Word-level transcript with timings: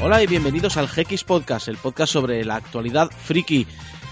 Hola 0.00 0.22
y 0.22 0.28
bienvenidos 0.28 0.76
al 0.76 0.86
GX 0.86 1.24
Podcast, 1.24 1.66
el 1.66 1.76
podcast 1.76 2.12
sobre 2.12 2.44
la 2.44 2.54
actualidad 2.54 3.10
friki. 3.10 3.66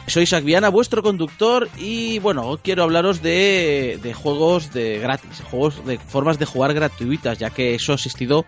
Soy 0.09 0.25
Isaac 0.25 0.45
vuestro 0.73 1.01
conductor, 1.01 1.69
y 1.77 2.19
bueno, 2.19 2.59
quiero 2.61 2.83
hablaros 2.83 3.23
de, 3.23 4.01
de 4.03 4.13
juegos 4.13 4.73
de 4.73 4.99
gratis, 4.99 5.43
juegos 5.49 5.87
de 5.87 5.99
formas 5.99 6.41
de 6.41 6.45
jugar 6.45 6.75
gratuitas, 6.75 7.39
ya 7.39 7.51
que 7.51 7.77
eso 7.77 7.93
ha 7.93 7.95
existido, 7.95 8.47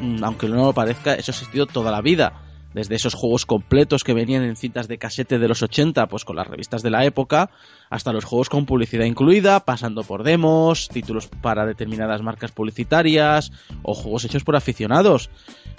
mm, 0.00 0.24
aunque 0.24 0.48
no 0.48 0.56
lo 0.56 0.72
parezca, 0.72 1.14
eso 1.14 1.30
ha 1.30 1.34
existido 1.34 1.66
toda 1.66 1.92
la 1.92 2.00
vida 2.00 2.43
desde 2.74 2.96
esos 2.96 3.14
juegos 3.14 3.46
completos 3.46 4.04
que 4.04 4.12
venían 4.12 4.42
en 4.42 4.56
cintas 4.56 4.88
de 4.88 4.98
casete 4.98 5.38
de 5.38 5.48
los 5.48 5.62
80, 5.62 6.06
pues 6.08 6.24
con 6.24 6.36
las 6.36 6.46
revistas 6.46 6.82
de 6.82 6.90
la 6.90 7.04
época, 7.04 7.50
hasta 7.88 8.12
los 8.12 8.24
juegos 8.24 8.48
con 8.48 8.66
publicidad 8.66 9.04
incluida, 9.04 9.60
pasando 9.60 10.02
por 10.02 10.24
demos, 10.24 10.88
títulos 10.88 11.28
para 11.28 11.64
determinadas 11.64 12.22
marcas 12.22 12.52
publicitarias 12.52 13.52
o 13.82 13.94
juegos 13.94 14.24
hechos 14.24 14.44
por 14.44 14.56
aficionados. 14.56 15.30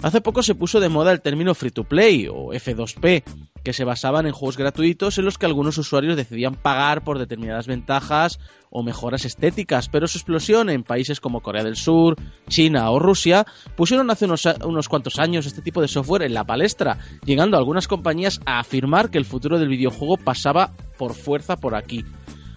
Hace 0.02 0.20
poco 0.20 0.42
se 0.42 0.54
puso 0.54 0.80
de 0.80 0.88
moda 0.88 1.12
el 1.12 1.20
término 1.20 1.54
free 1.54 1.70
to 1.70 1.84
play 1.84 2.28
o 2.28 2.52
F2P, 2.52 3.22
que 3.66 3.72
se 3.72 3.82
basaban 3.82 4.28
en 4.28 4.32
juegos 4.32 4.56
gratuitos 4.56 5.18
en 5.18 5.24
los 5.24 5.38
que 5.38 5.46
algunos 5.46 5.76
usuarios 5.76 6.14
decidían 6.14 6.54
pagar 6.54 7.02
por 7.02 7.18
determinadas 7.18 7.66
ventajas 7.66 8.38
o 8.70 8.84
mejoras 8.84 9.24
estéticas, 9.24 9.88
pero 9.88 10.06
su 10.06 10.18
explosión 10.18 10.70
en 10.70 10.84
países 10.84 11.18
como 11.18 11.40
Corea 11.40 11.64
del 11.64 11.74
Sur, 11.74 12.14
China 12.48 12.88
o 12.92 13.00
Rusia 13.00 13.44
pusieron 13.74 14.08
hace 14.12 14.26
unos, 14.26 14.44
unos 14.64 14.88
cuantos 14.88 15.18
años 15.18 15.46
este 15.46 15.62
tipo 15.62 15.82
de 15.82 15.88
software 15.88 16.22
en 16.22 16.34
la 16.34 16.44
palestra, 16.44 16.98
llegando 17.24 17.56
algunas 17.56 17.88
compañías 17.88 18.40
a 18.46 18.60
afirmar 18.60 19.10
que 19.10 19.18
el 19.18 19.24
futuro 19.24 19.58
del 19.58 19.68
videojuego 19.68 20.16
pasaba 20.16 20.70
por 20.96 21.14
fuerza 21.14 21.56
por 21.56 21.74
aquí. 21.74 22.04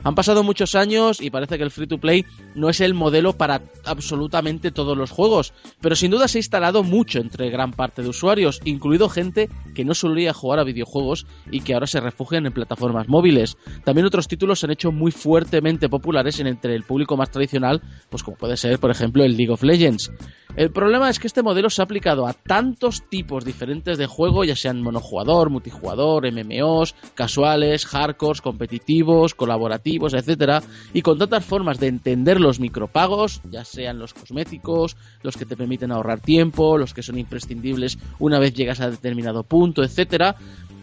Han 0.03 0.15
pasado 0.15 0.43
muchos 0.43 0.75
años 0.75 1.21
y 1.21 1.29
parece 1.29 1.57
que 1.57 1.63
el 1.63 1.71
free 1.71 1.87
to 1.87 1.97
play 1.97 2.25
no 2.55 2.69
es 2.69 2.79
el 2.79 2.93
modelo 2.93 3.33
para 3.33 3.61
absolutamente 3.85 4.71
todos 4.71 4.97
los 4.97 5.11
juegos, 5.11 5.53
pero 5.81 5.95
sin 5.95 6.11
duda 6.11 6.27
se 6.27 6.37
ha 6.37 6.39
instalado 6.39 6.83
mucho 6.83 7.19
entre 7.19 7.49
gran 7.49 7.71
parte 7.71 8.01
de 8.01 8.09
usuarios, 8.09 8.61
incluido 8.63 9.09
gente 9.09 9.49
que 9.75 9.85
no 9.85 9.93
solía 9.93 10.33
jugar 10.33 10.59
a 10.59 10.63
videojuegos 10.63 11.25
y 11.51 11.61
que 11.61 11.73
ahora 11.73 11.87
se 11.87 11.99
refugian 11.99 12.45
en 12.45 12.53
plataformas 12.53 13.09
móviles. 13.09 13.57
También 13.83 14.05
otros 14.05 14.27
títulos 14.27 14.59
se 14.59 14.65
han 14.65 14.71
hecho 14.71 14.91
muy 14.91 15.11
fuertemente 15.11 15.89
populares 15.89 16.39
entre 16.39 16.75
el 16.75 16.83
público 16.83 17.17
más 17.17 17.31
tradicional, 17.31 17.81
pues 18.09 18.23
como 18.23 18.37
puede 18.37 18.57
ser, 18.57 18.79
por 18.79 18.91
ejemplo, 18.91 19.23
el 19.23 19.35
League 19.35 19.51
of 19.51 19.63
Legends. 19.63 20.11
El 20.55 20.71
problema 20.71 21.09
es 21.09 21.19
que 21.19 21.27
este 21.27 21.43
modelo 21.43 21.69
se 21.69 21.81
ha 21.81 21.85
aplicado 21.85 22.27
a 22.27 22.33
tantos 22.33 23.03
tipos 23.07 23.45
diferentes 23.45 23.97
de 23.97 24.07
juego, 24.07 24.43
ya 24.43 24.55
sean 24.55 24.81
monojugador, 24.81 25.49
multijugador, 25.49 26.29
MMOs, 26.31 26.95
casuales, 27.13 27.85
hardcores, 27.85 28.41
competitivos, 28.41 29.35
colaborativos, 29.35 29.88
y 29.89 31.01
con 31.01 31.17
tantas 31.17 31.45
formas 31.45 31.79
de 31.79 31.87
entender 31.87 32.39
los 32.39 32.59
micropagos, 32.59 33.41
ya 33.49 33.65
sean 33.65 33.99
los 33.99 34.13
cosméticos, 34.13 34.97
los 35.23 35.37
que 35.37 35.45
te 35.45 35.57
permiten 35.57 35.91
ahorrar 35.91 36.19
tiempo, 36.19 36.77
los 36.77 36.93
que 36.93 37.03
son 37.03 37.17
imprescindibles 37.17 37.97
una 38.19 38.39
vez 38.39 38.53
llegas 38.53 38.79
a 38.79 38.89
determinado 38.89 39.43
punto, 39.43 39.83
etcétera, 39.83 40.35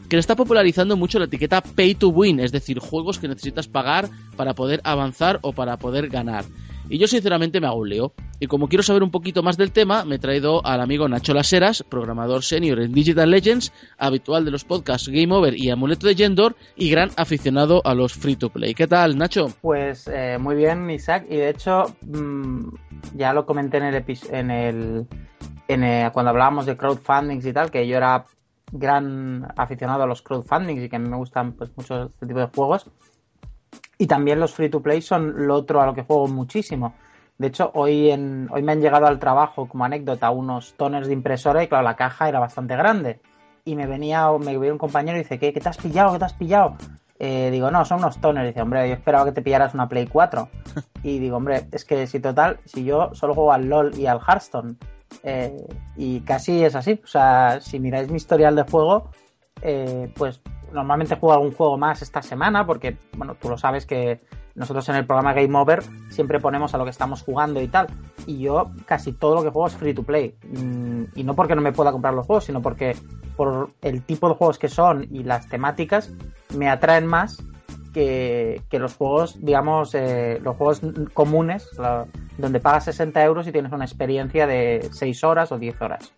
que 0.08 0.16
le 0.16 0.20
está 0.20 0.36
popularizando 0.36 0.96
mucho 0.96 1.18
la 1.18 1.24
etiqueta 1.26 1.60
pay 1.60 1.94
to 1.94 2.08
win, 2.08 2.40
es 2.40 2.52
decir, 2.52 2.78
juegos 2.78 3.18
que 3.18 3.28
necesitas 3.28 3.68
pagar 3.68 4.08
para 4.36 4.54
poder 4.54 4.80
avanzar 4.84 5.38
o 5.42 5.52
para 5.52 5.76
poder 5.78 6.08
ganar. 6.08 6.44
Y 6.88 6.98
yo 6.98 7.08
sinceramente 7.08 7.60
me 7.60 7.66
hago 7.66 7.80
un 7.80 7.88
lío. 7.88 8.12
Y 8.38 8.46
como 8.46 8.68
quiero 8.68 8.82
saber 8.82 9.02
un 9.02 9.10
poquito 9.10 9.42
más 9.42 9.56
del 9.56 9.72
tema, 9.72 10.04
me 10.04 10.16
he 10.16 10.18
traído 10.18 10.64
al 10.64 10.80
amigo 10.80 11.08
Nacho 11.08 11.34
Laseras, 11.34 11.82
programador 11.82 12.44
senior 12.44 12.80
en 12.80 12.92
Digital 12.92 13.30
Legends, 13.30 13.72
habitual 13.98 14.44
de 14.44 14.50
los 14.50 14.64
podcasts 14.64 15.08
Game 15.08 15.34
Over 15.34 15.58
y 15.58 15.70
Amuleto 15.70 16.06
de 16.06 16.14
Gendor 16.14 16.54
y 16.76 16.90
gran 16.90 17.10
aficionado 17.16 17.82
a 17.84 17.94
los 17.94 18.12
free 18.12 18.36
to 18.36 18.50
play. 18.50 18.74
¿Qué 18.74 18.86
tal, 18.86 19.16
Nacho? 19.16 19.46
Pues 19.62 20.08
eh, 20.12 20.36
muy 20.38 20.54
bien, 20.54 20.88
Isaac. 20.90 21.26
Y 21.28 21.36
de 21.36 21.50
hecho, 21.50 21.96
mmm, 22.02 22.68
ya 23.14 23.32
lo 23.32 23.46
comenté 23.46 23.78
en 23.78 23.84
el, 23.84 24.04
en 24.30 24.50
el, 24.50 25.06
en 25.68 25.82
el 25.82 26.12
cuando 26.12 26.30
hablábamos 26.30 26.66
de 26.66 26.76
crowdfundings 26.76 27.46
y 27.46 27.52
tal, 27.52 27.70
que 27.70 27.88
yo 27.88 27.96
era 27.96 28.26
gran 28.72 29.46
aficionado 29.56 30.02
a 30.02 30.06
los 30.06 30.22
crowdfundings 30.22 30.82
y 30.82 30.88
que 30.88 30.96
a 30.96 30.98
mí 30.98 31.08
me 31.08 31.16
gustan 31.16 31.52
pues 31.52 31.70
mucho 31.76 32.04
este 32.04 32.26
tipo 32.26 32.40
de 32.40 32.46
juegos. 32.46 32.90
Y 33.98 34.06
también 34.06 34.40
los 34.40 34.54
free 34.54 34.68
to 34.68 34.82
play 34.82 35.00
son 35.00 35.46
lo 35.46 35.54
otro 35.54 35.80
a 35.80 35.86
lo 35.86 35.94
que 35.94 36.02
juego 36.02 36.28
muchísimo. 36.28 36.94
De 37.38 37.48
hecho, 37.48 37.70
hoy, 37.74 38.10
en, 38.10 38.48
hoy 38.50 38.62
me 38.62 38.72
han 38.72 38.80
llegado 38.80 39.06
al 39.06 39.18
trabajo 39.18 39.68
como 39.68 39.84
anécdota 39.84 40.30
unos 40.30 40.74
toners 40.74 41.06
de 41.06 41.12
impresora 41.12 41.62
y 41.62 41.68
claro, 41.68 41.84
la 41.84 41.96
caja 41.96 42.28
era 42.28 42.38
bastante 42.38 42.76
grande. 42.76 43.20
Y 43.64 43.74
me 43.74 43.86
venía, 43.86 44.30
me 44.38 44.56
venía 44.56 44.72
un 44.72 44.78
compañero 44.78 45.18
y 45.18 45.22
dice, 45.22 45.38
¿qué, 45.38 45.52
¿qué 45.52 45.60
te 45.60 45.68
has 45.68 45.76
pillado? 45.76 46.12
¿Qué 46.12 46.18
te 46.18 46.24
has 46.24 46.34
ppillado? 46.34 46.76
Eh, 47.18 47.50
digo, 47.50 47.70
no, 47.70 47.84
son 47.84 47.98
unos 47.98 48.20
toners. 48.20 48.46
dice, 48.46 48.62
hombre, 48.62 48.88
yo 48.88 48.94
esperaba 48.94 49.24
que 49.24 49.32
te 49.32 49.42
pillaras 49.42 49.74
una 49.74 49.88
Play 49.88 50.06
4. 50.06 50.48
Y 51.02 51.20
digo, 51.20 51.36
hombre, 51.36 51.68
es 51.70 51.84
que 51.84 52.06
si 52.08 52.18
total, 52.18 52.58
si 52.64 52.84
yo 52.84 53.14
solo 53.14 53.34
juego 53.34 53.52
al 53.52 53.68
LOL 53.68 53.96
y 53.96 54.06
al 54.06 54.18
Hearthstone, 54.18 54.76
eh, 55.22 55.56
y 55.96 56.20
casi 56.20 56.64
es 56.64 56.74
así. 56.74 57.00
O 57.04 57.06
sea, 57.06 57.60
si 57.60 57.78
miráis 57.78 58.10
mi 58.10 58.16
historial 58.16 58.56
de 58.56 58.62
juego, 58.62 59.10
eh, 59.62 60.12
pues 60.16 60.40
normalmente 60.72 61.16
juego 61.16 61.34
algún 61.34 61.52
juego 61.52 61.78
más 61.78 62.02
esta 62.02 62.22
semana, 62.22 62.66
porque, 62.66 62.96
bueno, 63.16 63.36
tú 63.40 63.48
lo 63.48 63.56
sabes 63.58 63.86
que 63.86 64.20
nosotros 64.54 64.88
en 64.88 64.96
el 64.96 65.06
programa 65.06 65.34
Game 65.34 65.56
Over 65.56 65.82
siempre 66.08 66.40
ponemos 66.40 66.74
a 66.74 66.78
lo 66.78 66.84
que 66.84 66.90
estamos 66.90 67.22
jugando 67.22 67.60
y 67.60 67.68
tal. 67.68 67.88
Y 68.26 68.40
yo 68.40 68.70
casi 68.86 69.12
todo 69.12 69.36
lo 69.36 69.42
que 69.42 69.50
juego 69.50 69.68
es 69.68 69.74
free 69.74 69.94
to 69.94 70.02
play. 70.02 70.34
Y 71.14 71.22
no 71.24 71.34
porque 71.34 71.54
no 71.54 71.60
me 71.60 71.72
pueda 71.72 71.92
comprar 71.92 72.14
los 72.14 72.26
juegos, 72.26 72.44
sino 72.44 72.62
porque 72.62 72.96
por 73.36 73.70
el 73.82 74.02
tipo 74.02 74.28
de 74.28 74.34
juegos 74.34 74.58
que 74.58 74.68
son 74.68 75.06
y 75.10 75.22
las 75.24 75.48
temáticas 75.48 76.10
me 76.56 76.70
atraen 76.70 77.06
más 77.06 77.42
que, 77.96 78.60
que 78.68 78.78
los 78.78 78.94
juegos, 78.94 79.42
digamos, 79.42 79.94
eh, 79.94 80.38
los 80.42 80.54
juegos 80.56 80.82
comunes, 81.14 81.66
la, 81.78 82.04
donde 82.36 82.60
pagas 82.60 82.84
60 82.84 83.24
euros 83.24 83.48
y 83.48 83.52
tienes 83.52 83.72
una 83.72 83.86
experiencia 83.86 84.46
de 84.46 84.86
6 84.92 85.24
horas 85.24 85.50
o 85.50 85.58
10 85.58 85.80
horas. 85.80 86.12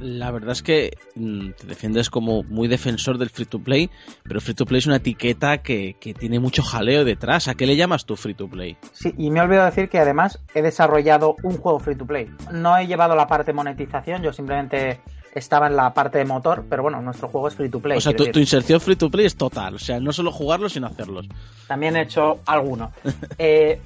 La 0.00 0.30
verdad 0.30 0.52
es 0.52 0.62
que 0.62 0.96
mm, 1.16 1.50
te 1.50 1.66
defiendes 1.66 2.08
como 2.08 2.44
muy 2.44 2.66
defensor 2.66 3.18
del 3.18 3.28
free 3.28 3.44
to 3.44 3.58
play, 3.58 3.90
pero 4.22 4.40
free 4.40 4.54
to 4.54 4.64
play 4.64 4.78
es 4.78 4.86
una 4.86 4.96
etiqueta 4.96 5.58
que, 5.58 5.96
que, 6.00 6.14
tiene 6.14 6.40
mucho 6.40 6.62
jaleo 6.62 7.04
detrás. 7.04 7.46
¿A 7.46 7.54
qué 7.54 7.66
le 7.66 7.76
llamas 7.76 8.06
tú 8.06 8.16
free 8.16 8.32
to 8.32 8.48
play? 8.48 8.78
Sí, 8.92 9.12
y 9.18 9.30
me 9.30 9.40
he 9.40 9.42
olvidado 9.42 9.66
decir 9.66 9.90
que 9.90 9.98
además 9.98 10.42
he 10.54 10.62
desarrollado 10.62 11.36
un 11.42 11.58
juego 11.58 11.78
free 11.78 11.96
to 11.96 12.06
play. 12.06 12.30
No 12.52 12.78
he 12.78 12.86
llevado 12.86 13.14
la 13.14 13.26
parte 13.26 13.52
monetización, 13.52 14.22
yo 14.22 14.32
simplemente 14.32 15.00
estaba 15.34 15.66
en 15.66 15.76
la 15.76 15.92
parte 15.94 16.18
de 16.18 16.24
motor, 16.24 16.64
pero 16.68 16.82
bueno, 16.82 17.00
nuestro 17.02 17.28
juego 17.28 17.48
es 17.48 17.54
free 17.54 17.68
to 17.68 17.80
play. 17.80 17.98
O 17.98 18.00
sea, 18.00 18.14
tu, 18.14 18.26
tu, 18.26 18.38
inserción 18.38 18.80
free 18.80 18.96
to 18.96 19.10
play 19.10 19.26
es 19.26 19.36
total, 19.36 19.74
o 19.74 19.78
sea, 19.78 20.00
no 20.00 20.12
solo 20.12 20.32
jugarlos, 20.32 20.72
sino 20.72 20.86
hacerlos. 20.86 21.28
También 21.66 21.96
he 21.96 22.02
hecho 22.02 22.40
alguno. 22.46 22.92
eh, 23.38 23.80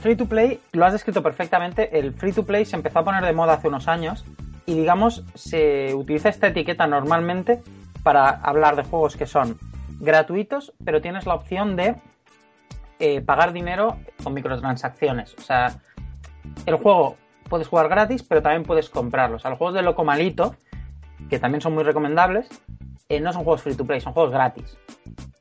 free 0.00 0.16
to 0.16 0.26
play, 0.26 0.60
lo 0.72 0.84
has 0.84 0.92
descrito 0.92 1.22
perfectamente, 1.22 1.98
el 1.98 2.12
free 2.12 2.32
to 2.32 2.44
play 2.44 2.64
se 2.64 2.76
empezó 2.76 3.00
a 3.00 3.04
poner 3.04 3.24
de 3.24 3.32
moda 3.32 3.54
hace 3.54 3.68
unos 3.68 3.88
años 3.88 4.24
y 4.66 4.74
digamos 4.74 5.22
se 5.34 5.94
utiliza 5.94 6.28
esta 6.28 6.48
etiqueta 6.48 6.86
normalmente 6.86 7.62
para 8.02 8.28
hablar 8.28 8.76
de 8.76 8.84
juegos 8.84 9.16
que 9.16 9.26
son 9.26 9.58
gratuitos, 10.00 10.72
pero 10.84 11.00
tienes 11.00 11.26
la 11.26 11.34
opción 11.34 11.76
de 11.76 11.96
eh, 12.98 13.20
pagar 13.20 13.52
dinero 13.52 13.98
con 14.22 14.34
microtransacciones. 14.34 15.34
O 15.38 15.42
sea, 15.42 15.80
el 16.66 16.76
juego 16.76 17.16
puedes 17.48 17.68
jugar 17.68 17.88
gratis, 17.88 18.22
pero 18.22 18.42
también 18.42 18.62
puedes 18.64 18.88
comprarlos. 18.88 19.40
O 19.40 19.42
sea, 19.42 19.50
los 19.50 19.58
juegos 19.58 19.74
de 19.74 19.82
Loco 19.82 20.04
Malito, 20.04 20.54
que 21.28 21.38
también 21.38 21.60
son 21.60 21.74
muy 21.74 21.84
recomendables, 21.84 22.48
eh, 23.08 23.20
no 23.20 23.32
son 23.32 23.44
juegos 23.44 23.62
free 23.62 23.74
to 23.74 23.86
play, 23.86 24.00
son 24.00 24.12
juegos 24.12 24.32
gratis. 24.32 24.78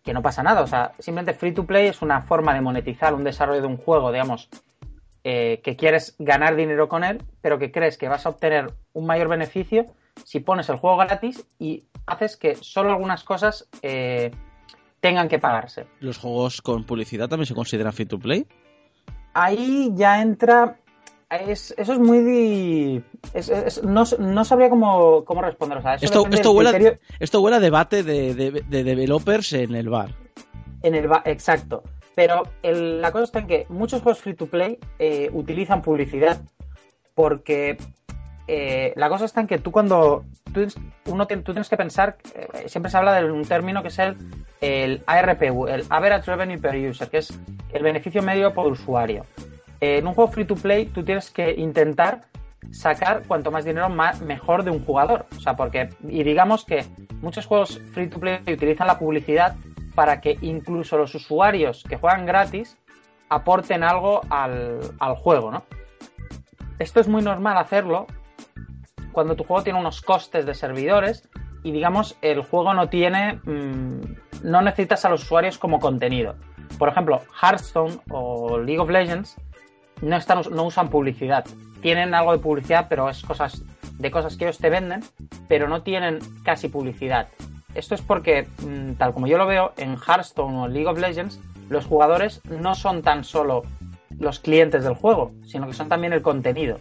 Que 0.03 0.13
no 0.13 0.21
pasa 0.21 0.43
nada, 0.43 0.61
o 0.61 0.67
sea, 0.67 0.93
simplemente 0.99 1.33
free 1.33 1.53
to 1.53 1.65
play 1.65 1.87
es 1.87 2.01
una 2.01 2.21
forma 2.21 2.53
de 2.53 2.61
monetizar 2.61 3.13
un 3.13 3.23
desarrollo 3.23 3.61
de 3.61 3.67
un 3.67 3.77
juego, 3.77 4.11
digamos, 4.11 4.49
eh, 5.23 5.61
que 5.63 5.77
quieres 5.77 6.15
ganar 6.19 6.55
dinero 6.55 6.89
con 6.89 7.03
él, 7.03 7.23
pero 7.41 7.57
que 7.57 7.71
crees 7.71 7.97
que 7.97 8.09
vas 8.09 8.25
a 8.25 8.29
obtener 8.29 8.73
un 8.91 9.05
mayor 9.05 9.29
beneficio 9.29 9.85
si 10.25 10.41
pones 10.41 10.67
el 10.69 10.75
juego 10.75 10.97
gratis 10.97 11.45
y 11.59 11.85
haces 12.05 12.35
que 12.35 12.55
solo 12.55 12.91
algunas 12.91 13.23
cosas 13.23 13.69
eh, 13.81 14.31
tengan 14.99 15.29
que 15.29 15.39
pagarse. 15.39 15.87
¿Los 15.99 16.17
juegos 16.17 16.61
con 16.61 16.83
publicidad 16.83 17.29
también 17.29 17.47
se 17.47 17.55
consideran 17.55 17.93
free 17.93 18.05
to 18.05 18.19
play? 18.19 18.45
Ahí 19.33 19.91
ya 19.95 20.21
entra. 20.21 20.77
Es, 21.33 21.73
eso 21.77 21.93
es 21.93 21.99
muy. 21.99 23.03
Es, 23.33 23.49
es, 23.49 23.83
no, 23.83 24.03
no, 24.19 24.45
sabría 24.45 24.69
cómo, 24.69 25.25
cómo 25.25 25.41
responder. 25.41 25.79
O 25.79 25.81
sea, 25.81 25.95
esto, 25.95 26.27
esto, 26.31 26.51
huele, 26.51 26.71
criterio... 26.71 26.99
esto 27.19 27.41
huele 27.41 27.57
a 27.57 27.59
debate 27.59 28.03
de, 28.03 28.35
de, 28.35 28.51
de, 28.51 28.83
developers 28.83 29.53
en 29.53 29.75
el 29.75 29.89
bar. 29.89 30.11
En 30.83 30.95
el 30.95 31.07
bar, 31.07 31.23
exacto. 31.25 31.83
Pero 32.15 32.43
el, 32.61 33.01
la 33.01 33.11
cosa 33.11 33.23
está 33.23 33.39
en 33.39 33.47
que 33.47 33.65
muchos 33.69 34.01
juegos 34.01 34.21
free 34.21 34.35
to 34.35 34.45
play 34.45 34.77
eh, 34.99 35.29
utilizan 35.33 35.81
publicidad 35.81 36.39
porque 37.15 37.77
eh, 38.47 38.93
la 38.95 39.09
cosa 39.09 39.25
está 39.25 39.41
en 39.41 39.47
que 39.47 39.57
tú 39.57 39.71
cuando 39.71 40.25
tú, 40.53 40.67
uno 41.05 41.25
tú 41.25 41.53
tienes 41.53 41.69
que 41.69 41.77
pensar, 41.77 42.17
eh, 42.35 42.67
siempre 42.67 42.91
se 42.91 42.97
habla 42.97 43.13
de 43.13 43.31
un 43.31 43.43
término 43.43 43.81
que 43.81 43.87
es 43.87 43.97
el, 43.97 44.15
el 44.61 45.03
ARPU, 45.07 45.67
el 45.67 45.85
Average 45.89 46.29
Revenue 46.29 46.59
Per 46.59 46.89
User, 46.89 47.09
que 47.09 47.17
es 47.17 47.39
el 47.71 47.81
beneficio 47.81 48.21
medio 48.21 48.53
por 48.53 48.67
usuario. 48.67 49.25
En 49.83 50.07
un 50.07 50.13
juego 50.13 50.31
free 50.31 50.45
to 50.45 50.55
play 50.55 50.85
tú 50.85 51.03
tienes 51.03 51.29
que 51.29 51.51
intentar 51.51 52.21
sacar 52.71 53.23
cuanto 53.27 53.51
más 53.51 53.65
dinero 53.65 53.89
más, 53.89 54.21
mejor 54.21 54.63
de 54.63 54.71
un 54.71 54.83
jugador. 54.83 55.25
O 55.35 55.39
sea, 55.39 55.55
porque, 55.55 55.89
y 56.07 56.23
digamos 56.23 56.65
que 56.65 56.85
muchos 57.21 57.45
juegos 57.45 57.81
free 57.93 58.07
to 58.07 58.19
play 58.19 58.39
utilizan 58.47 58.87
la 58.87 58.97
publicidad 58.97 59.55
para 59.95 60.21
que 60.21 60.37
incluso 60.41 60.97
los 60.97 61.13
usuarios 61.13 61.83
que 61.87 61.97
juegan 61.97 62.25
gratis 62.25 62.77
aporten 63.29 63.83
algo 63.83 64.21
al, 64.29 64.79
al 64.99 65.15
juego, 65.15 65.51
¿no? 65.51 65.63
Esto 66.79 66.99
es 66.99 67.07
muy 67.07 67.21
normal 67.21 67.57
hacerlo 67.57 68.07
cuando 69.11 69.35
tu 69.35 69.43
juego 69.43 69.63
tiene 69.63 69.79
unos 69.79 70.01
costes 70.01 70.45
de 70.45 70.53
servidores 70.53 71.29
y 71.63 71.71
digamos 71.71 72.17
el 72.21 72.41
juego 72.41 72.73
no 72.73 72.89
tiene 72.89 73.39
mmm, 73.43 74.01
no 74.43 74.61
necesitas 74.61 75.05
a 75.05 75.09
los 75.09 75.23
usuarios 75.23 75.57
como 75.57 75.79
contenido. 75.79 76.35
Por 76.77 76.89
ejemplo, 76.89 77.21
Hearthstone 77.41 77.99
o 78.09 78.57
League 78.57 78.79
of 78.79 78.89
Legends 78.89 79.37
no, 80.01 80.17
no 80.51 80.63
usan 80.63 80.89
publicidad. 80.89 81.45
Tienen 81.81 82.13
algo 82.13 82.31
de 82.31 82.39
publicidad, 82.39 82.87
pero 82.89 83.09
es 83.09 83.21
cosas 83.23 83.63
de 83.97 84.11
cosas 84.11 84.37
que 84.37 84.45
ellos 84.45 84.57
te 84.57 84.69
venden, 84.69 85.01
pero 85.47 85.67
no 85.67 85.83
tienen 85.83 86.19
casi 86.43 86.67
publicidad. 86.67 87.27
Esto 87.75 87.95
es 87.95 88.01
porque, 88.01 88.47
mmm, 88.65 88.93
tal 88.93 89.13
como 89.13 89.27
yo 89.27 89.37
lo 89.37 89.47
veo, 89.47 89.73
en 89.77 89.97
Hearthstone 89.97 90.57
o 90.57 90.67
League 90.67 90.87
of 90.87 90.99
Legends, 90.99 91.39
los 91.69 91.85
jugadores 91.85 92.41
no 92.45 92.75
son 92.75 93.01
tan 93.01 93.23
solo 93.23 93.63
los 94.19 94.39
clientes 94.39 94.83
del 94.83 94.93
juego, 94.93 95.31
sino 95.45 95.67
que 95.67 95.73
son 95.73 95.89
también 95.89 96.13
el 96.13 96.21
contenido. 96.21 96.79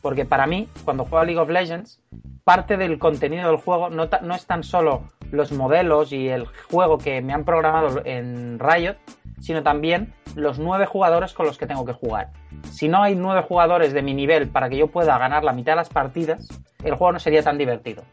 Porque 0.00 0.24
para 0.24 0.46
mí, 0.46 0.68
cuando 0.84 1.04
juego 1.04 1.18
a 1.18 1.24
League 1.24 1.40
of 1.40 1.50
Legends, 1.50 2.00
parte 2.44 2.76
del 2.76 2.98
contenido 2.98 3.48
del 3.48 3.58
juego 3.58 3.90
no, 3.90 4.08
no, 4.22 4.34
es 4.34 4.46
tan 4.46 4.64
solo 4.64 5.10
los 5.30 5.52
modelos 5.52 6.12
y 6.12 6.28
el 6.28 6.46
juego 6.70 6.98
que 6.98 7.20
me 7.20 7.32
han 7.34 7.44
programado 7.44 8.00
en 8.04 8.58
Riot, 8.58 8.96
sino 9.40 9.62
también 9.62 10.14
los 10.36 10.58
nueve 10.58 10.86
jugadores 10.86 11.32
con 11.32 11.46
los 11.46 11.58
que 11.58 11.66
tengo 11.66 11.84
que 11.84 11.92
jugar. 11.92 12.30
Si 12.70 12.88
no 12.88 13.02
hay 13.02 13.14
nueve 13.14 13.42
jugadores 13.42 13.92
de 13.92 14.02
mi 14.02 14.14
nivel 14.14 14.48
para 14.48 14.68
que 14.68 14.76
yo 14.76 14.86
pueda 14.86 15.18
ganar 15.18 15.42
la 15.42 15.52
mitad 15.52 15.72
de 15.72 15.76
las 15.76 15.88
partidas, 15.88 16.46
el 16.84 16.94
juego 16.94 17.12
no 17.12 17.18
sería 17.18 17.42
tan 17.42 17.58
divertido. 17.58 18.04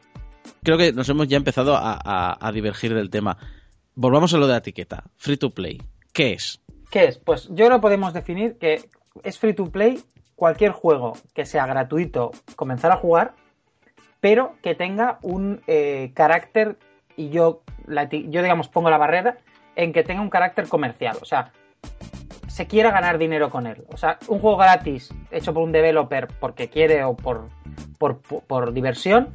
Creo 0.63 0.77
que 0.77 0.93
nos 0.93 1.07
hemos 1.09 1.27
ya 1.27 1.37
empezado 1.37 1.75
a, 1.75 1.99
a, 2.03 2.37
a 2.39 2.51
divergir 2.51 2.93
del 2.93 3.09
tema. 3.09 3.37
Volvamos 3.95 4.33
a 4.33 4.37
lo 4.37 4.47
de 4.47 4.53
la 4.53 4.59
etiqueta. 4.59 5.03
Free 5.15 5.37
to 5.37 5.51
play. 5.51 5.81
¿Qué 6.13 6.33
es? 6.33 6.61
¿Qué 6.89 7.05
es? 7.05 7.17
Pues 7.17 7.49
yo 7.51 7.69
lo 7.69 7.81
podemos 7.81 8.13
definir 8.13 8.57
que 8.57 8.89
es 9.23 9.37
free 9.37 9.53
to 9.53 9.69
play 9.69 10.01
cualquier 10.35 10.71
juego 10.71 11.17
que 11.33 11.45
sea 11.45 11.65
gratuito 11.65 12.31
comenzar 12.55 12.91
a 12.91 12.97
jugar, 12.97 13.33
pero 14.19 14.55
que 14.61 14.75
tenga 14.75 15.19
un 15.21 15.61
eh, 15.67 16.11
carácter, 16.13 16.77
y 17.15 17.29
yo, 17.29 17.61
la, 17.87 18.07
yo 18.09 18.41
digamos 18.41 18.69
pongo 18.69 18.89
la 18.89 18.97
barrera, 18.97 19.37
en 19.77 19.93
que 19.93 20.03
tenga 20.03 20.21
un 20.21 20.29
carácter 20.29 20.67
comercial. 20.67 21.17
O 21.21 21.25
sea, 21.25 21.51
se 22.47 22.67
quiera 22.67 22.91
ganar 22.91 23.17
dinero 23.17 23.49
con 23.49 23.67
él. 23.67 23.85
O 23.89 23.97
sea, 23.97 24.17
un 24.27 24.39
juego 24.39 24.57
gratis 24.57 25.13
hecho 25.31 25.53
por 25.53 25.63
un 25.63 25.71
developer 25.71 26.27
porque 26.39 26.67
quiere 26.67 27.03
o 27.03 27.15
por, 27.15 27.47
por, 27.99 28.19
por, 28.19 28.73
diversión, 28.73 29.29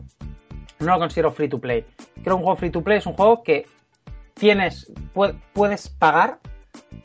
no 0.80 0.92
lo 0.92 0.98
considero 0.98 1.30
free 1.30 1.48
to 1.48 1.60
play. 1.60 1.86
Creo 2.22 2.24
que 2.24 2.32
un 2.32 2.42
juego 2.42 2.56
free 2.56 2.70
to 2.70 2.82
play 2.82 2.98
es 2.98 3.06
un 3.06 3.14
juego 3.14 3.42
que 3.44 3.66
tienes, 4.34 4.92
puedes 5.52 5.88
pagar 5.88 6.40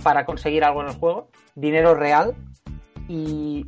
para 0.01 0.25
conseguir 0.25 0.63
algo 0.63 0.81
en 0.81 0.87
el 0.87 0.95
juego, 0.95 1.29
dinero 1.53 1.93
real, 1.93 2.33
y, 3.07 3.67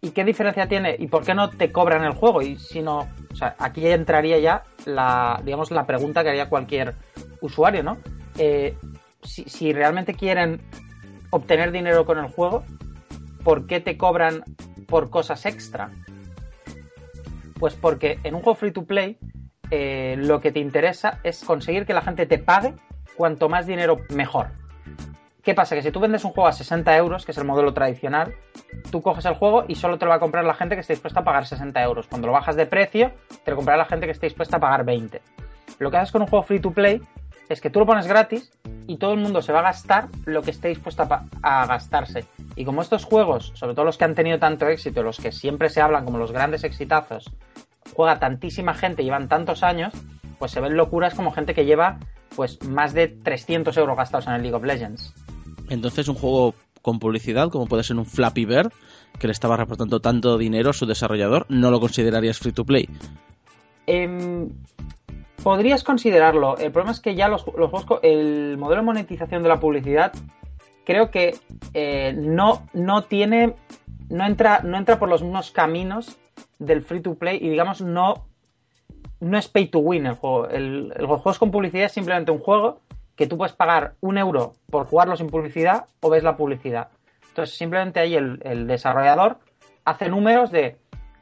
¿y 0.00 0.10
qué 0.10 0.24
diferencia 0.24 0.66
tiene? 0.66 0.96
¿Y 0.98 1.08
por 1.08 1.24
qué 1.24 1.34
no 1.34 1.50
te 1.50 1.70
cobran 1.70 2.04
el 2.04 2.12
juego? 2.12 2.40
Y 2.40 2.56
si 2.56 2.80
no, 2.80 3.08
o 3.30 3.36
sea, 3.36 3.54
aquí 3.58 3.86
entraría 3.86 4.38
ya 4.38 4.62
la, 4.86 5.42
digamos, 5.44 5.70
la 5.70 5.84
pregunta 5.84 6.22
que 6.22 6.30
haría 6.30 6.48
cualquier 6.48 6.94
usuario, 7.42 7.82
¿no? 7.82 7.98
Eh, 8.38 8.76
si, 9.22 9.72
realmente 9.72 10.14
quieren 10.14 10.60
obtener 11.30 11.72
dinero 11.72 12.04
con 12.04 12.18
el 12.18 12.28
juego, 12.28 12.64
¿por 13.42 13.66
qué 13.66 13.80
te 13.80 13.96
cobran 13.96 14.44
por 14.86 15.10
cosas 15.10 15.46
extra? 15.46 15.90
Pues 17.58 17.74
porque 17.74 18.18
en 18.22 18.34
un 18.34 18.42
juego 18.42 18.56
free 18.56 18.72
to 18.72 18.84
play 18.84 19.18
eh, 19.70 20.14
lo 20.18 20.40
que 20.40 20.52
te 20.52 20.60
interesa 20.60 21.18
es 21.24 21.42
conseguir 21.44 21.86
que 21.86 21.94
la 21.94 22.02
gente 22.02 22.26
te 22.26 22.38
pague 22.38 22.74
cuanto 23.16 23.48
más 23.48 23.66
dinero 23.66 23.96
mejor. 24.10 24.48
¿Qué 25.42 25.54
pasa? 25.54 25.76
Que 25.76 25.82
si 25.82 25.92
tú 25.92 26.00
vendes 26.00 26.24
un 26.24 26.32
juego 26.32 26.48
a 26.48 26.52
60 26.52 26.96
euros, 26.96 27.24
que 27.24 27.30
es 27.30 27.38
el 27.38 27.44
modelo 27.44 27.72
tradicional, 27.72 28.34
tú 28.90 29.00
coges 29.00 29.24
el 29.26 29.34
juego 29.34 29.64
y 29.68 29.76
solo 29.76 29.96
te 29.96 30.04
lo 30.04 30.10
va 30.10 30.16
a 30.16 30.20
comprar 30.20 30.44
la 30.44 30.54
gente 30.54 30.74
que 30.74 30.80
esté 30.80 30.94
dispuesta 30.94 31.20
a 31.20 31.24
pagar 31.24 31.46
60 31.46 31.80
euros. 31.84 32.08
Cuando 32.08 32.26
lo 32.26 32.32
bajas 32.32 32.56
de 32.56 32.66
precio, 32.66 33.12
te 33.44 33.52
lo 33.52 33.56
comprará 33.56 33.78
la 33.78 33.84
gente 33.84 34.06
que 34.06 34.12
esté 34.12 34.26
dispuesta 34.26 34.56
a 34.56 34.60
pagar 34.60 34.84
20. 34.84 35.22
Lo 35.78 35.90
que 35.90 35.96
haces 35.98 36.10
con 36.10 36.22
un 36.22 36.28
juego 36.28 36.44
free 36.44 36.58
to 36.58 36.72
play 36.72 37.00
es 37.48 37.60
que 37.60 37.70
tú 37.70 37.80
lo 37.80 37.86
pones 37.86 38.06
gratis 38.06 38.50
y 38.86 38.96
todo 38.96 39.12
el 39.12 39.20
mundo 39.20 39.42
se 39.42 39.52
va 39.52 39.60
a 39.60 39.62
gastar 39.62 40.08
lo 40.24 40.42
que 40.42 40.50
esté 40.50 40.68
dispuesto 40.68 41.02
a, 41.02 41.24
a, 41.42 41.66
gastarse. 41.66 42.24
Y 42.56 42.64
como 42.64 42.82
estos 42.82 43.04
juegos, 43.04 43.52
sobre 43.54 43.74
todo 43.74 43.84
los 43.84 43.98
que 43.98 44.04
han 44.04 44.14
tenido 44.14 44.38
tanto 44.38 44.66
éxito, 44.68 45.02
los 45.02 45.18
que 45.18 45.32
siempre 45.32 45.68
se 45.68 45.80
hablan 45.80 46.04
como 46.04 46.18
los 46.18 46.32
grandes 46.32 46.64
exitazos, 46.64 47.30
juega 47.94 48.18
tantísima 48.18 48.74
gente, 48.74 49.04
llevan 49.04 49.28
tantos 49.28 49.62
años, 49.62 49.92
pues 50.38 50.52
se 50.52 50.60
ven 50.60 50.76
locuras 50.76 51.14
como 51.14 51.32
gente 51.32 51.54
que 51.54 51.64
lleva 51.64 51.98
pues 52.34 52.62
más 52.64 52.92
de 52.92 53.08
300 53.08 53.76
euros 53.76 53.96
gastados 53.96 54.26
en 54.26 54.34
el 54.34 54.42
League 54.42 54.56
of 54.56 54.64
Legends. 54.64 55.14
Entonces 55.68 56.08
un 56.08 56.14
juego 56.14 56.54
con 56.82 56.98
publicidad, 56.98 57.48
como 57.48 57.66
puede 57.66 57.82
ser 57.82 57.96
un 57.96 58.06
Flappy 58.06 58.44
Bird, 58.44 58.72
que 59.18 59.26
le 59.26 59.32
estaba 59.32 59.56
reportando 59.56 60.00
tanto 60.00 60.38
dinero 60.38 60.70
a 60.70 60.72
su 60.72 60.86
desarrollador, 60.86 61.46
¿no 61.48 61.70
lo 61.70 61.80
considerarías 61.80 62.38
free 62.38 62.52
to 62.52 62.64
play? 62.64 62.88
Eh, 63.86 64.48
podrías 65.46 65.84
considerarlo. 65.84 66.58
El 66.58 66.72
problema 66.72 66.90
es 66.90 66.98
que 66.98 67.14
ya 67.14 67.28
los, 67.28 67.46
los 67.56 67.70
juegos, 67.70 68.00
el 68.02 68.56
modelo 68.58 68.80
de 68.80 68.86
monetización 68.86 69.44
de 69.44 69.48
la 69.48 69.60
publicidad, 69.60 70.12
creo 70.84 71.12
que 71.12 71.36
eh, 71.72 72.12
no, 72.16 72.66
no 72.72 73.04
tiene, 73.04 73.54
no 74.08 74.26
entra, 74.26 74.62
no 74.64 74.76
entra 74.76 74.98
por 74.98 75.08
los 75.08 75.22
mismos 75.22 75.52
caminos 75.52 76.18
del 76.58 76.82
free 76.82 77.00
to 77.00 77.14
play 77.14 77.38
y 77.40 77.48
digamos 77.48 77.80
no, 77.80 78.26
no 79.20 79.38
es 79.38 79.46
pay 79.46 79.68
to 79.68 79.78
win 79.78 80.06
el 80.06 80.14
juego. 80.14 80.48
El, 80.48 80.92
el 80.96 81.06
juego 81.06 81.38
con 81.38 81.52
publicidad 81.52 81.84
es 81.84 81.92
simplemente 81.92 82.32
un 82.32 82.40
juego 82.40 82.80
que 83.14 83.28
tú 83.28 83.38
puedes 83.38 83.54
pagar 83.54 83.94
un 84.00 84.18
euro 84.18 84.54
por 84.68 84.86
jugarlo 84.88 85.14
sin 85.14 85.28
publicidad 85.28 85.84
o 86.00 86.10
ves 86.10 86.24
la 86.24 86.36
publicidad. 86.36 86.88
Entonces 87.28 87.56
simplemente 87.56 88.00
ahí 88.00 88.16
el, 88.16 88.40
el 88.42 88.66
desarrollador 88.66 89.38
hace 89.84 90.08
números 90.08 90.50
de 90.50 90.76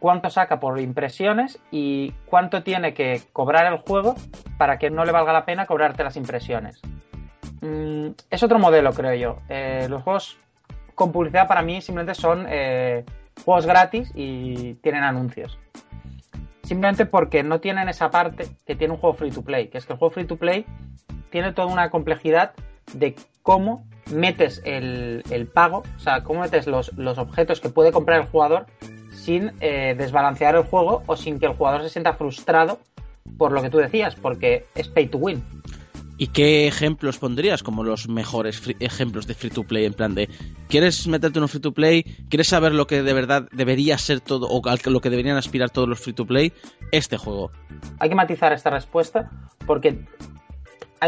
cuánto 0.05 0.29
saca 0.29 0.61
por 0.61 0.79
impresiones 0.81 1.59
y 1.71 2.13
cuánto 2.27 2.63
tiene 2.63 2.93
que 2.93 3.23
cobrar 3.33 3.73
el 3.73 3.79
juego 3.79 4.17
para 4.59 4.79
que 4.79 4.91
no 4.91 5.07
le 5.07 5.13
valga 5.13 5.33
la 5.33 5.47
pena 5.47 5.65
cobrarte 5.65 6.05
las 6.05 6.19
impresiones. 6.19 6.79
Mm, 7.63 8.09
es 8.29 8.43
otro 8.43 8.59
modelo, 8.59 8.93
creo 8.93 9.15
yo. 9.15 9.39
Eh, 9.49 9.87
los 9.89 10.03
juegos 10.03 10.37
con 10.95 11.11
publicidad 11.11 11.49
para 11.49 11.63
mí 11.63 11.81
simplemente 11.81 12.21
son 12.21 12.45
eh, 12.51 13.07
juegos 13.47 13.65
gratis 13.65 14.13
y 14.15 14.75
tienen 14.83 15.05
anuncios. 15.05 15.59
Simplemente 16.65 17.07
porque 17.07 17.43
no 17.43 17.61
tienen 17.61 17.89
esa 17.89 18.11
parte 18.11 18.49
que 18.67 18.77
tiene 18.77 18.93
un 18.93 19.01
juego 19.01 19.17
free 19.17 19.31
to 19.31 19.41
play, 19.41 19.69
que 19.69 19.79
es 19.79 19.87
que 19.87 19.95
el 19.95 19.99
juego 19.99 20.13
free 20.13 20.27
to 20.27 20.37
play 20.37 20.67
tiene 21.31 21.55
toda 21.55 21.69
una 21.69 21.89
complejidad 21.89 22.53
de 22.93 23.17
cómo 23.41 23.87
metes 24.13 24.61
el, 24.67 25.51
pago, 25.55 25.83
o 25.97 25.99
sea, 25.99 26.23
cómo 26.25 26.41
metes 26.41 26.67
los, 26.67 26.93
objetos 27.17 27.63
que 27.63 27.71
puede 27.71 27.91
comprar 27.91 28.21
el 28.21 28.27
jugador 28.27 28.67
sin 29.25 29.53
eh, 29.61 29.95
desbalancear 29.97 30.55
el 30.55 30.65
juego 30.65 31.03
o 31.07 31.17
sin 31.17 31.39
que 31.39 31.47
el 31.47 31.55
jugador 31.55 31.83
se 31.83 31.89
sienta 31.89 32.13
frustrado 32.13 32.79
por 33.39 33.53
lo 33.53 33.63
que 33.63 33.71
tú 33.71 33.79
decías, 33.79 34.15
porque 34.15 34.67
es 34.75 34.89
pay 34.89 35.07
to 35.07 35.19
win. 35.19 35.43
¿Y 36.17 36.29
qué 36.29 36.69
ejemplos 36.69 37.19
pondrías 37.19 37.65
como 37.65 37.83
los 37.83 38.09
mejores 38.09 38.63
ejemplos 38.79 39.27
de 39.27 39.35
free 39.35 39.51
to 39.51 39.65
play? 39.65 39.85
En 39.85 39.95
plan 39.95 40.15
de, 40.15 40.29
¿quieres 40.69 41.09
meterte 41.09 41.39
en 41.39 41.43
un 41.43 41.49
free 41.49 41.61
to 41.61 41.73
play? 41.73 42.05
¿Quieres 42.29 42.49
saber 42.49 42.73
lo 42.73 42.87
que 42.87 43.03
de 43.03 43.13
verdad 43.13 43.49
debería 43.51 43.99
ser 43.99 44.21
todo 44.21 44.47
o 44.49 44.63
lo 44.91 45.01
que 45.01 45.11
deberían 45.11 45.37
aspirar 45.37 45.71
todos 45.71 45.89
los 45.89 45.99
free 45.99 46.13
to 46.13 46.25
play? 46.25 46.53
Este 46.93 47.17
juego. 47.17 47.51
Hay 47.99 48.11
que 48.11 48.15
matizar 48.15 48.53
esta 48.53 48.71
respuesta 48.71 49.29
porque 49.67 50.05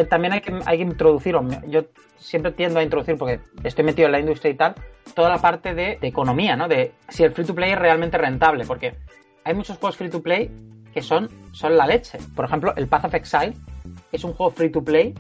también 0.05 0.35
hay 0.35 0.41
que, 0.41 0.53
hay 0.65 0.79
que 0.79 0.85
introducir, 0.85 1.37
yo 1.69 1.85
siempre 2.19 2.53
tiendo 2.53 2.79
a 2.79 2.83
introducir, 2.83 3.17
porque 3.17 3.41
estoy 3.65 3.85
metido 3.85 4.07
en 4.07 4.13
la 4.13 4.21
industria 4.21 4.51
y 4.51 4.55
tal, 4.55 4.75
toda 5.15 5.29
la 5.29 5.39
parte 5.39 5.75
de, 5.75 5.99
economía, 6.03 6.57
¿no? 6.57 6.69
De 6.69 6.93
si 7.09 7.23
el 7.23 7.33
free 7.33 7.45
to 7.45 7.55
play 7.55 7.73
es 7.73 7.79
realmente 7.79 8.19
rentable, 8.19 8.65
porque 8.65 8.95
hay 9.45 9.55
muchos 9.55 9.79
juegos 9.79 9.97
free 9.97 10.11
to 10.11 10.23
play 10.23 10.51
que 10.93 11.03
son, 11.03 11.29
son 11.53 11.77
la 11.77 11.87
leche. 11.87 12.19
Por 12.35 12.45
ejemplo, 12.45 12.75
el 12.77 12.89
Path 12.89 13.07
of 13.07 13.15
Exile 13.15 13.55
es 14.13 14.25
un 14.25 14.33
juego 14.33 14.51
free 14.51 14.71
to 14.71 14.83
play 14.83 15.15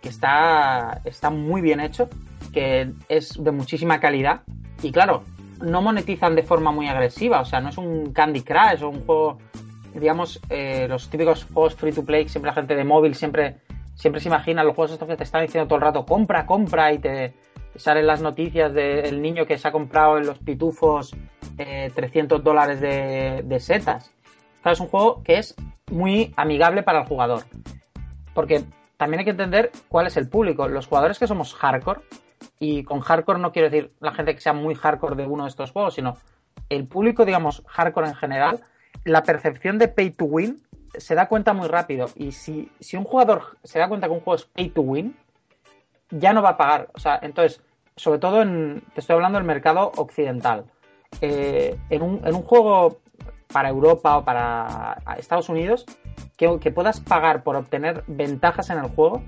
que 0.00 0.10
está, 0.10 1.00
está 1.04 1.30
muy 1.30 1.62
bien 1.62 1.80
hecho, 1.80 2.08
que 2.52 2.92
es 3.08 3.42
de 3.42 3.50
muchísima 3.50 4.00
calidad. 4.00 4.42
Y 4.82 4.92
claro, 4.92 5.24
no 5.62 5.82
monetizan 5.82 6.34
de 6.34 6.42
forma 6.42 6.70
muy 6.72 6.88
agresiva, 6.88 7.40
o 7.40 7.44
sea, 7.44 7.60
no 7.60 7.70
es 7.70 7.78
un 7.78 8.12
Candy 8.12 8.42
Crush 8.42 8.82
o 8.82 8.90
un 8.90 9.04
juego, 9.04 9.38
digamos, 9.94 10.40
eh, 10.50 10.86
los 10.88 11.08
típicos 11.08 11.44
juegos 11.44 11.74
free 11.74 11.92
to 11.92 12.04
play, 12.04 12.28
siempre 12.28 12.50
la 12.50 12.54
gente 12.54 12.74
de 12.74 12.84
móvil 12.84 13.14
siempre, 13.14 13.56
siempre 13.94 14.20
se 14.20 14.28
imagina 14.28 14.64
los 14.64 14.74
juegos 14.74 14.92
estos 14.92 15.08
que 15.08 15.16
te 15.16 15.24
están 15.24 15.42
diciendo 15.42 15.68
todo 15.68 15.76
el 15.76 15.82
rato, 15.82 16.04
compra, 16.04 16.46
compra, 16.46 16.92
y 16.92 16.98
te, 16.98 17.34
salen 17.76 18.06
las 18.06 18.22
noticias 18.22 18.72
del 18.72 19.20
niño 19.20 19.46
que 19.46 19.58
se 19.58 19.68
ha 19.68 19.72
comprado 19.72 20.18
en 20.18 20.26
los 20.26 20.38
pitufos 20.38 21.14
300 21.56 22.42
dólares 22.42 22.80
de, 22.80 23.42
de 23.44 23.60
setas. 23.60 24.12
es 24.64 24.80
un 24.80 24.88
juego 24.88 25.22
que 25.22 25.38
es 25.38 25.54
muy 25.90 26.32
amigable 26.36 26.82
para 26.82 27.00
el 27.00 27.06
jugador. 27.06 27.42
Porque 28.32 28.64
también 28.96 29.20
hay 29.20 29.24
que 29.24 29.32
entender 29.32 29.70
cuál 29.88 30.06
es 30.06 30.16
el 30.16 30.28
público. 30.28 30.68
Los 30.68 30.86
jugadores 30.86 31.18
que 31.18 31.26
somos 31.26 31.54
hardcore, 31.54 32.00
y 32.58 32.84
con 32.84 33.00
hardcore 33.00 33.40
no 33.40 33.52
quiero 33.52 33.70
decir 33.70 33.92
la 34.00 34.12
gente 34.12 34.34
que 34.34 34.40
sea 34.40 34.52
muy 34.52 34.74
hardcore 34.74 35.16
de 35.16 35.26
uno 35.26 35.44
de 35.44 35.50
estos 35.50 35.72
juegos, 35.72 35.94
sino 35.94 36.16
el 36.68 36.86
público, 36.86 37.24
digamos, 37.24 37.62
hardcore 37.66 38.08
en 38.08 38.14
general, 38.14 38.60
la 39.04 39.22
percepción 39.22 39.78
de 39.78 39.88
pay 39.88 40.10
to 40.10 40.24
win 40.24 40.62
se 40.98 41.14
da 41.14 41.28
cuenta 41.28 41.52
muy 41.52 41.68
rápido. 41.68 42.06
Y 42.16 42.32
si, 42.32 42.70
si 42.80 42.96
un 42.96 43.04
jugador 43.04 43.58
se 43.62 43.78
da 43.78 43.88
cuenta 43.88 44.06
que 44.06 44.12
un 44.12 44.20
juego 44.20 44.36
es 44.36 44.44
pay 44.44 44.70
to 44.70 44.82
win, 44.82 45.16
ya 46.10 46.32
no 46.32 46.42
va 46.42 46.50
a 46.50 46.56
pagar. 46.56 46.88
O 46.94 46.98
sea, 46.98 47.18
entonces, 47.22 47.60
sobre 47.96 48.18
todo 48.18 48.42
en, 48.42 48.82
te 48.94 49.00
estoy 49.00 49.14
hablando 49.14 49.38
del 49.38 49.46
mercado 49.46 49.92
occidental. 49.96 50.64
Eh, 51.20 51.78
en, 51.90 52.02
un, 52.02 52.20
en, 52.24 52.34
un, 52.34 52.42
juego 52.42 52.98
para 53.52 53.68
Europa 53.68 54.18
o 54.18 54.24
para 54.24 54.98
Estados 55.16 55.48
Unidos, 55.48 55.86
que, 56.36 56.58
que, 56.58 56.72
puedas 56.72 57.00
pagar 57.00 57.44
por 57.44 57.54
obtener 57.54 58.02
ventajas 58.08 58.70
en 58.70 58.78
el 58.78 58.88
juego, 58.88 59.22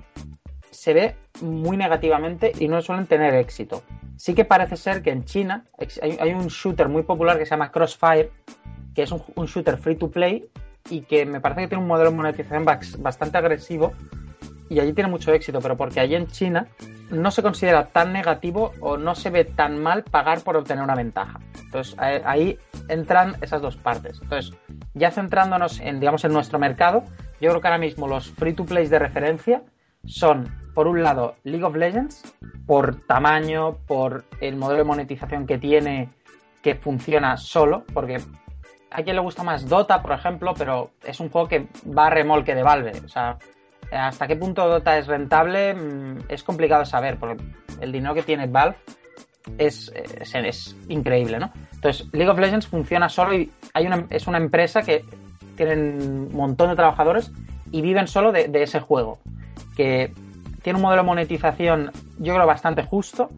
se 0.71 0.95
ve 0.95 1.17
muy 1.41 1.77
negativamente 1.77 2.53
y 2.59 2.67
no 2.67 2.83
suelen 2.83 3.07
tener 3.07 3.35
éxito. 3.35 3.83
Sí 4.17 4.35
que 4.35 4.45
parece 4.45 4.77
ser 4.77 5.03
que 5.03 5.11
en 5.11 5.25
China 5.25 5.65
hay, 6.03 6.33
un 6.33 6.49
shooter 6.49 6.89
muy 6.89 7.03
popular 7.03 7.39
que 7.39 7.47
se 7.47 7.51
llama 7.51 7.71
Crossfire, 7.71 8.31
que 8.95 9.03
es 9.03 9.13
un, 9.13 9.23
un 9.37 9.47
shooter 9.47 9.77
free 9.79 9.97
to 9.97 10.11
play 10.11 10.49
y 10.91 11.03
que 11.03 11.27
me 11.27 11.41
parece 11.41 11.63
que 11.63 11.69
tiene 11.69 11.83
un 11.83 11.89
modelo 11.89 12.11
de 12.11 12.17
monetización 12.17 12.65
bastante 12.65 13.39
agresivo 13.39 13.93
y 14.69 14.81
allí 14.81 14.93
tiene 14.93 15.11
mucho 15.11 15.33
éxito, 15.33 15.61
pero 15.61 15.77
porque 15.77 16.01
allí 16.01 16.15
en 16.15 16.27
China 16.27 16.67
no 17.11 17.31
se 17.31 17.43
considera 17.43 17.87
tan 17.89 18.13
negativo 18.13 18.73
o 18.81 18.97
no 18.97 19.15
se 19.15 19.31
ve 19.31 19.45
tan 19.45 19.81
mal 19.81 20.03
pagar 20.03 20.41
por 20.43 20.57
obtener 20.57 20.83
una 20.83 20.95
ventaja. 20.95 21.39
Entonces 21.65 21.95
ahí 21.99 22.59
entran 22.89 23.37
esas 23.43 23.63
dos 23.63 23.77
partes. 23.77 24.21
Entonces, 24.23 24.57
ya 24.95 25.11
centrándonos 25.11 25.81
en, 25.81 26.01
digamos, 26.01 26.25
en 26.25 26.33
nuestro 26.33 26.59
mercado, 26.59 27.05
yo 27.41 27.51
creo 27.51 27.61
que 27.61 27.69
ahora 27.69 27.79
mismo 27.79 28.09
los 28.09 28.31
free 28.31 28.55
to 28.55 28.65
play 28.65 28.87
de 28.89 28.99
referencia 28.99 29.63
son, 30.05 30.53
por 30.75 30.89
un 30.89 31.03
lado, 31.03 31.37
League 31.45 31.65
of 31.65 31.77
Legends, 31.77 32.35
por 32.67 33.07
tamaño, 33.07 33.77
por 33.87 34.25
el 34.41 34.57
modelo 34.57 34.79
de 34.79 34.85
monetización 34.85 35.47
que 35.47 35.59
tiene, 35.59 36.09
que 36.63 36.75
funciona 36.75 37.37
solo, 37.37 37.85
porque 37.93 38.21
a 38.97 39.03
quien 39.03 39.15
le 39.15 39.21
gusta 39.21 39.43
más 39.43 39.69
Dota, 39.69 40.01
por 40.01 40.13
ejemplo, 40.13 40.55
pero 40.57 40.93
es 41.05 41.21
un 41.21 41.29
juego 41.29 41.47
que 41.47 41.67
va 41.87 42.07
a 42.07 42.11
remolque 42.11 42.55
de 42.55 42.63
Valve. 42.63 42.93
O 43.05 43.09
sea, 43.09 43.37
hasta 43.93 44.27
qué 44.27 44.37
punto 44.37 44.67
Dota 44.67 44.97
es 44.97 45.07
rentable 45.07 45.75
mm, 45.75 46.21
es 46.31 46.43
complicado 46.43 46.87
saber, 46.87 47.19
porque 47.19 47.45
el 47.83 47.93
dinero 47.93 48.15
que 48.15 48.23
tiene 48.23 48.47
Valve 48.47 48.77
es, 49.59 49.93
es, 49.95 50.77
increíble, 50.89 51.39
¿no? 51.39 51.53
Entonces, 51.75 52.09
League 52.13 52.31
of 52.31 52.39
Legends 52.39 52.69
funciona 52.69 53.11
solo 53.11 53.35
y 53.35 53.53
hay 53.75 53.87
una, 53.87 54.07
es 54.09 54.27
una 54.29 54.39
empresa 54.39 54.81
que 54.81 55.05
tiene 55.57 55.75
un 55.75 56.33
montón 56.33 56.71
de 56.71 56.77
trabajadores 56.77 57.31
y 57.71 57.83
viven 57.83 58.07
solo 58.07 58.33
de, 58.33 58.49
de 58.49 58.63
ese 58.63 58.81
juego, 58.81 59.19
que 59.77 60.11
tiene 60.63 60.79
un 60.79 60.83
modelo 60.83 61.03
de 61.03 61.07
monetización, 61.07 61.93
yo 62.17 62.33
creo, 62.33 62.47
bastante 62.47 62.83
justo. 62.83 63.29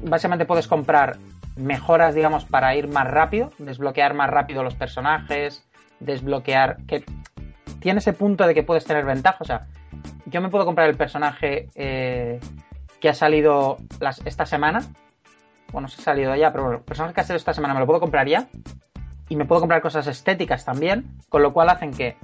Básicamente 0.00 0.44
puedes 0.44 0.68
comprar 0.68 1.18
mejoras, 1.58 2.14
digamos, 2.14 2.44
para 2.44 2.74
ir 2.74 2.88
más 2.88 3.08
rápido, 3.08 3.50
desbloquear 3.58 4.14
más 4.14 4.30
rápido 4.30 4.62
los 4.62 4.74
personajes, 4.74 5.64
desbloquear... 6.00 6.78
que 6.86 7.04
tiene 7.80 7.98
ese 7.98 8.12
punto 8.12 8.46
de 8.46 8.54
que 8.54 8.62
puedes 8.62 8.84
tener 8.84 9.04
ventaja, 9.04 9.38
o 9.40 9.44
sea, 9.44 9.66
yo 10.26 10.40
me 10.40 10.48
puedo 10.48 10.64
comprar 10.64 10.88
el 10.88 10.96
personaje 10.96 11.68
eh, 11.74 12.40
que 13.00 13.08
ha 13.08 13.14
salido 13.14 13.76
esta 14.24 14.46
semana. 14.46 14.80
Bueno, 15.72 15.88
se 15.88 16.00
ha 16.00 16.04
salido 16.04 16.34
ya, 16.34 16.52
pero 16.52 16.72
el 16.72 16.80
personaje 16.80 17.14
que 17.14 17.20
ha 17.20 17.24
salido 17.24 17.38
esta 17.38 17.54
semana 17.54 17.74
me 17.74 17.80
lo 17.80 17.86
puedo 17.86 18.00
comprar 18.00 18.26
ya. 18.26 18.48
Y 19.28 19.36
me 19.36 19.44
puedo 19.44 19.60
comprar 19.60 19.82
cosas 19.82 20.06
estéticas 20.06 20.64
también, 20.64 21.18
con 21.28 21.42
lo 21.42 21.52
cual 21.52 21.68
hacen 21.68 21.92
que, 21.92 22.16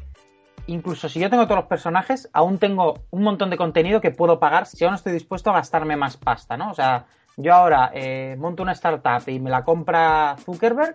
incluso 0.66 1.08
si 1.08 1.20
yo 1.20 1.28
tengo 1.28 1.44
todos 1.44 1.60
los 1.60 1.68
personajes, 1.68 2.30
aún 2.32 2.58
tengo 2.58 2.94
un 3.10 3.22
montón 3.22 3.50
de 3.50 3.58
contenido 3.58 4.00
que 4.00 4.10
puedo 4.10 4.38
pagar 4.38 4.66
si 4.66 4.84
no 4.84 4.94
estoy 4.94 5.12
dispuesto 5.12 5.50
a 5.50 5.54
gastarme 5.54 5.96
más 5.96 6.16
pasta, 6.16 6.56
¿no? 6.56 6.70
O 6.70 6.74
sea, 6.74 7.04
yo 7.36 7.54
ahora 7.54 7.90
eh, 7.94 8.36
monto 8.38 8.62
una 8.62 8.72
startup 8.72 9.28
y 9.28 9.40
me 9.40 9.50
la 9.50 9.64
compra 9.64 10.36
Zuckerberg 10.44 10.94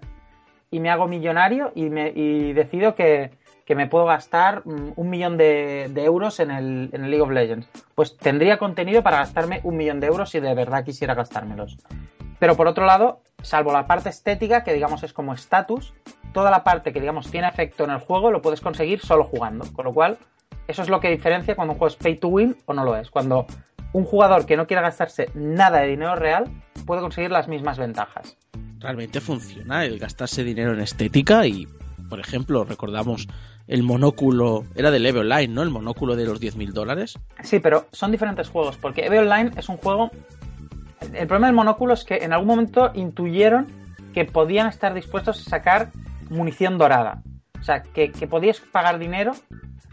y 0.71 0.79
me 0.79 0.89
hago 0.89 1.07
millonario 1.07 1.71
y, 1.75 1.89
me, 1.89 2.09
y 2.09 2.53
decido 2.53 2.95
que, 2.95 3.31
que 3.65 3.75
me 3.75 3.87
puedo 3.87 4.05
gastar 4.05 4.63
mm, 4.65 4.93
un 4.95 5.09
millón 5.09 5.37
de, 5.37 5.91
euros 5.95 6.39
en 6.39 6.51
el, 6.51 6.89
en 6.91 7.03
el, 7.03 7.11
League 7.11 7.21
of 7.21 7.29
Legends. 7.29 7.67
Pues 7.93 8.17
tendría 8.17 8.57
contenido 8.57 9.03
para 9.03 9.17
gastarme 9.17 9.61
un 9.63 9.77
millón 9.77 9.99
de 9.99 10.07
euros 10.07 10.31
si 10.31 10.39
de 10.39 10.53
verdad 10.55 10.83
quisiera 10.83 11.13
gastármelos. 11.13 11.77
Pero 12.39 12.55
por 12.55 12.67
otro 12.67 12.85
lado, 12.85 13.21
salvo 13.41 13.71
la 13.71 13.85
parte 13.85 14.09
estética, 14.09 14.63
que 14.63 14.73
digamos 14.73 15.03
es 15.03 15.13
como 15.13 15.33
estatus, 15.33 15.93
toda 16.33 16.49
la 16.49 16.63
parte 16.63 16.93
que 16.93 17.01
digamos 17.01 17.29
tiene 17.29 17.47
efecto 17.47 17.83
en 17.83 17.91
el 17.91 17.99
juego 17.99 18.31
lo 18.31 18.41
puedes 18.41 18.61
conseguir 18.61 19.01
solo 19.01 19.25
jugando. 19.25 19.65
Con 19.73 19.85
lo 19.85 19.93
cual, 19.93 20.17
eso 20.67 20.81
es 20.81 20.89
lo 20.89 20.99
que 20.99 21.09
diferencia 21.09 21.55
cuando 21.55 21.73
un 21.73 21.79
juego 21.79 21.93
es 21.93 21.95
pay 21.95 22.15
to 22.15 22.29
win 22.29 22.55
o 22.65 22.73
no 22.73 22.83
lo 22.83 22.95
es. 22.95 23.11
Cuando 23.11 23.45
un 23.93 24.03
jugador 24.03 24.45
que 24.45 24.57
no 24.57 24.67
quiera 24.67 24.81
gastarse 24.81 25.29
nada 25.33 25.81
de 25.81 25.87
dinero 25.87 26.15
real 26.15 26.45
puede 26.85 27.01
conseguir 27.01 27.31
las 27.31 27.47
mismas 27.47 27.77
ventajas. 27.77 28.37
Realmente 28.79 29.19
funciona 29.19 29.85
el 29.85 29.99
gastarse 29.99 30.43
dinero 30.43 30.73
en 30.73 30.79
estética 30.79 31.45
y, 31.45 31.67
por 32.09 32.19
ejemplo, 32.19 32.63
recordamos 32.63 33.27
el 33.67 33.83
monóculo, 33.83 34.63
era 34.75 34.89
del 34.89 35.05
EVE 35.05 35.19
Online, 35.19 35.53
¿no? 35.53 35.61
El 35.61 35.69
monóculo 35.69 36.15
de 36.15 36.25
los 36.25 36.41
10.000 36.41 36.71
dólares. 36.71 37.19
Sí, 37.43 37.59
pero 37.59 37.87
son 37.91 38.11
diferentes 38.11 38.49
juegos, 38.49 38.77
porque 38.77 39.05
EVE 39.05 39.19
Online 39.19 39.51
es 39.57 39.69
un 39.69 39.77
juego... 39.77 40.09
El 41.13 41.27
problema 41.27 41.47
del 41.47 41.55
monóculo 41.55 41.93
es 41.93 42.03
que 42.03 42.17
en 42.17 42.33
algún 42.33 42.47
momento 42.47 42.91
intuyeron 42.93 43.67
que 44.13 44.25
podían 44.25 44.67
estar 44.67 44.93
dispuestos 44.93 45.45
a 45.45 45.49
sacar 45.49 45.91
munición 46.29 46.77
dorada. 46.77 47.21
O 47.59 47.63
sea, 47.63 47.81
que, 47.81 48.09
podías 48.29 48.59
pagar 48.59 48.99
dinero, 48.99 49.33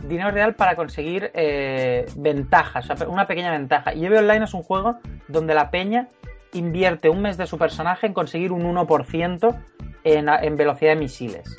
dinero 0.06 0.30
real 0.30 0.54
para 0.54 0.76
conseguir 0.76 1.30
eh, 1.35 2.06
ventajas, 2.16 2.88
o 2.90 3.11
una 3.11 3.26
pequeña 3.26 3.50
ventaja. 3.50 3.94
Y 3.94 4.04
EVE 4.06 4.18
Online 4.18 4.44
es 4.44 4.54
un 4.54 4.62
juego 4.62 4.99
donde 5.28 5.54
la 5.54 5.70
peña 5.70 6.08
invierte 6.52 7.08
un 7.08 7.23
mes 7.23 7.37
de 7.37 7.46
su 7.46 7.58
personaje 7.58 8.06
en 8.06 8.14
conseguir 8.14 8.52
un 8.52 8.62
1% 8.62 9.56
en, 10.04 10.28
en 10.28 10.56
velocidad 10.56 10.92
de 10.92 10.96
misiles. 10.96 11.56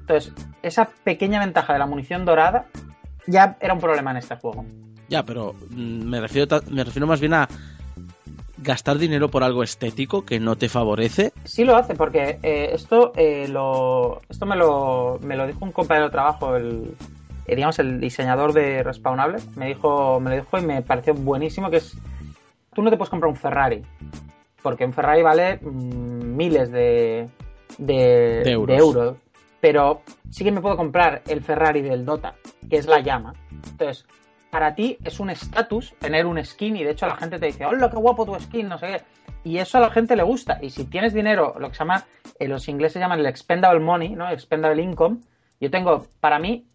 Entonces, 0.00 0.32
esa 0.62 0.88
pequeña 1.04 1.40
ventaja 1.40 1.72
de 1.72 1.78
la 1.78 1.86
munición 1.86 2.24
dorada 2.24 2.66
ya 3.26 3.56
era 3.60 3.74
un 3.74 3.80
problema 3.80 4.12
en 4.12 4.18
este 4.18 4.36
juego. 4.36 4.64
Ya, 5.08 5.22
pero 5.24 5.54
mm, 5.70 6.04
me 6.04 6.20
refiero, 6.20 6.60
me 6.70 6.84
refiero 6.84 7.06
más 7.06 7.20
bien 7.20 7.34
a 7.34 7.48
gastar 8.58 8.98
dinero 8.98 9.28
por 9.28 9.44
algo 9.44 9.62
estético 9.62 10.24
que 10.24 10.40
no 10.40 10.56
te 10.56 10.68
favorece. 10.68 11.32
Sí 11.44 11.64
lo 11.64 11.76
hace, 11.76 11.94
porque 11.94 12.38
eh, 12.42 12.70
esto 12.72 13.12
eh, 13.16 13.48
lo 13.48 14.22
esto 14.28 14.46
me 14.46 14.56
lo, 14.56 15.18
me 15.22 15.36
lo 15.36 15.46
dijo 15.46 15.64
un 15.64 15.72
compañero 15.72 16.06
de 16.06 16.12
trabajo, 16.12 16.56
el, 16.56 16.94
eh, 17.46 17.54
digamos, 17.54 17.78
el 17.78 18.00
diseñador 18.00 18.52
de 18.52 18.82
Respawnable. 18.82 19.38
Me 19.56 19.68
dijo, 19.68 20.20
me 20.20 20.30
lo 20.30 20.36
dijo 20.36 20.58
y 20.58 20.62
me 20.62 20.82
pareció 20.82 21.14
buenísimo 21.14 21.70
que 21.70 21.78
es... 21.78 21.96
Tú 22.74 22.82
no 22.82 22.90
te 22.90 22.96
puedes 22.96 23.10
comprar 23.10 23.30
un 23.30 23.36
Ferrari, 23.36 23.82
porque 24.62 24.84
un 24.84 24.92
Ferrari 24.92 25.22
vale 25.22 25.56
mm, 25.62 26.36
miles 26.36 26.70
de, 26.70 27.28
de, 27.78 28.42
euros. 28.50 28.66
de 28.66 28.76
euros 28.76 29.16
pero 29.60 30.02
sí 30.30 30.44
que 30.44 30.52
me 30.52 30.60
puedo 30.60 30.76
comprar 30.76 31.22
el 31.26 31.42
Ferrari 31.42 31.82
del 31.82 32.04
Dota, 32.04 32.34
que 32.70 32.76
es 32.76 32.86
la 32.86 33.00
llama. 33.00 33.34
Entonces, 33.68 34.06
para 34.50 34.74
ti 34.74 34.98
es 35.04 35.20
un 35.20 35.30
estatus 35.30 35.94
tener 35.98 36.26
un 36.26 36.42
skin 36.44 36.76
y 36.76 36.84
de 36.84 36.90
hecho 36.90 37.06
la 37.06 37.16
gente 37.16 37.38
te 37.38 37.46
dice, 37.46 37.66
hola, 37.66 37.90
qué 37.90 37.96
guapo 37.96 38.24
tu 38.24 38.38
skin, 38.38 38.68
no 38.68 38.78
sé 38.78 38.86
qué. 38.86 39.02
Y 39.44 39.58
eso 39.58 39.78
a 39.78 39.80
la 39.80 39.90
gente 39.90 40.16
le 40.16 40.22
gusta. 40.22 40.58
Y 40.60 40.70
si 40.70 40.84
tienes 40.86 41.14
dinero, 41.14 41.54
lo 41.58 41.68
que 41.68 41.74
se 41.74 41.80
llama, 41.80 42.04
en 42.38 42.50
los 42.50 42.68
ingleses 42.68 43.00
llaman 43.00 43.20
el 43.20 43.26
expendable 43.26 43.80
money, 43.80 44.10
¿no? 44.10 44.28
Expendable 44.30 44.82
income. 44.82 45.18
Yo 45.60 45.70
tengo, 45.70 46.06
para 46.20 46.38
mí, 46.38 46.66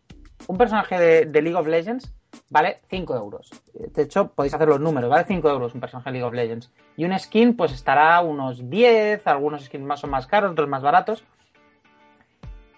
un 0.48 0.58
personaje 0.58 0.98
de, 0.98 1.25
de 1.25 1.42
League 1.42 1.58
of 1.58 1.68
Legends 1.68 2.13
vale 2.50 2.80
5 2.90 3.16
euros. 3.16 3.50
De 3.74 4.04
hecho, 4.04 4.30
podéis 4.30 4.54
hacer 4.54 4.68
los 4.68 4.80
números, 4.80 5.10
vale 5.10 5.25
5 5.25 5.50
euros 5.50 5.74
un 5.74 5.82
personaje 5.82 6.10
de 6.10 6.13
League 6.13 6.28
of 6.28 6.34
Legends. 6.34 6.72
Y 6.96 7.06
un 7.06 7.18
skin, 7.18 7.56
pues 7.56 7.72
estará 7.72 8.22
unos 8.22 8.70
10, 8.70 9.28
algunos 9.28 9.66
skins 9.66 9.84
más 9.84 10.04
o 10.04 10.08
más 10.08 10.28
caros, 10.28 10.51
otros 10.51 10.70
más 10.70 10.82
baratos 10.82 11.24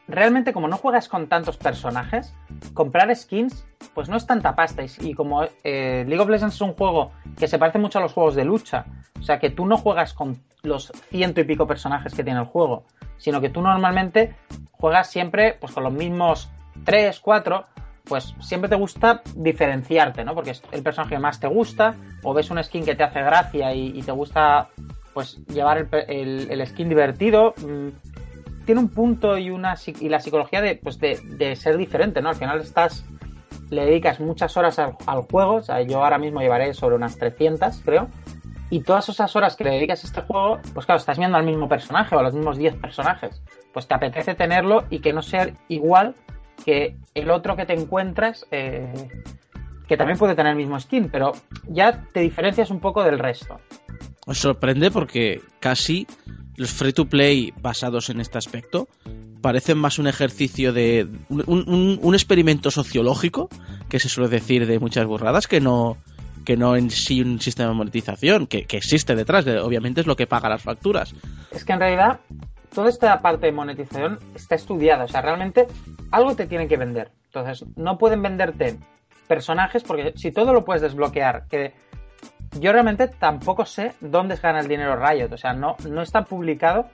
realmente 0.07 0.53
como 0.53 0.67
no 0.67 0.77
juegas 0.77 1.07
con 1.07 1.27
tantos 1.27 1.57
personajes, 1.57 2.35
comprar 2.73 3.15
skins 3.15 3.65
pues 3.93 4.09
no 4.09 4.17
es 4.17 4.25
tanta 4.25 4.55
pasta. 4.55 4.83
Y, 5.01 5.13
como 5.13 5.43
eh, 5.63 6.03
League 6.07 6.19
of 6.19 6.29
Legends 6.29 6.55
es 6.55 6.61
un 6.61 6.73
juego 6.73 7.11
que 7.37 7.47
se 7.47 7.59
parece 7.59 7.79
mucho 7.79 7.99
a 7.99 8.01
los 8.01 8.13
juegos 8.13 8.35
de 8.35 8.45
lucha, 8.45 8.85
o 9.19 9.23
sea 9.23 9.39
que 9.39 9.49
tú 9.49 9.65
no 9.65 9.77
juegas 9.77 10.13
con 10.13 10.41
los 10.63 10.91
ciento 11.09 11.41
y 11.41 11.43
pico 11.43 11.67
personajes 11.67 12.13
que 12.13 12.23
tiene 12.23 12.39
el 12.39 12.45
juego, 12.45 12.85
sino 13.17 13.41
que 13.41 13.49
tú 13.49 13.61
normalmente 13.61 14.35
juegas 14.71 15.09
siempre 15.09 15.57
pues 15.59 15.73
con 15.73 15.83
los 15.83 15.93
mismos 15.93 16.49
3, 16.85 17.19
4, 17.19 17.65
pues 18.05 18.35
siempre 18.41 18.69
te 18.69 18.75
gusta 18.75 19.21
diferenciarte, 19.35 20.25
¿no? 20.25 20.35
Porque 20.35 20.51
es 20.51 20.63
el 20.71 20.83
personaje 20.83 21.15
que 21.15 21.21
más 21.21 21.39
te 21.39 21.47
gusta, 21.47 21.95
o 22.23 22.33
ves 22.33 22.49
un 22.51 22.61
skin 22.63 22.83
que 22.83 22.95
te 22.95 23.03
hace 23.03 23.21
gracia 23.21 23.73
y, 23.73 24.01
te 24.01 24.11
gusta 24.11 24.69
pues 25.13 25.37
llevar 25.47 25.87
el, 26.07 26.67
skin 26.67 26.89
divertido. 26.89 27.53
Mm, 27.57 27.89
tiene 28.65 28.81
un 28.81 28.89
punto 28.89 29.37
y 29.37 29.49
una 29.49 29.75
y 29.99 30.09
la 30.09 30.19
psicología 30.19 30.61
de, 30.61 30.75
pues 30.75 30.99
de, 30.99 31.55
ser 31.55 31.77
diferente, 31.77 32.21
¿no? 32.21 32.29
Al 32.29 32.35
final 32.35 32.59
estás 32.59 33.05
le 33.69 33.85
dedicas 33.85 34.19
muchas 34.19 34.55
horas 34.55 34.77
al, 34.79 35.21
juego, 35.31 35.55
o 35.55 35.61
sea, 35.61 35.81
yo 35.81 36.03
ahora 36.03 36.17
mismo 36.17 36.41
llevaré 36.41 36.73
sobre 36.73 36.95
unas 36.95 37.17
300, 37.17 37.81
creo, 37.83 38.07
Y 38.69 38.81
todas 38.81 39.09
esas 39.09 39.35
horas 39.35 39.55
que 39.55 39.63
le 39.63 39.71
dedicas 39.71 40.03
a 40.03 40.07
este 40.07 40.21
juego, 40.21 40.59
pues 40.73 40.85
claro, 40.85 40.99
estás 40.99 41.17
viendo 41.17 41.37
al 41.37 41.43
mismo 41.43 41.67
personaje 41.67 42.15
o 42.15 42.19
a 42.19 42.23
los 42.23 42.33
mismos 42.33 42.57
10 42.57 42.75
personajes. 42.75 43.41
Pues 43.73 43.87
te 43.87 43.93
apetece 43.93 44.35
tenerlo 44.35 44.85
y 44.89 44.99
que 44.99 45.13
no 45.13 45.21
sea 45.21 45.49
igual 45.67 46.15
que 46.63 46.95
el 47.13 47.31
otro 47.31 47.55
que 47.55 47.65
te 47.65 47.73
encuentras, 47.73 48.45
eh, 48.51 48.93
que 49.87 49.97
también 49.97 50.17
puede 50.17 50.35
tener 50.35 50.51
el 50.51 50.57
mismo 50.57 50.79
skin, 50.79 51.09
pero 51.09 51.33
ya 51.67 52.03
te 52.13 52.21
diferencias 52.21 52.69
un 52.69 52.79
poco 52.79 53.03
del 53.03 53.19
resto. 53.19 53.59
Os 54.25 54.39
sorprende 54.39 54.91
porque 54.91 55.41
casi 55.59 56.07
los 56.55 56.71
free 56.71 56.93
to 56.93 57.05
play 57.05 57.53
basados 57.61 58.09
en 58.09 58.21
este 58.21 58.37
aspecto 58.37 58.87
parecen 59.41 59.77
más 59.77 59.99
un 59.99 60.07
ejercicio 60.07 60.71
de. 60.71 61.07
un, 61.29 61.99
un, 62.01 62.13
experimento 62.15 62.71
sociológico, 62.71 63.49
que 63.89 63.99
se 63.99 64.07
suele 64.07 64.29
decir 64.29 64.65
de 64.65 64.79
muchas 64.79 65.05
burradas, 65.05 65.47
que 65.47 65.59
no 65.59 65.97
que 66.45 66.57
no 66.57 66.75
en 66.75 66.89
sí 66.89 67.21
un 67.21 67.39
sistema 67.39 67.69
de 67.69 67.75
monetización, 67.75 68.47
que, 68.47 68.65
que 68.65 68.77
existe 68.77 69.15
detrás, 69.15 69.45
de, 69.45 69.59
obviamente 69.59 70.01
es 70.01 70.07
lo 70.07 70.15
que 70.15 70.27
paga 70.27 70.49
las 70.49 70.61
facturas. 70.61 71.13
Es 71.51 71.63
que 71.63 71.73
en 71.73 71.79
realidad 71.79 72.19
toda 72.73 72.89
esta 72.89 73.21
parte 73.21 73.45
de 73.45 73.51
monetización 73.51 74.19
está 74.35 74.55
estudiada, 74.55 75.05
o 75.05 75.07
sea, 75.07 75.21
realmente 75.21 75.67
algo 76.11 76.35
te 76.35 76.47
tienen 76.47 76.67
que 76.67 76.77
vender. 76.77 77.11
Entonces, 77.25 77.65
no 77.75 77.97
pueden 77.97 78.21
venderte 78.21 78.77
personajes 79.27 79.83
porque 79.83 80.13
si 80.15 80.31
todo 80.31 80.53
lo 80.53 80.65
puedes 80.65 80.81
desbloquear, 80.81 81.47
que 81.47 81.73
yo 82.59 82.71
realmente 82.71 83.07
tampoco 83.07 83.65
sé 83.65 83.93
dónde 83.99 84.35
gana 84.35 84.59
el 84.59 84.67
dinero 84.67 84.95
Riot. 84.95 85.31
O 85.33 85.37
sea, 85.37 85.53
no, 85.53 85.75
no 85.87 86.01
está 86.01 86.23
publicado 86.23 86.87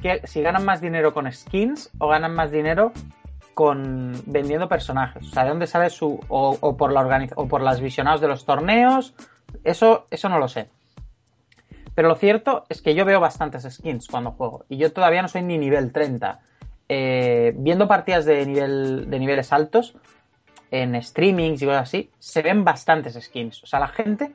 que 0.00 0.20
si 0.24 0.42
ganan 0.42 0.64
más 0.64 0.80
dinero 0.80 1.14
con 1.14 1.30
skins 1.32 1.90
o 1.98 2.08
ganan 2.08 2.34
más 2.34 2.50
dinero 2.50 2.92
con 3.54 4.12
vendiendo 4.26 4.68
personajes. 4.68 5.26
O 5.28 5.30
sea, 5.30 5.44
de 5.44 5.50
dónde 5.50 5.66
sale 5.66 5.90
su. 5.90 6.20
o, 6.28 6.76
por 6.76 6.92
la 6.92 7.28
o 7.36 7.48
por 7.48 7.62
las 7.62 7.80
visionados 7.80 8.20
de 8.20 8.28
los 8.28 8.44
torneos. 8.44 9.14
Eso, 9.62 10.06
eso 10.10 10.28
no 10.28 10.38
lo 10.38 10.48
sé. 10.48 10.68
Pero 11.94 12.08
lo 12.08 12.16
cierto 12.16 12.64
es 12.68 12.82
que 12.82 12.94
yo 12.94 13.04
veo 13.04 13.20
bastantes 13.20 13.62
skins 13.72 14.08
cuando 14.08 14.32
juego. 14.32 14.64
Y 14.68 14.76
yo 14.76 14.92
todavía 14.92 15.22
no 15.22 15.28
soy 15.28 15.42
ni 15.42 15.58
nivel 15.58 15.92
30. 15.92 16.40
Eh, 16.88 17.54
viendo 17.56 17.86
partidas 17.86 18.24
de, 18.24 18.44
nivel, 18.44 19.08
de 19.08 19.18
niveles 19.18 19.52
altos, 19.52 19.96
en 20.70 21.00
streamings 21.00 21.62
y 21.62 21.66
cosas 21.66 21.82
así, 21.82 22.10
se 22.18 22.42
ven 22.42 22.64
bastantes 22.64 23.14
skins. 23.22 23.62
O 23.62 23.66
sea, 23.66 23.78
la 23.78 23.88
gente 23.88 24.34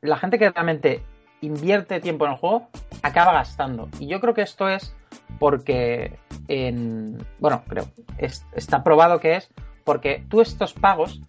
la 0.00 0.16
gente 0.16 0.38
que 0.38 0.50
realmente 0.50 1.02
invierte 1.40 2.00
tiempo 2.00 2.26
en 2.26 2.32
el 2.32 2.38
juego 2.38 2.68
acaba 3.02 3.32
gastando. 3.32 3.88
Y 3.98 4.06
yo 4.06 4.20
creo 4.20 4.34
que 4.34 4.42
esto 4.42 4.68
es 4.68 4.94
porque 5.38 6.18
en, 6.48 7.24
bueno, 7.38 7.62
creo, 7.68 7.86
está 8.18 8.82
probado 8.82 9.20
que 9.20 9.36
es 9.36 9.50
porque 9.84 10.24
tú 10.28 10.40
estos 10.40 10.74
pagos 10.74 11.20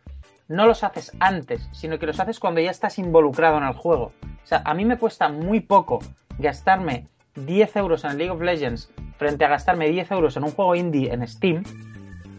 no 0.47 0.65
los 0.65 0.83
haces 0.83 1.13
antes, 1.19 1.69
sino 1.71 1.99
que 1.99 2.07
los 2.07 2.19
haces 2.19 2.39
cuando 2.39 2.59
ya 2.59 2.71
estás 2.71 2.97
involucrado 2.99 3.57
en 3.57 3.63
el 3.63 3.73
juego. 3.73 4.11
O 4.43 4.47
sea, 4.47 4.61
a 4.65 4.73
mí 4.73 4.83
me 4.83 4.97
cuesta 4.97 5.29
muy 5.29 5.59
poco 5.59 5.99
gastarme 6.39 7.07
10 7.35 7.75
euros 7.77 8.03
en 8.03 8.17
League 8.17 8.31
of 8.31 8.41
Legends 8.41 8.91
frente 9.17 9.45
a 9.45 9.49
gastarme 9.49 9.89
10 9.89 10.11
euros 10.11 10.37
en 10.37 10.43
un 10.43 10.51
juego 10.51 10.75
indie 10.75 11.13
en 11.13 11.25
Steam, 11.27 11.63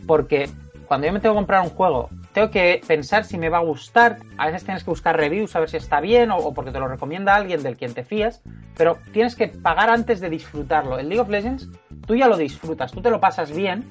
porque 0.06 0.50
cuando 0.86 1.06
yo 1.06 1.12
me 1.12 1.20
tengo 1.20 1.34
que 1.34 1.38
comprar 1.38 1.62
un 1.62 1.70
juego 1.70 2.10
tengo 2.32 2.50
que 2.50 2.80
pensar 2.86 3.24
si 3.24 3.38
me 3.38 3.48
va 3.48 3.58
a 3.58 3.62
gustar. 3.62 4.18
A 4.38 4.46
veces 4.46 4.64
tienes 4.64 4.84
que 4.84 4.90
buscar 4.90 5.16
reviews 5.16 5.54
a 5.56 5.60
ver 5.60 5.70
si 5.70 5.76
está 5.76 6.00
bien 6.00 6.30
o, 6.30 6.54
porque 6.54 6.70
te 6.70 6.78
lo 6.78 6.88
recomienda 6.88 7.34
alguien 7.34 7.62
del 7.62 7.76
quien 7.76 7.94
te 7.94 8.04
fías, 8.04 8.42
pero 8.76 8.98
tienes 9.12 9.34
que 9.34 9.48
pagar 9.48 9.90
antes 9.90 10.20
de 10.20 10.30
disfrutarlo. 10.30 10.98
En 10.98 11.08
League 11.08 11.20
of 11.20 11.28
Legends 11.28 11.68
tú 12.06 12.14
ya 12.14 12.28
lo 12.28 12.36
disfrutas, 12.36 12.92
tú 12.92 13.02
te 13.02 13.10
lo 13.10 13.20
pasas 13.20 13.54
bien 13.54 13.84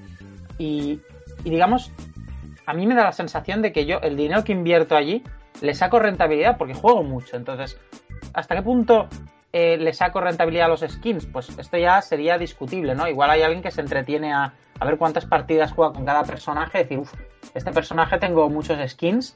y, 0.57 1.01
digamos, 1.43 1.91
a 2.65 2.73
mí 2.73 2.87
me 2.87 2.95
da 2.95 3.03
la 3.03 3.11
sensación 3.11 3.61
de 3.61 3.71
que 3.71 3.85
yo 3.85 3.99
el 4.01 4.15
dinero 4.15 4.43
que 4.43 4.51
invierto 4.51 4.95
allí 4.95 5.23
le 5.61 5.73
saco 5.73 5.99
rentabilidad 5.99 6.57
porque 6.57 6.73
juego 6.73 7.03
mucho. 7.03 7.35
Entonces, 7.35 7.77
¿hasta 8.33 8.55
qué 8.55 8.61
punto 8.61 9.07
eh, 9.51 9.77
le 9.77 9.93
saco 9.93 10.21
rentabilidad 10.21 10.65
a 10.65 10.69
los 10.69 10.81
skins? 10.81 11.25
Pues 11.25 11.49
esto 11.57 11.77
ya 11.77 12.01
sería 12.01 12.37
discutible, 12.37 12.95
¿no? 12.95 13.07
Igual 13.07 13.31
hay 13.31 13.41
alguien 13.41 13.61
que 13.61 13.71
se 13.71 13.81
entretiene 13.81 14.33
a, 14.33 14.53
a 14.79 14.85
ver 14.85 14.97
cuántas 14.97 15.25
partidas 15.25 15.73
juega 15.73 15.93
con 15.93 16.05
cada 16.05 16.23
personaje 16.23 16.79
y 16.79 16.83
decir, 16.83 16.99
uff, 16.99 17.13
este 17.53 17.71
personaje 17.71 18.17
tengo 18.17 18.49
muchos 18.49 18.77
skins, 18.89 19.35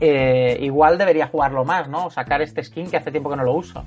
eh, 0.00 0.58
igual 0.60 0.98
debería 0.98 1.26
jugarlo 1.26 1.64
más, 1.64 1.88
¿no? 1.88 2.10
Sacar 2.10 2.42
este 2.42 2.62
skin 2.62 2.90
que 2.90 2.96
hace 2.96 3.10
tiempo 3.10 3.30
que 3.30 3.36
no 3.36 3.44
lo 3.44 3.54
uso. 3.54 3.84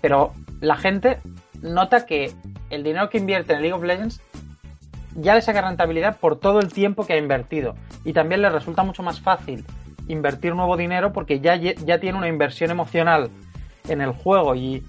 Pero 0.00 0.32
la 0.60 0.76
gente 0.76 1.18
nota 1.60 2.06
que 2.06 2.32
el 2.70 2.82
dinero 2.82 3.10
que 3.10 3.18
invierte 3.18 3.52
en 3.52 3.62
League 3.62 3.74
of 3.74 3.82
Legends 3.82 4.20
ya 5.14 5.34
le 5.34 5.42
saca 5.42 5.60
rentabilidad 5.60 6.16
por 6.18 6.38
todo 6.38 6.60
el 6.60 6.72
tiempo 6.72 7.06
que 7.06 7.12
ha 7.12 7.18
invertido. 7.18 7.74
Y 8.04 8.12
también 8.12 8.40
le 8.40 8.48
resulta 8.48 8.82
mucho 8.82 9.02
más 9.02 9.20
fácil 9.20 9.64
invertir 10.08 10.54
nuevo 10.54 10.76
dinero 10.76 11.12
porque 11.12 11.40
ya, 11.40 11.54
ya 11.56 12.00
tiene 12.00 12.18
una 12.18 12.28
inversión 12.28 12.70
emocional 12.70 13.30
en 13.88 14.00
el 14.00 14.12
juego 14.12 14.54
y, 14.54 14.82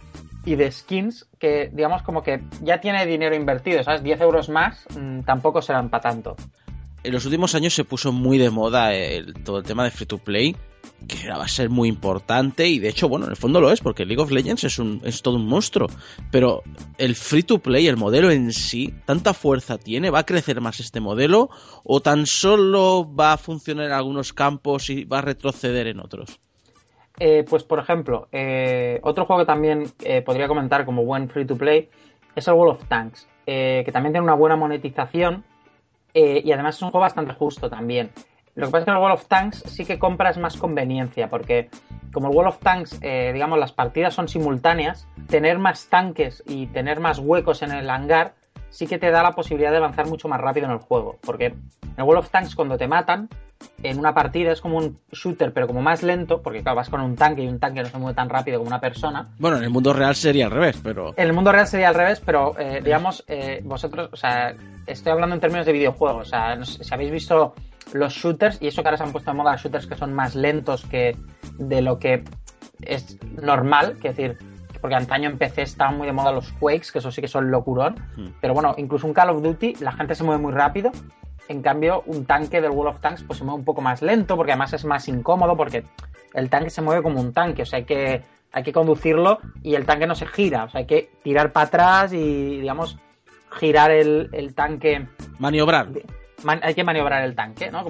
y 0.46 0.56
de 0.56 0.72
skins 0.72 1.28
que, 1.40 1.70
digamos, 1.74 2.02
como 2.04 2.24
que 2.24 2.42
ya 2.62 2.80
tiene 2.80 3.06
dinero 3.06 3.36
invertido, 3.36 3.84
¿sabes? 3.84 4.02
10 4.02 4.22
euros 4.22 4.50
más 4.50 4.86
mm, 4.98 5.22
tampoco 5.22 5.62
serán 5.62 5.90
para 5.90 6.02
tanto 6.04 6.36
en 7.04 7.12
los 7.12 7.26
últimos 7.26 7.54
años 7.56 7.74
se 7.74 7.84
puso 7.84 8.12
muy 8.12 8.38
de 8.38 8.50
moda 8.50 8.94
el, 8.94 9.34
todo 9.44 9.60
el 9.60 9.64
tema 9.64 9.84
de 9.84 9.92
free 9.92 10.06
to 10.06 10.18
play, 10.18 10.56
que 11.08 11.30
va 11.30 11.44
a 11.44 11.48
ser 11.48 11.70
muy 11.70 11.90
importante 11.90 12.68
y 12.68 12.80
de 12.80 12.90
hecho, 12.90 13.10
bueno, 13.10 13.26
en 13.26 13.32
el 13.32 13.38
fondo 13.38 13.60
lo 13.60 13.72
es, 13.72 13.82
porque 13.82 14.06
League 14.06 14.22
of 14.22 14.32
Legends 14.32 14.64
es, 14.64 14.80
un, 14.80 15.02
es 15.04 15.22
todo 15.22 15.36
un 15.36 15.46
monstruo, 15.46 15.88
pero 16.32 16.64
el 16.98 17.16
free 17.16 17.44
to 17.44 17.60
play, 17.60 17.88
el 17.88 17.98
modelo 17.98 18.32
en 18.32 18.54
sí, 18.54 18.94
¿tanta 19.06 19.34
fuerza 19.34 19.78
tiene? 19.78 20.10
¿Va 20.10 20.20
a 20.20 20.26
crecer 20.26 20.62
más 20.62 20.80
este 20.80 21.02
modelo 21.02 21.50
o 21.84 22.02
tan 22.02 22.26
solo 22.26 23.14
va 23.14 23.34
a 23.34 23.38
funcionar 23.38 23.88
en 23.88 23.92
algunos 23.92 24.34
campos 24.34 24.90
y 24.90 25.04
va 25.04 25.20
a 25.20 25.22
retroceder 25.22 25.88
en 25.88 26.00
otros? 26.00 26.40
Eh, 27.20 27.46
pues 27.48 27.64
por 27.64 27.80
ejemplo, 27.80 28.28
eh, 28.32 29.00
otro 29.04 29.26
juego 29.26 29.42
que 29.42 29.46
también 29.46 29.84
eh, 30.04 30.22
podría 30.22 30.48
comentar 30.48 30.86
como 30.86 31.04
buen 31.04 31.30
free 31.30 31.46
to 31.46 31.58
play 31.58 31.90
es 32.36 32.48
el 32.48 32.56
World 32.56 32.82
of 32.82 32.88
Tanks, 32.88 33.28
que 33.46 33.90
también 33.92 34.14
tiene 34.14 34.24
una 34.24 34.36
buena 34.36 34.56
monetización 34.56 35.44
eh, 36.14 36.42
y 36.44 36.52
además 36.52 36.76
es 36.76 36.82
un 36.82 36.92
juego 36.92 37.02
bastante 37.02 37.34
justo 37.34 37.70
también. 37.70 38.12
Lo 38.56 38.68
que 38.68 38.72
pasa 38.72 38.80
es 38.80 38.86
que 38.86 38.92
en 38.92 38.98
el 38.98 39.02
World 39.02 39.20
of 39.20 39.28
Tanks 39.28 39.64
sí 39.68 39.84
que 39.84 39.98
compras 39.98 40.38
más 40.38 40.58
conveniencia, 40.58 41.30
porque 41.30 41.70
como 42.12 42.30
el 42.30 42.36
World 42.36 42.50
of 42.50 42.60
Tanks, 42.60 43.00
eh, 43.02 43.32
digamos, 43.34 43.58
las 43.58 43.72
partidas 43.72 44.14
son 44.14 44.28
simultáneas, 44.28 45.08
tener 45.28 45.58
más 45.58 45.88
tanques 45.90 46.44
y 46.46 46.68
tener 46.68 47.00
más 47.00 47.18
huecos 47.18 47.64
en 47.64 47.72
el 47.72 47.90
hangar 47.90 48.36
sí 48.74 48.88
que 48.88 48.98
te 48.98 49.12
da 49.12 49.22
la 49.22 49.34
posibilidad 49.34 49.72
de 49.72 49.78
avanzar 49.78 50.08
mucho 50.08 50.28
más 50.28 50.42
rápido 50.42 50.66
en 50.66 50.74
el 50.74 50.80
juego. 50.80 51.18
Porque 51.22 51.46
en 51.46 51.96
el 51.96 52.04
World 52.04 52.26
of 52.26 52.32
Tanks, 52.32 52.56
cuando 52.56 52.76
te 52.76 52.88
matan, 52.88 53.30
en 53.84 54.00
una 54.00 54.14
partida 54.14 54.52
es 54.52 54.62
como 54.62 54.78
un 54.78 55.00
shooter, 55.12 55.54
pero 55.54 55.68
como 55.68 55.82
más 55.82 56.02
lento, 56.02 56.42
porque 56.42 56.64
claro, 56.64 56.78
vas 56.78 56.90
con 56.90 57.00
un 57.00 57.16
tanque 57.16 57.44
y 57.44 57.48
un 57.48 57.60
tanque 57.60 57.84
no 57.84 57.90
se 57.90 57.98
mueve 57.98 58.16
tan 58.16 58.30
rápido 58.30 58.58
como 58.58 58.70
una 58.70 58.82
persona. 58.82 59.30
Bueno, 59.38 59.58
en 59.58 59.64
el 59.64 59.70
mundo 59.70 59.94
real 59.94 60.16
sería 60.16 60.46
al 60.46 60.52
revés, 60.52 60.80
pero. 60.84 61.14
En 61.16 61.28
el 61.28 61.34
mundo 61.34 61.52
real 61.52 61.68
sería 61.68 61.90
al 61.90 61.96
revés, 61.96 62.22
pero 62.26 62.58
eh, 62.60 62.82
digamos, 62.84 63.24
eh, 63.28 63.62
vosotros, 63.64 64.10
o 64.12 64.16
sea, 64.16 64.56
estoy 64.88 65.12
hablando 65.12 65.36
en 65.36 65.42
términos 65.42 65.68
de 65.68 65.72
videojuegos, 65.72 66.28
o 66.28 66.30
sea, 66.30 66.64
si 66.66 66.94
habéis 66.94 67.12
visto 67.12 67.54
los 67.94 68.14
shooters, 68.14 68.60
y 68.60 68.68
eso 68.68 68.82
que 68.82 68.88
ahora 68.88 68.98
se 68.98 69.04
han 69.04 69.12
puesto 69.12 69.30
de 69.30 69.38
moda 69.38 69.56
shooters 69.56 69.86
que 69.86 69.96
son 69.96 70.14
más 70.14 70.34
lentos 70.34 70.84
que 70.86 71.16
de 71.60 71.82
lo 71.84 72.00
que 72.00 72.24
es 72.82 73.20
normal, 73.40 74.00
que 74.02 74.10
decir, 74.10 74.38
porque 74.84 74.98
antaño 74.98 75.30
en 75.30 75.38
PC 75.38 75.62
estaban 75.62 75.98
muy 75.98 76.06
de 76.06 76.12
moda 76.12 76.34
los 76.34 76.52
Quakes, 76.60 76.92
que 76.92 77.00
eso 77.00 77.10
sí 77.10 77.22
que 77.22 77.30
son 77.30 77.50
locurón, 77.50 77.96
hmm. 78.18 78.28
pero 78.42 78.54
bueno, 78.54 78.76
incluso 78.78 79.08
un 79.08 79.14
Call 79.14 79.30
of 79.30 79.42
Duty, 79.42 79.76
la 79.80 79.94
gente 79.94 80.14
se 80.14 80.26
mueve 80.26 80.42
muy 80.42 80.52
rápido 80.52 80.92
en 81.48 81.62
cambio, 81.62 82.04
un 82.06 82.26
tanque 82.26 82.62
del 82.62 82.72
World 82.72 82.96
of 82.96 83.02
Tanks 83.02 83.24
pues 83.24 83.40
se 83.40 83.46
mueve 83.46 83.60
un 83.60 83.66
poco 83.66 83.82
más 83.82 84.02
lento 84.02 84.36
porque 84.36 84.54
además 84.54 84.74
es 84.74 84.86
más 84.86 85.08
incómodo 85.08 85.58
porque 85.58 85.84
el 86.34 86.50
tanque 86.50 86.70
se 86.70 86.82
mueve 86.82 87.04
como 87.04 87.20
un 87.20 87.34
tanque, 87.34 87.64
o 87.64 87.66
sea, 87.66 87.78
hay 87.80 87.86
que, 87.86 88.24
hay 88.52 88.64
que 88.64 88.72
conducirlo 88.72 89.40
y 89.62 89.76
el 89.76 89.86
tanque 89.86 90.08
no 90.08 90.16
se 90.16 90.26
gira, 90.26 90.66
o 90.66 90.70
sea, 90.70 90.80
hay 90.80 90.86
que 90.86 91.12
tirar 91.24 91.52
para 91.52 91.68
atrás 91.68 92.14
y, 92.14 92.60
digamos, 92.60 92.98
girar 93.52 93.92
el, 93.92 94.54
tanque. 94.56 95.08
Maniobrar. 95.40 95.90
hay 96.62 96.74
que 96.74 96.84
maniobrar 96.84 97.24
el 97.24 97.36
tanque, 97.36 97.70
¿no? 97.70 97.86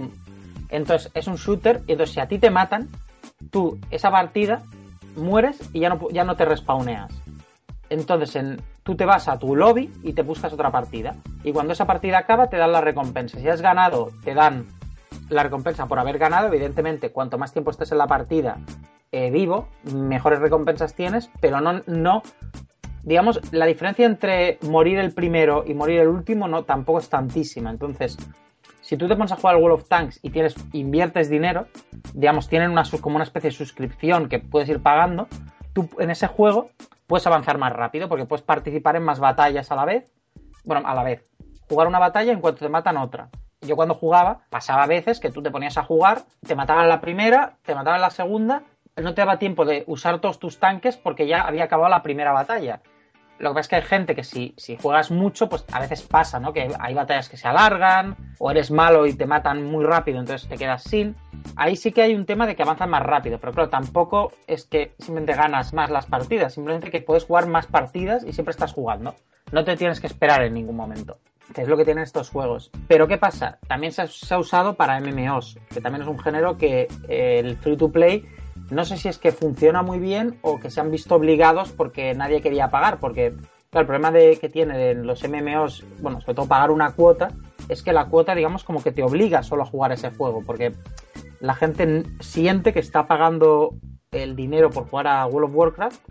Entonces, 0.70 1.12
es 1.14 1.28
un 1.28 1.36
shooter 1.36 1.82
y 1.88 1.94
entonces 1.94 2.16
si 2.16 2.20
a 2.20 2.28
ti 2.28 2.40
te 2.40 2.50
matan, 2.50 2.90
tú 3.52 3.80
esa 3.92 4.10
partida 4.10 4.64
mueres 5.16 5.70
y 5.74 5.80
ya 5.80 5.90
no, 5.90 6.10
ya 6.12 6.24
no 6.24 6.36
te 6.36 6.46
respawneas. 6.46 7.12
Entonces, 7.90 8.36
en, 8.36 8.62
tú 8.84 8.96
te 8.96 9.06
vas 9.06 9.28
a 9.28 9.38
tu 9.38 9.56
lobby 9.56 9.92
y 10.04 10.14
te 10.14 10.24
buscas 10.24 10.54
otra 10.54 10.72
partida. 10.72 11.16
Y 11.44 11.52
cuando 11.52 11.74
esa 11.74 11.86
partida 11.86 12.18
acaba, 12.18 12.50
te 12.50 12.58
dan 12.58 12.72
la 12.72 12.82
recompensa. 12.82 13.40
Si 13.40 13.48
has 13.48 13.62
ganado, 13.62 14.12
te 14.24 14.34
dan 14.34 14.66
la 15.30 15.44
recompensa 15.44 15.88
por 15.88 16.00
haber 16.00 16.18
ganado. 16.18 16.48
Evidentemente, 16.48 17.12
cuanto 17.12 17.38
más 17.38 17.54
tiempo 17.54 17.72
estés 17.72 17.92
en 17.92 17.98
la 17.98 18.08
partida 18.08 18.58
eh, 19.12 19.30
vivo, 19.30 19.68
mejores 19.94 20.40
recompensas 20.40 20.96
tienes, 20.96 21.30
pero 21.40 21.62
no, 21.62 21.82
no. 21.86 22.24
Digamos, 23.04 23.40
la 23.52 23.66
diferencia 23.66 24.06
entre 24.06 24.58
morir 24.62 24.98
el 24.98 25.14
primero 25.14 25.64
y 25.68 25.74
morir 25.74 26.00
el 26.00 26.08
último 26.08 26.48
no 26.48 26.64
tampoco 26.64 27.00
es 27.00 27.10
tantísima. 27.10 27.70
Entonces, 27.70 28.18
si 28.84 28.98
tú 28.98 29.08
te 29.08 29.16
pones 29.16 29.32
a 29.32 29.38
jugar 29.38 29.56
al 29.56 29.62
World 29.62 29.80
of 29.80 29.88
Tanks 29.88 30.20
y 30.22 30.30
tienes, 30.30 30.56
inviertes 30.74 31.30
dinero, 31.30 31.68
digamos, 32.14 32.50
tienen 32.50 32.70
una, 32.70 32.84
como 33.02 33.16
una 33.16 33.24
especie 33.24 33.50
de 33.50 33.56
suscripción 33.56 34.28
que 34.28 34.40
puedes 34.40 34.68
ir 34.68 34.82
pagando, 34.84 35.28
tú 35.72 35.90
en 36.00 36.12
ese 36.12 36.28
juego 36.28 36.70
puedes 37.08 37.26
avanzar 37.26 37.58
más 37.58 37.72
rápido 37.72 38.10
porque 38.10 38.26
puedes 38.26 38.44
participar 38.44 38.98
en 38.98 39.04
más 39.04 39.20
batallas 39.20 39.72
a 39.72 39.76
la 39.76 39.86
vez. 39.86 40.12
Bueno, 40.66 40.86
a 40.86 40.94
la 40.94 41.04
vez. 41.04 41.26
Jugar 41.70 41.88
una 41.88 41.98
batalla 41.98 42.34
en 42.34 42.42
cuanto 42.42 42.60
te 42.60 42.70
matan 42.70 42.98
otra. 42.98 43.30
Yo 43.62 43.78
cuando 43.78 43.96
jugaba, 43.96 44.42
pasaba 44.50 44.86
veces 44.86 45.22
que 45.22 45.32
tú 45.32 45.42
te 45.42 45.50
ponías 45.50 45.78
a 45.78 45.84
jugar, 45.84 46.24
te 46.46 46.54
mataban 46.54 46.90
la 46.90 47.00
primera, 47.00 47.56
te 47.64 47.74
mataban 47.74 48.02
la 48.02 48.10
segunda, 48.10 48.64
no 48.98 49.14
te 49.14 49.22
daba 49.22 49.40
tiempo 49.40 49.64
de 49.64 49.86
usar 49.88 50.20
todos 50.20 50.40
tus 50.40 50.60
tanques 50.60 50.98
porque 50.98 51.26
ya 51.26 51.42
había 51.42 51.64
acabado 51.64 51.90
la 51.90 52.04
primera 52.04 52.34
batalla. 52.34 52.82
Lo 53.40 53.50
que 53.50 53.56
pasa 53.56 53.62
es 53.62 53.68
que 53.68 53.76
hay 53.76 53.82
gente 53.82 54.16
que 54.16 54.24
si, 54.24 54.54
si 54.58 54.78
juegas 54.78 55.12
mucho, 55.12 55.50
pues 55.50 55.66
a 55.72 55.80
veces 55.80 56.04
pasa, 56.04 56.40
¿no? 56.40 56.54
Que 56.54 56.74
hay 56.80 56.94
batallas 56.94 57.30
que 57.30 57.38
se 57.38 57.48
alargan, 57.48 58.16
o 58.40 58.52
eres 58.52 58.72
malo 58.72 59.06
y 59.06 59.14
te 59.14 59.26
matan 59.26 59.64
muy 59.64 59.84
rápido, 59.84 60.20
entonces 60.20 60.48
te 60.48 60.58
quedas 60.58 60.84
sin. 60.84 61.16
Ahí 61.56 61.76
sí 61.76 61.92
que 61.92 62.02
hay 62.02 62.16
un 62.16 62.26
tema 62.26 62.48
de 62.48 62.56
que 62.56 62.64
avanzan 62.64 62.90
más 62.90 63.04
rápido, 63.04 63.40
pero 63.40 63.54
claro, 63.54 63.70
tampoco 63.70 64.32
es 64.48 64.66
que 64.66 64.94
simplemente 65.00 65.34
ganas 65.34 65.74
más 65.74 65.90
las 65.90 66.06
partidas, 66.06 66.54
simplemente 66.54 66.92
que 66.92 67.02
puedes 67.02 67.26
jugar 67.26 67.48
más 67.48 67.68
partidas 67.68 68.24
y 68.24 68.34
siempre 68.34 68.52
estás 68.52 68.74
jugando. 68.74 69.16
No 69.52 69.64
te 69.64 69.76
tienes 69.76 70.00
que 70.00 70.08
esperar 70.08 70.44
en 70.44 70.54
ningún 70.54 70.76
momento 70.76 71.18
que 71.54 71.62
es 71.62 71.68
lo 71.68 71.78
que 71.78 71.86
tienen 71.86 72.04
estos 72.04 72.30
juegos. 72.30 72.72
Pero 72.88 73.08
¿qué 73.08 73.18
pasa? 73.18 73.60
También 73.68 73.92
se 73.92 74.02
ha, 74.02 74.40
usado 74.40 74.76
para 74.76 75.00
MMOs, 75.00 75.58
que 75.74 75.82
también 75.82 76.02
es 76.02 76.08
un 76.08 76.20
género 76.20 76.58
que 76.58 76.88
eh, 77.08 77.40
el 77.40 77.58
free 77.58 77.78
to 77.78 77.92
play 77.92 78.26
no 78.74 78.86
sé 78.86 78.98
si 78.98 79.08
es 79.08 79.18
que 79.18 79.32
funciona 79.32 79.82
muy 79.82 80.00
bien 80.00 80.38
o 80.42 80.60
que 80.60 80.70
se 80.70 80.82
han 80.82 80.92
visto 80.92 81.16
obligados 81.16 81.72
porque 81.72 82.14
nadie 82.14 82.42
quería 82.42 82.70
pagar, 82.70 83.00
porque 83.00 83.28
el 83.28 83.86
problema 83.86 84.12
de, 84.12 84.38
que 84.38 84.50
tiene 84.50 84.94
los 84.94 85.24
MMOs, 85.28 85.86
bueno, 86.00 86.22
sobre 86.22 86.36
todo 86.36 86.48
pagar 86.48 86.72
una 86.72 86.92
cuota, 86.92 87.30
es 87.70 87.82
que 87.82 87.94
la 87.94 88.06
cuota, 88.06 88.36
digamos, 88.36 88.64
como 88.64 88.84
que 88.84 88.92
te 88.92 89.04
obliga 89.04 89.44
solo 89.44 89.64
a 89.64 89.68
jugar 89.68 89.92
ese 89.92 90.12
juego, 90.12 90.44
porque 90.46 90.74
la 91.40 91.56
gente 91.56 92.04
siente 92.20 92.74
que 92.74 92.80
está 92.80 93.08
pagando 93.08 93.76
el 94.12 94.36
dinero 94.36 94.70
por 94.70 94.88
jugar 94.90 95.08
a 95.08 95.26
World 95.26 95.50
of 95.50 95.56
Warcraft 95.56 96.02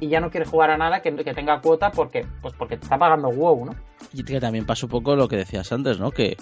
y 0.00 0.08
ya 0.08 0.20
no 0.20 0.30
quiere 0.30 0.46
jugar 0.46 0.70
a 0.70 0.76
nada 0.76 1.00
que, 1.00 1.14
que 1.16 1.34
tenga 1.34 1.60
cuota 1.60 1.90
porque, 1.90 2.24
pues 2.40 2.54
porque 2.54 2.76
te 2.76 2.84
está 2.84 2.98
pagando 2.98 3.28
WoW, 3.28 3.66
¿no? 3.66 3.74
Y 4.12 4.24
que 4.24 4.40
también 4.40 4.64
pasa 4.64 4.86
un 4.86 4.90
poco 4.90 5.16
lo 5.16 5.28
que 5.28 5.36
decías 5.36 5.70
antes, 5.72 5.98
¿no? 5.98 6.10
Que, 6.10 6.36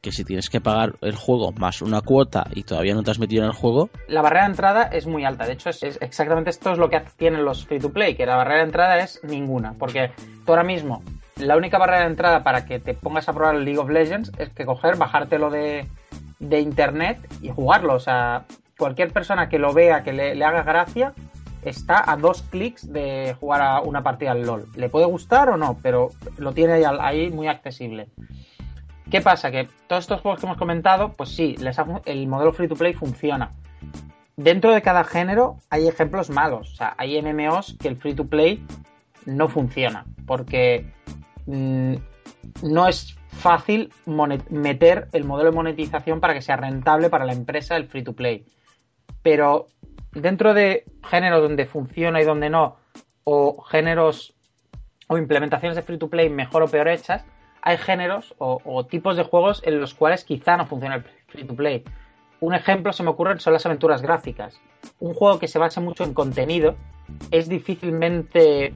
que 0.00 0.12
si 0.12 0.24
tienes 0.24 0.50
que 0.50 0.60
pagar 0.60 0.94
el 1.00 1.16
juego 1.16 1.52
más 1.52 1.82
una 1.82 2.00
cuota 2.00 2.46
y 2.54 2.62
todavía 2.62 2.94
no 2.94 3.02
te 3.02 3.10
has 3.10 3.18
metido 3.18 3.42
en 3.42 3.48
el 3.48 3.54
juego. 3.54 3.88
La 4.06 4.22
barrera 4.22 4.44
de 4.44 4.50
entrada 4.50 4.82
es 4.84 5.06
muy 5.06 5.24
alta. 5.24 5.46
De 5.46 5.54
hecho, 5.54 5.70
es, 5.70 5.82
exactamente 6.00 6.50
esto 6.50 6.72
es 6.72 6.78
lo 6.78 6.90
que 6.90 7.02
tienen 7.16 7.44
los 7.44 7.64
free 7.64 7.80
to 7.80 7.92
play, 7.92 8.14
que 8.14 8.26
la 8.26 8.36
barrera 8.36 8.58
de 8.58 8.66
entrada 8.66 8.98
es 8.98 9.20
ninguna. 9.24 9.74
Porque 9.78 10.12
tú 10.44 10.52
ahora 10.52 10.64
mismo, 10.64 11.02
la 11.36 11.56
única 11.56 11.78
barrera 11.78 12.00
de 12.00 12.10
entrada 12.10 12.42
para 12.42 12.66
que 12.66 12.78
te 12.78 12.94
pongas 12.94 13.28
a 13.28 13.32
probar 13.32 13.56
el 13.56 13.64
League 13.64 13.78
of 13.78 13.90
Legends 13.90 14.32
es 14.38 14.50
que 14.50 14.64
coger, 14.64 14.96
bajártelo 14.96 15.50
de, 15.50 15.86
de 16.38 16.60
internet 16.60 17.18
y 17.40 17.48
jugarlo. 17.48 17.94
O 17.94 18.00
sea, 18.00 18.44
cualquier 18.76 19.12
persona 19.12 19.48
que 19.48 19.58
lo 19.58 19.72
vea, 19.72 20.02
que 20.02 20.12
le, 20.12 20.34
le 20.34 20.44
haga 20.44 20.62
gracia, 20.62 21.14
está 21.68 22.10
a 22.10 22.16
dos 22.16 22.42
clics 22.42 22.92
de 22.92 23.36
jugar 23.38 23.62
a 23.62 23.80
una 23.80 24.02
partida 24.02 24.32
al 24.32 24.42
LOL. 24.42 24.66
¿Le 24.74 24.88
puede 24.88 25.06
gustar 25.06 25.48
o 25.50 25.56
no? 25.56 25.78
Pero 25.82 26.10
lo 26.36 26.52
tiene 26.52 26.84
ahí 27.00 27.30
muy 27.30 27.48
accesible. 27.48 28.08
¿Qué 29.10 29.20
pasa? 29.22 29.50
Que 29.50 29.68
todos 29.86 30.04
estos 30.04 30.20
juegos 30.20 30.40
que 30.40 30.46
hemos 30.46 30.58
comentado, 30.58 31.12
pues 31.12 31.30
sí, 31.30 31.56
el 32.04 32.26
modelo 32.26 32.52
free 32.52 32.68
to 32.68 32.76
play 32.76 32.92
funciona. 32.92 33.52
Dentro 34.36 34.72
de 34.72 34.82
cada 34.82 35.02
género 35.04 35.56
hay 35.70 35.88
ejemplos 35.88 36.30
malos. 36.30 36.72
O 36.72 36.76
sea, 36.76 36.94
hay 36.98 37.20
MMOs 37.20 37.76
que 37.80 37.88
el 37.88 37.96
free 37.96 38.14
to 38.14 38.26
play 38.26 38.64
no 39.24 39.48
funciona. 39.48 40.04
Porque 40.26 40.86
mm, 41.46 41.94
no 42.62 42.86
es 42.86 43.16
fácil 43.30 43.92
meter 44.50 45.08
el 45.12 45.24
modelo 45.24 45.50
de 45.50 45.56
monetización 45.56 46.20
para 46.20 46.34
que 46.34 46.42
sea 46.42 46.56
rentable 46.56 47.08
para 47.08 47.24
la 47.24 47.32
empresa 47.32 47.76
el 47.76 47.86
free 47.86 48.02
to 48.02 48.12
play. 48.12 48.44
Pero 49.22 49.68
dentro 50.12 50.54
de 50.54 50.84
géneros 51.08 51.42
donde 51.42 51.66
funciona 51.66 52.20
y 52.20 52.24
donde 52.24 52.50
no, 52.50 52.76
o 53.24 53.62
géneros 53.62 54.34
o 55.08 55.18
implementaciones 55.18 55.76
de 55.76 55.82
free 55.82 55.98
to 55.98 56.08
play 56.08 56.28
mejor 56.28 56.62
o 56.62 56.68
peor 56.68 56.88
hechas, 56.88 57.24
hay 57.62 57.76
géneros 57.76 58.34
o, 58.38 58.86
tipos 58.86 59.16
de 59.16 59.24
juegos 59.24 59.62
en 59.64 59.80
los 59.80 59.94
cuales 59.94 60.24
quizá 60.24 60.56
no 60.56 60.66
funciona 60.66 60.96
el 60.96 61.02
free 61.26 61.44
to 61.44 61.54
play. 61.54 61.84
Un 62.40 62.54
ejemplo 62.54 62.92
se 62.92 63.02
me 63.02 63.10
ocurre 63.10 63.38
son 63.40 63.52
las 63.52 63.66
aventuras 63.66 64.00
gráficas. 64.00 64.60
Un 65.00 65.12
juego 65.14 65.38
que 65.38 65.48
se 65.48 65.58
basa 65.58 65.80
mucho 65.80 66.04
en 66.04 66.14
contenido 66.14 66.76
es 67.30 67.48
difícilmente 67.48 68.74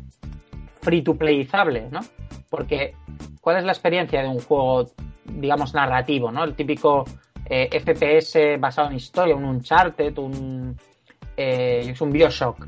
free 0.81 1.03
to 1.03 1.14
playizable, 1.14 1.88
¿no? 1.90 2.01
Porque 2.51 2.95
¿cuál 3.40 3.59
es 3.59 3.64
la 3.64 3.73
experiencia 3.73 4.23
de 4.23 4.29
un 4.29 4.40
juego, 4.40 4.90
digamos, 5.25 5.75
narrativo, 5.75 6.33
¿no? 6.33 6.42
El 6.45 6.55
típico 6.55 7.05
eh, 7.47 7.68
FPS 7.81 8.59
basado 8.59 8.90
en 8.90 8.97
historia, 8.97 9.37
un 9.37 9.45
Uncharted, 9.45 10.18
un 10.18 10.77
eh, 11.37 11.87
es 11.88 12.01
un 12.01 12.12
Bioshock. 12.12 12.66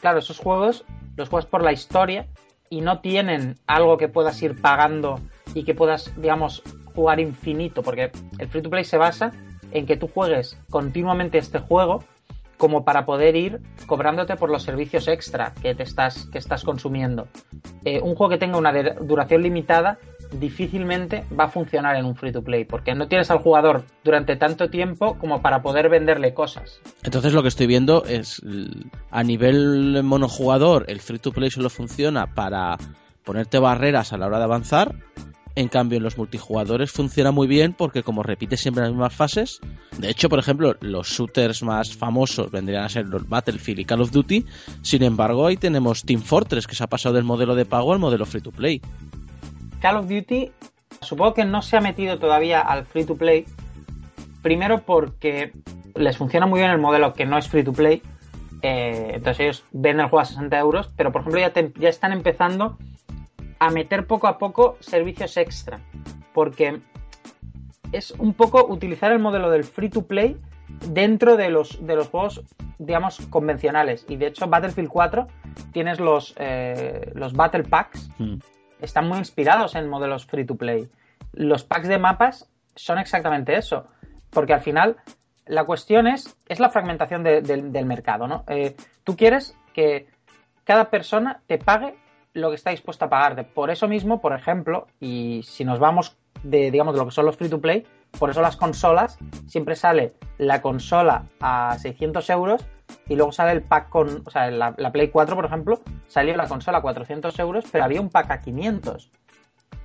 Claro, 0.00 0.18
esos 0.18 0.38
juegos 0.38 0.84
los 1.16 1.28
juegas 1.28 1.46
por 1.46 1.62
la 1.62 1.72
historia 1.72 2.26
y 2.68 2.80
no 2.80 3.00
tienen 3.00 3.56
algo 3.66 3.96
que 3.96 4.08
puedas 4.08 4.40
ir 4.42 4.60
pagando 4.60 5.20
y 5.54 5.64
que 5.64 5.74
puedas, 5.74 6.12
digamos, 6.20 6.62
jugar 6.94 7.20
infinito, 7.20 7.82
porque 7.82 8.10
el 8.38 8.48
free 8.48 8.62
to 8.62 8.70
play 8.70 8.84
se 8.84 8.96
basa 8.96 9.32
en 9.70 9.86
que 9.86 9.96
tú 9.96 10.08
juegues 10.08 10.58
continuamente 10.70 11.38
este 11.38 11.58
juego 11.58 12.04
como 12.56 12.84
para 12.84 13.04
poder 13.04 13.36
ir 13.36 13.60
cobrándote 13.86 14.36
por 14.36 14.48
los 14.48 14.62
servicios 14.62 15.08
extra 15.08 15.52
que 15.60 15.74
te 15.74 15.82
estás, 15.82 16.26
que 16.26 16.38
estás 16.38 16.64
consumiendo. 16.64 17.28
Eh, 17.84 18.00
un 18.00 18.14
juego 18.14 18.30
que 18.30 18.38
tenga 18.38 18.56
una 18.56 18.72
duración 18.72 19.42
limitada 19.42 19.98
difícilmente 20.38 21.24
va 21.38 21.44
a 21.44 21.48
funcionar 21.48 21.96
en 21.96 22.04
un 22.04 22.14
free 22.14 22.32
to 22.32 22.42
play, 22.42 22.64
porque 22.64 22.94
no 22.94 23.08
tienes 23.08 23.30
al 23.30 23.38
jugador 23.38 23.84
durante 24.02 24.36
tanto 24.36 24.68
tiempo 24.70 25.18
como 25.18 25.42
para 25.42 25.62
poder 25.62 25.88
venderle 25.88 26.34
cosas. 26.34 26.80
Entonces 27.02 27.32
lo 27.32 27.42
que 27.42 27.48
estoy 27.48 27.66
viendo 27.66 28.04
es 28.04 28.42
a 29.10 29.22
nivel 29.22 30.02
monojugador, 30.02 30.84
el 30.88 31.00
free 31.00 31.18
to 31.18 31.32
play 31.32 31.50
solo 31.50 31.70
funciona 31.70 32.34
para 32.34 32.76
ponerte 33.24 33.58
barreras 33.58 34.12
a 34.12 34.18
la 34.18 34.26
hora 34.26 34.38
de 34.38 34.44
avanzar. 34.44 34.94
En 35.56 35.68
cambio, 35.68 35.98
en 35.98 36.02
los 36.02 36.18
multijugadores 36.18 36.90
funciona 36.90 37.30
muy 37.30 37.46
bien 37.46 37.74
porque 37.74 38.02
como 38.02 38.24
repite 38.24 38.56
siempre 38.56 38.82
las 38.82 38.90
mismas 38.90 39.14
fases, 39.14 39.60
de 39.98 40.10
hecho, 40.10 40.28
por 40.28 40.40
ejemplo, 40.40 40.74
los 40.80 41.08
shooters 41.08 41.62
más 41.62 41.94
famosos 41.94 42.50
vendrían 42.50 42.82
a 42.82 42.88
ser 42.88 43.06
los 43.06 43.28
Battlefield 43.28 43.78
y 43.78 43.84
Call 43.84 44.00
of 44.00 44.10
Duty, 44.10 44.44
sin 44.82 45.04
embargo, 45.04 45.46
ahí 45.46 45.56
tenemos 45.56 46.02
Team 46.02 46.22
Fortress 46.22 46.66
que 46.66 46.74
se 46.74 46.82
ha 46.82 46.88
pasado 46.88 47.14
del 47.14 47.22
modelo 47.22 47.54
de 47.54 47.66
pago 47.66 47.92
al 47.92 48.00
modelo 48.00 48.26
free 48.26 48.40
to 48.40 48.50
play. 48.50 48.80
Call 49.84 49.98
of 49.98 50.08
Duty 50.08 50.50
supongo 51.02 51.34
que 51.34 51.44
no 51.44 51.60
se 51.60 51.76
ha 51.76 51.82
metido 51.82 52.18
todavía 52.18 52.62
al 52.62 52.86
free 52.86 53.04
to 53.04 53.18
play. 53.18 53.44
Primero 54.40 54.78
porque 54.78 55.52
les 55.94 56.16
funciona 56.16 56.46
muy 56.46 56.60
bien 56.60 56.70
el 56.70 56.78
modelo 56.78 57.12
que 57.12 57.26
no 57.26 57.36
es 57.36 57.50
free 57.50 57.64
to 57.64 57.74
play. 57.74 58.00
Eh, 58.62 59.10
entonces 59.12 59.40
ellos 59.40 59.64
venden 59.72 60.04
el 60.04 60.08
juego 60.08 60.20
a 60.20 60.24
60 60.24 60.58
euros. 60.58 60.90
Pero 60.96 61.12
por 61.12 61.20
ejemplo 61.20 61.38
ya, 61.38 61.52
ya 61.78 61.90
están 61.90 62.12
empezando 62.12 62.78
a 63.58 63.68
meter 63.68 64.06
poco 64.06 64.26
a 64.26 64.38
poco 64.38 64.78
servicios 64.80 65.36
extra. 65.36 65.80
Porque 66.32 66.80
es 67.92 68.12
un 68.12 68.32
poco 68.32 68.66
utilizar 68.66 69.12
el 69.12 69.18
modelo 69.18 69.50
del 69.50 69.64
free 69.64 69.90
to 69.90 70.06
play 70.06 70.38
dentro 70.88 71.36
de 71.36 71.50
los, 71.50 71.86
de 71.86 71.94
los 71.94 72.08
juegos, 72.08 72.42
digamos, 72.78 73.18
convencionales. 73.28 74.06
Y 74.08 74.16
de 74.16 74.28
hecho, 74.28 74.46
Battlefield 74.46 74.88
4 74.88 75.26
tienes 75.72 76.00
los, 76.00 76.32
eh, 76.38 77.12
los 77.14 77.34
Battle 77.34 77.64
Packs, 77.64 78.08
hmm 78.18 78.38
están 78.84 79.08
muy 79.08 79.18
inspirados 79.18 79.74
en 79.74 79.88
modelos 79.88 80.26
free 80.26 80.44
to 80.44 80.56
play. 80.56 80.88
Los 81.32 81.64
packs 81.64 81.88
de 81.88 81.98
mapas 81.98 82.48
son 82.74 82.98
exactamente 82.98 83.56
eso, 83.56 83.86
porque 84.30 84.54
al 84.54 84.60
final 84.60 84.96
la 85.46 85.64
cuestión 85.64 86.06
es, 86.06 86.36
es 86.48 86.60
la 86.60 86.70
fragmentación 86.70 87.22
del 87.22 87.86
mercado, 87.86 88.26
¿no? 88.26 88.44
Eh, 88.48 88.76
tú 89.04 89.16
quieres 89.16 89.56
que 89.72 90.06
cada 90.64 90.90
persona 90.90 91.42
te 91.46 91.58
pague 91.58 91.96
lo 92.32 92.50
que 92.50 92.56
está 92.56 92.70
dispuesto 92.70 93.04
a 93.04 93.08
pagarte. 93.08 93.44
Por 93.44 93.70
eso 93.70 93.88
mismo, 93.88 94.20
por 94.20 94.32
ejemplo, 94.32 94.86
y 95.00 95.42
si 95.44 95.64
nos 95.64 95.78
vamos 95.78 96.16
de, 96.42 96.70
digamos, 96.70 96.94
de 96.94 97.00
lo 97.00 97.06
que 97.06 97.12
son 97.12 97.26
los 97.26 97.36
free 97.36 97.48
to 97.48 97.60
play, 97.60 97.86
por 98.18 98.30
eso 98.30 98.42
las 98.42 98.56
consolas, 98.56 99.18
siempre 99.46 99.76
sale 99.76 100.14
la 100.38 100.60
consola 100.60 101.26
a 101.40 101.76
600 101.78 102.28
euros 102.30 102.66
y 103.08 103.16
luego 103.16 103.32
sale 103.32 103.52
el 103.52 103.62
pack 103.62 103.88
con, 103.88 104.22
o 104.24 104.30
sea, 104.30 104.50
la, 104.50 104.72
Play 104.92 105.08
4, 105.08 105.34
por 105.34 105.44
ejemplo, 105.44 105.80
salió 106.06 106.36
la 106.36 106.48
consola 106.48 106.78
a 106.78 106.82
400 106.82 107.38
euros, 107.38 107.64
pero 107.70 107.84
había 107.84 108.00
un 108.00 108.10
pack 108.10 108.30
a 108.30 108.40
500. 108.40 109.10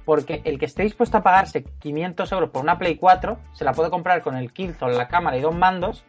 Porque 0.05 0.41
el 0.45 0.57
que 0.57 0.65
esté 0.65 0.83
dispuesto 0.83 1.17
a 1.17 1.23
pagarse 1.23 1.63
500 1.63 2.31
euros 2.31 2.49
por 2.49 2.63
una 2.63 2.77
Play 2.77 2.95
4, 2.95 3.37
se 3.53 3.63
la 3.63 3.73
puede 3.73 3.89
comprar 3.89 4.21
con 4.21 4.35
el 4.35 4.51
Killzone, 4.51 4.95
la 4.95 5.07
cámara 5.07 5.37
y 5.37 5.41
dos 5.41 5.55
mandos, 5.55 6.03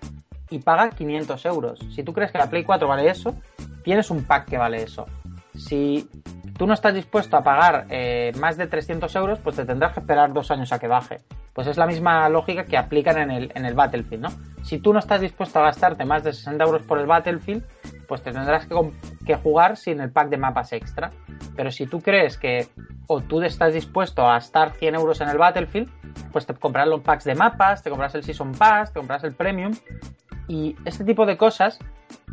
y 0.49 0.59
paga 0.59 0.91
500 0.91 1.45
euros. 1.47 1.81
Si 1.95 2.03
tú 2.03 2.13
crees 2.13 2.33
que 2.33 2.39
la 2.39 2.49
Play 2.49 2.65
4 2.65 2.89
vale 2.89 3.09
eso, 3.09 3.35
tienes 3.83 4.11
un 4.11 4.25
pack 4.25 4.49
que 4.49 4.59
vale 4.59 4.83
eso. 4.83 5.07
Si 5.55 6.09
tú 6.57 6.67
no 6.67 6.75
estás 6.75 6.95
dispuesto 6.95 7.37
a 7.37 7.43
pagar 7.43 7.87
eh, 7.91 8.33
más 8.39 8.57
de 8.57 8.67
300 8.67 9.15
euros, 9.17 9.39
pues 9.41 9.57
te 9.57 9.65
tendrás 9.65 9.93
que 9.93 10.01
esperar 10.01 10.33
dos 10.33 10.51
años 10.51 10.73
a 10.73 10.79
que 10.79 10.89
baje. 10.89 11.19
Pues 11.53 11.67
es 11.67 11.77
la 11.77 11.87
misma 11.87 12.29
lógica 12.29 12.65
que 12.65 12.77
aplican 12.79 13.19
en 13.19 13.31
el, 13.31 13.53
en 13.55 13.65
el 13.65 13.75
Battlefield, 13.75 14.23
¿no? 14.23 14.29
Si 14.63 14.79
tú 14.79 14.93
no 14.93 14.99
estás 14.99 15.21
dispuesto 15.21 15.59
a 15.59 15.63
gastarte 15.63 16.05
más 16.05 16.23
de 16.23 16.33
60 16.33 16.65
euros 16.65 16.83
por 16.83 16.99
el 16.99 17.07
Battlefield, 17.07 17.65
pues 18.07 18.23
te 18.23 18.33
tendrás 18.33 18.67
que, 18.67 19.35
jugar 19.37 19.77
sin 19.77 20.01
el 20.01 20.11
pack 20.11 20.29
de 20.31 20.37
mapas 20.37 20.73
extra. 20.73 21.13
Pero 21.57 21.71
si 21.71 21.87
tú 21.87 22.01
crees 22.01 22.37
que, 22.37 22.69
o 23.07 23.21
tú 23.21 23.41
estás 23.43 23.73
dispuesto 23.73 24.27
a 24.27 24.35
gastar 24.35 24.73
100 24.73 24.97
euros 24.97 25.21
en 25.21 25.29
el 25.29 25.39
Battlefield, 25.39 25.89
pues 26.33 26.45
te 26.45 26.55
comprarás 26.55 26.89
los 26.89 27.01
packs 27.01 27.25
de 27.25 27.35
mapas, 27.35 27.83
te 27.83 27.91
comprarás 27.91 28.15
el 28.17 28.25
Season 28.25 28.53
Pass, 28.53 28.93
te 28.93 28.99
comprarás 28.99 29.25
el 29.25 29.35
Premium. 29.35 29.73
Y 30.49 30.77
este 30.85 31.05
tipo 31.05 31.25
de 31.25 31.37
cosas 31.37 31.79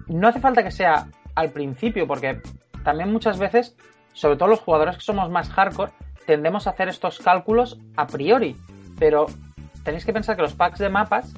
no 0.08 0.27
hace 0.27 0.39
falta 0.39 0.63
que 0.63 0.71
sea 0.71 1.08
al 1.36 1.51
principio, 1.51 2.08
porque 2.08 2.41
también 2.88 3.12
muchas 3.12 3.38
veces, 3.38 3.76
sobre 4.13 4.38
todo 4.38 4.47
los 4.47 4.62
jugadores 4.62 4.95
que 4.95 5.02
somos 5.02 5.30
más 5.30 5.50
hardcore, 5.50 5.91
tendemos 6.26 6.67
a 6.67 6.69
hacer 6.69 6.88
estos 6.88 7.19
cálculos 7.19 7.78
a 7.97 8.08
priori. 8.08 8.56
Pero 8.97 9.26
tenéis 9.84 10.06
que 10.06 10.13
pensar 10.13 10.38
que 10.38 10.41
los 10.41 10.54
packs 10.54 10.80
de 10.80 10.88
mapas, 10.88 11.34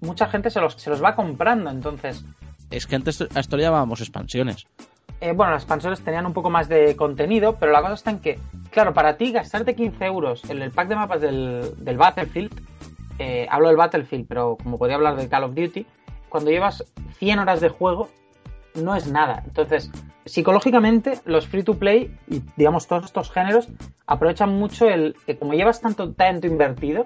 mucha 0.00 0.26
gente 0.26 0.48
se 0.48 0.58
los, 0.58 0.72
se 0.72 0.88
los 0.88 1.04
va 1.04 1.14
comprando. 1.14 1.68
Entonces, 1.68 2.24
es 2.70 2.86
que 2.86 2.96
antes 2.96 3.20
a 3.20 3.40
esto 3.40 3.58
le 3.58 3.64
llamábamos 3.64 4.00
expansiones. 4.00 4.66
Eh, 5.20 5.32
bueno, 5.32 5.52
las 5.52 5.64
expansiones 5.64 6.00
tenían 6.00 6.24
un 6.24 6.32
poco 6.32 6.48
más 6.48 6.66
de 6.66 6.96
contenido, 6.96 7.56
pero 7.60 7.72
la 7.72 7.82
cosa 7.82 7.92
está 7.92 8.10
en 8.12 8.20
que, 8.20 8.38
claro, 8.70 8.94
para 8.94 9.18
ti 9.18 9.32
gastarte 9.32 9.74
15 9.74 10.02
euros 10.02 10.48
en 10.48 10.62
el 10.62 10.70
pack 10.70 10.88
de 10.88 10.96
mapas 10.96 11.20
del, 11.20 11.74
del 11.76 11.98
Battlefield, 11.98 12.58
eh, 13.18 13.46
hablo 13.50 13.68
del 13.68 13.76
Battlefield, 13.76 14.26
pero 14.26 14.56
como 14.62 14.78
podía 14.78 14.94
hablar 14.94 15.16
del 15.16 15.28
Call 15.28 15.44
of 15.44 15.54
Duty, 15.54 15.84
cuando 16.30 16.50
llevas 16.50 16.86
100 17.18 17.38
horas 17.38 17.60
de 17.60 17.68
juego, 17.68 18.08
no 18.76 18.94
es 18.94 19.06
nada. 19.06 19.42
Entonces, 19.44 19.90
psicológicamente, 20.24 21.20
los 21.24 21.46
free 21.46 21.62
to 21.62 21.78
play 21.78 22.16
y, 22.28 22.42
digamos, 22.56 22.86
todos 22.86 23.04
estos 23.06 23.30
géneros 23.30 23.68
aprovechan 24.06 24.50
mucho 24.58 24.88
el 24.88 25.16
que, 25.26 25.36
como 25.36 25.54
llevas 25.54 25.80
tanto 25.80 26.12
talento 26.12 26.46
invertido, 26.46 27.04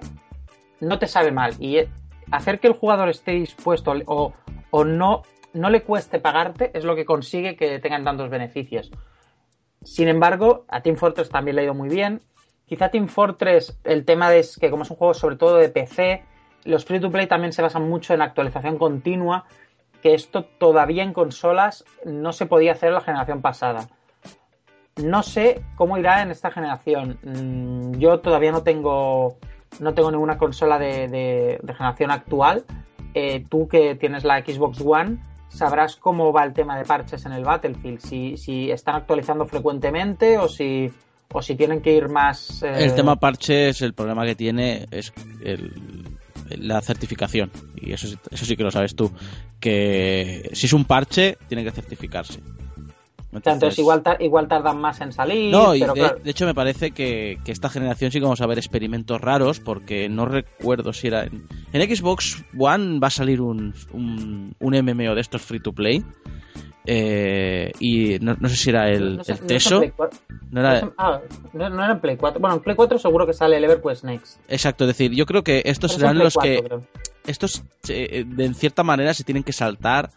no 0.79 0.99
te 0.99 1.07
sabe 1.07 1.31
mal. 1.31 1.55
Y 1.59 1.77
eh, 1.77 1.89
hacer 2.31 2.59
que 2.59 2.67
el 2.67 2.73
jugador 2.73 3.09
esté 3.09 3.31
dispuesto 3.31 3.93
o, 4.05 4.33
o 4.71 4.83
no 4.83 5.23
no 5.53 5.69
le 5.69 5.83
cueste 5.83 6.19
pagarte 6.19 6.71
es 6.73 6.83
lo 6.83 6.95
que 6.95 7.05
consigue 7.05 7.55
que 7.55 7.79
tengan 7.79 8.03
tantos 8.03 8.29
beneficios. 8.29 8.91
Sin 9.83 10.07
embargo, 10.07 10.65
a 10.67 10.81
Team 10.81 10.95
Fortress 10.95 11.29
también 11.29 11.55
le 11.55 11.61
ha 11.61 11.65
ido 11.65 11.73
muy 11.73 11.89
bien. 11.89 12.21
Quizá 12.65 12.89
Team 12.89 13.07
Fortress, 13.07 13.77
el 13.83 14.05
tema 14.05 14.33
es 14.33 14.57
que 14.57 14.69
como 14.69 14.83
es 14.83 14.91
un 14.91 14.97
juego 14.97 15.13
sobre 15.13 15.35
todo 15.35 15.57
de 15.57 15.69
PC, 15.69 16.23
los 16.63 16.85
free 16.85 16.99
to 16.99 17.11
play 17.11 17.27
también 17.27 17.51
se 17.51 17.61
basan 17.61 17.89
mucho 17.89 18.13
en 18.13 18.21
actualización 18.21 18.77
continua, 18.77 19.45
que 20.01 20.13
esto 20.13 20.43
todavía 20.43 21.03
en 21.03 21.13
consolas 21.13 21.85
no 22.05 22.33
se 22.33 22.45
podía 22.45 22.73
hacer 22.73 22.89
en 22.89 22.95
la 22.95 23.01
generación 23.01 23.41
pasada. 23.41 23.87
No 24.97 25.23
sé 25.23 25.61
cómo 25.75 25.97
irá 25.97 26.21
en 26.21 26.31
esta 26.31 26.51
generación. 26.51 27.17
Mm, 27.23 27.97
yo 27.97 28.19
todavía 28.19 28.51
no 28.51 28.63
tengo, 28.63 29.37
no 29.79 29.93
tengo 29.93 30.11
ninguna 30.11 30.37
consola 30.37 30.77
de, 30.77 31.59
generación 31.65 32.11
actual. 32.11 32.65
Eh, 33.13 33.45
tú 33.49 33.67
que 33.67 33.95
tienes 33.95 34.23
la 34.23 34.39
Xbox 34.43 34.81
One, 34.81 35.19
sabrás 35.49 35.95
cómo 35.95 36.31
va 36.31 36.43
el 36.43 36.53
tema 36.53 36.77
de 36.77 36.85
parches 36.85 37.25
en 37.25 37.33
el 37.33 37.43
Battlefield, 37.43 37.99
si, 37.99 38.37
si 38.37 38.71
están 38.71 38.95
actualizando 38.95 39.45
frecuentemente 39.45 40.37
o 40.37 40.47
si, 40.47 40.91
o 41.33 41.41
si 41.41 41.55
tienen 41.55 41.81
que 41.81 41.93
ir 41.93 42.09
más... 42.09 42.63
Eh, 42.63 42.85
el 42.85 42.95
tema 42.95 43.17
parches, 43.17 43.81
el 43.81 43.93
problema 43.93 44.25
que 44.25 44.35
tiene 44.35 44.87
es 44.91 45.13
la 46.57 46.81
certificación, 46.81 47.51
y 47.75 47.93
eso, 47.93 48.07
eso 48.29 48.45
sí 48.45 48.55
que 48.55 48.63
lo 48.63 48.71
sabes 48.71 48.95
tú, 48.95 49.11
que 49.59 50.49
si 50.53 50.67
es 50.67 50.73
un 50.73 50.85
parche, 50.85 51.37
tiene 51.47 51.63
que 51.63 51.71
certificarse. 51.71 52.39
Entonces, 53.33 53.79
igual, 53.79 54.03
igual 54.19 54.47
tardan 54.47 54.79
más 54.79 54.99
en 55.01 55.13
salir. 55.13 55.51
No, 55.51 55.71
de, 55.71 56.19
hecho 56.25 56.45
me 56.45 56.53
parece 56.53 56.91
que, 56.91 57.37
esta 57.45 57.69
generación 57.69 58.11
sí 58.11 58.19
que 58.19 58.25
vamos 58.25 58.41
a 58.41 58.47
ver 58.47 58.57
experimentos 58.57 59.21
raros 59.21 59.59
porque 59.59 60.09
no 60.09 60.25
recuerdo 60.25 60.91
si 60.91 61.07
era... 61.07 61.23
En, 61.23 61.95
Xbox 61.95 62.43
One 62.57 62.99
va 62.99 63.07
a 63.07 63.11
salir 63.11 63.41
un, 63.41 63.73
un, 63.93 64.55
MMO 64.59 65.15
de 65.15 65.21
estos 65.21 65.41
free 65.41 65.61
to 65.61 65.71
play. 65.71 66.03
Eh, 66.85 67.71
y 67.79 68.17
no, 68.19 68.35
sé 68.49 68.55
si 68.55 68.69
era 68.69 68.89
el, 68.89 69.21
Teso. 69.47 69.81
No, 70.49 70.59
era... 70.59 70.91
Ah, 70.97 71.21
no, 71.53 71.65
era 71.65 71.91
en 71.91 71.99
Play 72.01 72.17
4. 72.17 72.39
Bueno, 72.41 72.57
en 72.57 72.61
Play 72.61 72.75
4 72.75 72.97
seguro 72.97 73.25
que 73.25 73.33
sale 73.33 73.57
el 73.57 73.63
EverQuest 73.63 74.03
Next. 74.03 74.39
Exacto, 74.49 74.83
es 74.83 74.89
decir, 74.89 75.11
yo 75.11 75.25
creo 75.25 75.43
que 75.43 75.61
estos 75.65 75.93
serán 75.93 76.17
los 76.17 76.35
que... 76.35 76.63
Estos, 77.27 77.63
eh, 77.87 78.25
de, 78.27 78.45
en 78.45 78.55
cierta 78.55 78.83
manera, 78.83 79.13
se 79.13 79.23
tienen 79.23 79.43
que 79.43 79.53
saltar 79.53 80.09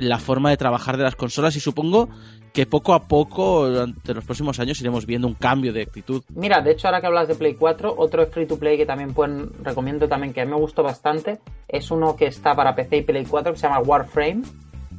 la 0.00 0.18
forma 0.18 0.50
de 0.50 0.56
trabajar 0.56 0.96
de 0.96 1.04
las 1.04 1.16
consolas 1.16 1.56
y 1.56 1.60
supongo 1.60 2.08
que 2.52 2.66
poco 2.66 2.94
a 2.94 3.00
poco 3.00 3.68
durante 3.68 4.14
los 4.14 4.24
próximos 4.24 4.58
años 4.60 4.80
iremos 4.80 5.06
viendo 5.06 5.26
un 5.26 5.34
cambio 5.34 5.72
de 5.72 5.82
actitud. 5.82 6.22
Mira, 6.34 6.60
de 6.60 6.72
hecho 6.72 6.88
ahora 6.88 7.00
que 7.00 7.06
hablas 7.06 7.28
de 7.28 7.34
Play 7.34 7.54
4, 7.54 7.94
otro 7.96 8.26
free 8.26 8.46
to 8.46 8.58
play 8.58 8.76
que 8.76 8.86
también 8.86 9.14
pueden, 9.14 9.50
recomiendo 9.62 10.08
también 10.08 10.32
que 10.32 10.40
a 10.40 10.44
mí 10.44 10.50
me 10.50 10.56
gustó 10.58 10.82
bastante, 10.82 11.38
es 11.68 11.90
uno 11.90 12.16
que 12.16 12.26
está 12.26 12.54
para 12.54 12.74
PC 12.74 12.98
y 12.98 13.02
Play 13.02 13.24
4 13.24 13.52
que 13.52 13.58
se 13.58 13.66
llama 13.66 13.80
Warframe, 13.80 14.42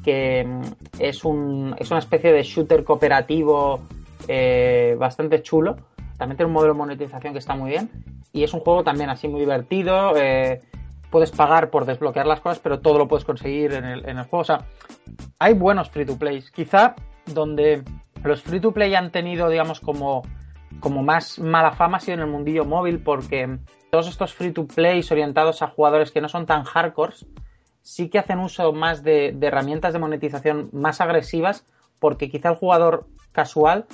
que 0.03 0.43
mm, 0.45 0.61
es, 0.99 1.23
un, 1.25 1.75
es 1.77 1.89
una 1.91 1.99
especie 1.99 2.31
de 2.31 2.43
shooter 2.43 2.83
cooperativo 2.83 3.81
eh, 4.27 4.95
bastante 4.97 5.41
chulo. 5.41 5.77
También 6.17 6.37
tiene 6.37 6.47
un 6.47 6.53
modelo 6.53 6.73
de 6.73 6.77
monetización 6.77 7.33
que 7.33 7.39
está 7.39 7.55
muy 7.55 7.71
bien. 7.71 7.89
Y 8.33 8.43
es 8.43 8.53
un 8.53 8.59
juego 8.59 8.83
también 8.83 9.09
así 9.09 9.27
muy 9.27 9.39
divertido. 9.39 10.15
Eh, 10.17 10.61
puedes 11.09 11.31
pagar 11.31 11.69
por 11.69 11.85
desbloquear 11.85 12.27
las 12.27 12.41
cosas, 12.41 12.59
pero 12.59 12.79
todo 12.79 12.97
lo 12.97 13.07
puedes 13.07 13.25
conseguir 13.25 13.73
en 13.73 13.85
el, 13.85 14.07
en 14.07 14.17
el 14.17 14.25
juego. 14.25 14.41
O 14.41 14.45
sea, 14.45 14.65
hay 15.39 15.53
buenos 15.53 15.89
free 15.89 16.05
to 16.05 16.17
plays. 16.17 16.51
Quizá 16.51 16.95
donde 17.33 17.83
los 18.23 18.41
free 18.41 18.59
to 18.59 18.71
play 18.71 18.95
han 18.95 19.11
tenido, 19.11 19.49
digamos, 19.49 19.79
como, 19.79 20.23
como 20.79 21.03
más 21.03 21.39
mala 21.39 21.71
fama 21.71 21.97
ha 21.97 21.99
sido 21.99 22.15
en 22.15 22.21
el 22.21 22.27
mundillo 22.27 22.65
móvil, 22.65 22.99
porque 22.99 23.59
todos 23.89 24.07
estos 24.07 24.33
free 24.33 24.51
to 24.51 24.67
plays 24.67 25.11
orientados 25.11 25.61
a 25.61 25.67
jugadores 25.67 26.11
que 26.11 26.21
no 26.21 26.29
son 26.29 26.45
tan 26.45 26.63
hardcore, 26.63 27.15
sí 27.81 28.09
que 28.09 28.19
hacen 28.19 28.39
uso 28.39 28.71
más 28.73 29.03
de, 29.03 29.37
herramientas 29.41 29.93
de 29.93 29.99
monetización 29.99 30.69
más 30.73 31.01
agresivas, 31.01 31.65
porque 31.99 32.29
quizá 32.29 32.49
el 32.49 32.55
jugador 32.55 33.07
casual 33.31 33.85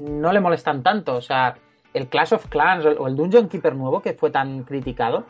no 0.00 0.32
le 0.32 0.40
molestan 0.40 0.82
tanto. 0.82 1.14
O 1.14 1.22
sea, 1.22 1.56
el 1.94 2.08
Clash 2.08 2.34
of 2.34 2.48
Clans 2.48 2.84
o 2.84 3.06
el 3.06 3.16
Dungeon 3.16 3.48
Keeper 3.48 3.74
nuevo, 3.74 4.02
que 4.02 4.14
fue 4.14 4.30
tan 4.30 4.64
criticado, 4.64 5.26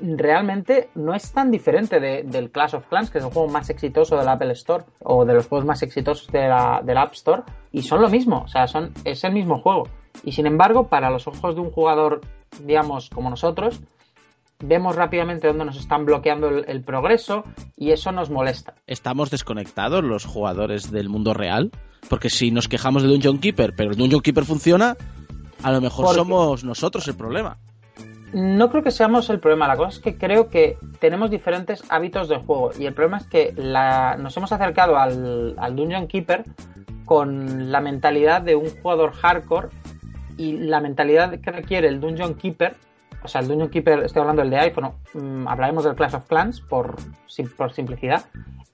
realmente 0.00 0.90
no 0.94 1.14
es 1.14 1.32
tan 1.32 1.50
diferente 1.50 2.00
del 2.00 2.50
Clash 2.50 2.74
of 2.74 2.86
Clans, 2.86 3.10
que 3.10 3.18
es 3.18 3.24
el 3.24 3.32
juego 3.32 3.48
más 3.48 3.70
exitoso 3.70 4.16
del 4.16 4.28
Apple 4.28 4.52
Store, 4.52 4.84
o 5.00 5.24
de 5.24 5.34
los 5.34 5.46
juegos 5.46 5.66
más 5.66 5.82
exitosos 5.82 6.28
de 6.28 6.48
la, 6.48 6.80
del 6.84 6.98
App 6.98 7.12
Store, 7.14 7.42
y 7.72 7.82
son 7.82 8.00
lo 8.00 8.08
mismo, 8.08 8.42
o 8.42 8.48
sea, 8.48 8.66
son, 8.66 8.92
es 9.04 9.24
el 9.24 9.32
mismo 9.32 9.60
juego. 9.60 9.88
Y 10.24 10.32
sin 10.32 10.46
embargo, 10.46 10.88
para 10.88 11.10
los 11.10 11.26
ojos 11.26 11.54
de 11.54 11.60
un 11.60 11.70
jugador, 11.70 12.20
digamos, 12.64 13.10
como 13.10 13.30
nosotros, 13.30 13.80
vemos 14.62 14.96
rápidamente 14.96 15.48
dónde 15.48 15.64
nos 15.64 15.76
están 15.76 16.04
bloqueando 16.04 16.48
el, 16.48 16.82
progreso 16.82 17.44
y 17.76 17.90
eso 17.92 18.12
nos 18.12 18.30
molesta. 18.30 18.74
¿Estamos 18.86 19.30
desconectados 19.30 20.04
los 20.04 20.24
jugadores 20.24 20.90
del 20.90 21.08
mundo 21.08 21.34
real? 21.34 21.70
Porque 22.08 22.30
si 22.30 22.50
nos 22.50 22.68
quejamos 22.68 23.02
de 23.02 23.08
Dungeon 23.08 23.38
Keeper, 23.38 23.74
pero 23.74 23.90
el 23.90 23.96
Dungeon 23.96 24.20
Keeper 24.20 24.44
funciona, 24.44 24.96
a 25.62 25.72
lo 25.72 25.80
mejor 25.80 26.14
somos 26.14 26.64
nosotros 26.64 27.06
el 27.08 27.16
problema. 27.16 27.58
No 28.32 28.70
creo 28.70 28.82
que 28.84 28.92
seamos 28.92 29.28
el 29.30 29.40
problema, 29.40 29.66
la 29.66 29.76
cosa 29.76 29.90
es 29.90 29.98
que 29.98 30.16
creo 30.16 30.50
que 30.50 30.78
tenemos 31.00 31.30
diferentes 31.30 31.82
hábitos 31.88 32.28
de 32.28 32.36
juego 32.36 32.70
y 32.78 32.86
el 32.86 32.94
problema 32.94 33.18
es 33.18 33.26
que 33.26 33.52
nos 33.52 34.36
hemos 34.36 34.52
acercado 34.52 34.96
al, 34.96 35.56
Dungeon 35.74 36.06
Keeper 36.06 36.44
con 37.04 37.72
la 37.72 37.80
mentalidad 37.80 38.40
de 38.42 38.54
un 38.54 38.70
jugador 38.82 39.12
hardcore 39.12 39.68
y 40.36 40.58
la 40.58 40.80
mentalidad 40.80 41.40
que 41.40 41.50
requiere 41.50 41.88
el 41.88 42.00
Dungeon 42.00 42.34
Keeper, 42.34 42.76
o 43.22 43.28
sea, 43.28 43.40
el 43.40 43.48
Dungeon 43.48 43.68
Keeper, 43.68 44.04
estoy 44.04 44.20
hablando 44.20 44.42
del 44.42 44.50
de 44.50 44.58
iPhone, 44.58 44.92
mm, 45.14 45.48
hablaremos 45.48 45.84
del 45.84 45.96
Clash 45.96 46.14
of 46.14 46.26
Clans 46.26 46.60
por, 46.60 46.96
por 47.56 47.72
simplicidad, 47.72 48.26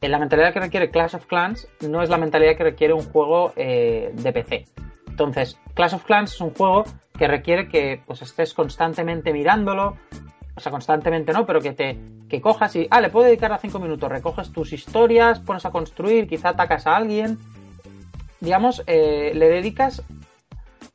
eh, 0.03 0.09
la 0.09 0.19
mentalidad 0.19 0.53
que 0.53 0.61
requiere 0.61 0.90
Clash 0.90 1.16
of 1.16 1.27
Clans 1.27 1.66
no 1.81 2.03
es 2.03 2.11
la 2.11 2.19
mentalidad 2.19 2.57
que 2.57 2.64
requiere 2.64 2.92
un 2.92 3.05
juego 3.05 3.53
eh, 3.57 4.12
de 4.14 4.33
PC. 4.33 4.66
Entonces, 5.09 5.59
Clash 5.75 5.95
of 5.95 6.05
Clans 6.05 6.35
es 6.35 6.40
un 6.40 6.51
juego 6.51 6.85
que 7.16 7.29
requiere 7.29 7.68
que 7.68 8.00
pues 8.07 8.22
estés 8.22 8.55
constantemente 8.55 9.33
mirándolo, 9.33 9.96
o 10.55 10.61
sea, 10.61 10.72
constantemente 10.72 11.33
no, 11.33 11.46
pero 11.46 11.61
que 11.61 11.72
te 11.72 11.98
que 12.29 12.40
cojas 12.40 12.74
y, 12.74 12.88
ah, 12.90 13.00
le 13.00 13.11
puedo 13.11 13.26
dedicar 13.26 13.52
a 13.52 13.59
5 13.59 13.79
minutos, 13.79 14.11
recoges 14.11 14.50
tus 14.50 14.72
historias, 14.72 15.38
pones 15.38 15.64
a 15.64 15.70
construir, 15.70 16.26
quizá 16.26 16.50
atacas 16.50 16.87
a 16.87 16.96
alguien, 16.96 17.38
digamos, 18.40 18.83
eh, 18.87 19.33
le 19.35 19.48
dedicas 19.48 20.02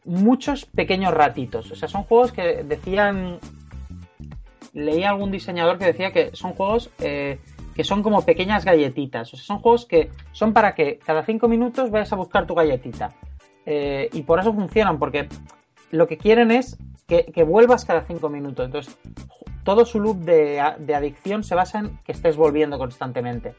muchos 0.03 0.65
pequeños 0.65 1.13
ratitos. 1.13 1.71
O 1.71 1.75
sea, 1.75 1.87
son 1.87 2.03
juegos 2.03 2.31
que 2.31 2.63
decían, 2.63 3.39
leí 4.73 5.03
algún 5.03 5.31
diseñador 5.31 5.77
que 5.77 5.85
decía 5.85 6.11
que 6.11 6.31
son 6.33 6.53
juegos 6.53 6.89
eh, 6.99 7.39
que 7.75 7.83
son 7.83 8.03
como 8.03 8.23
pequeñas 8.23 8.65
galletitas. 8.65 9.33
O 9.33 9.37
sea, 9.37 9.45
son 9.45 9.59
juegos 9.59 9.85
que 9.85 10.09
son 10.31 10.53
para 10.53 10.75
que 10.75 10.99
cada 10.99 11.23
5 11.23 11.47
minutos 11.47 11.89
vayas 11.91 12.11
a 12.11 12.17
buscar 12.17 12.45
tu 12.45 12.55
galletita. 12.55 13.13
Eh, 13.65 14.09
y 14.11 14.23
por 14.23 14.39
eso 14.39 14.53
funcionan, 14.53 14.99
porque 14.99 15.27
lo 15.91 16.07
que 16.07 16.17
quieren 16.17 16.51
es 16.51 16.77
que, 17.07 17.43
vuelvas 17.43 17.85
cada 17.85 18.01
cinco 18.01 18.29
minutos. 18.29 18.65
Entonces, 18.65 18.97
todo 19.63 19.85
su 19.85 19.99
loop 19.99 20.17
de, 20.19 20.59
adicción 20.59 21.43
se 21.43 21.55
basa 21.55 21.79
en 21.79 21.97
que 22.03 22.13
estés 22.13 22.37
volviendo 22.37 22.77
constantemente. 22.77 23.55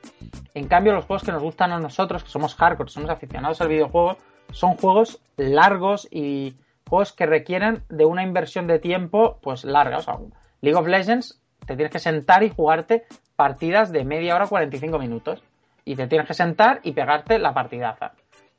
En 0.54 0.66
cambio, 0.66 0.94
los 0.94 1.04
juegos 1.04 1.22
que 1.22 1.32
nos 1.32 1.42
gustan 1.42 1.72
a 1.72 1.78
nosotros, 1.78 2.24
que 2.24 2.30
somos 2.30 2.54
hardcore, 2.54 2.90
somos 2.90 3.10
aficionados 3.10 3.60
al 3.60 3.68
videojuego, 3.68 4.16
son 4.50 4.76
juegos 4.76 5.20
largos 5.36 6.08
y 6.10 6.54
juegos 6.88 7.12
que 7.12 7.26
requieren 7.26 7.84
de 7.88 8.04
una 8.04 8.22
inversión 8.22 8.66
de 8.66 8.78
tiempo 8.78 9.38
pues 9.42 9.64
larga. 9.64 9.98
O 9.98 10.02
sea, 10.02 10.18
League 10.60 10.78
of 10.78 10.86
Legends 10.86 11.40
te 11.66 11.76
tienes 11.76 11.92
que 11.92 11.98
sentar 11.98 12.42
y 12.42 12.50
jugarte 12.50 13.04
partidas 13.36 13.92
de 13.92 14.04
media 14.04 14.34
hora 14.34 14.46
45 14.46 14.98
minutos. 14.98 15.42
Y 15.84 15.96
te 15.96 16.06
tienes 16.06 16.28
que 16.28 16.34
sentar 16.34 16.80
y 16.84 16.92
pegarte 16.92 17.38
la 17.38 17.54
partidaza. 17.54 18.12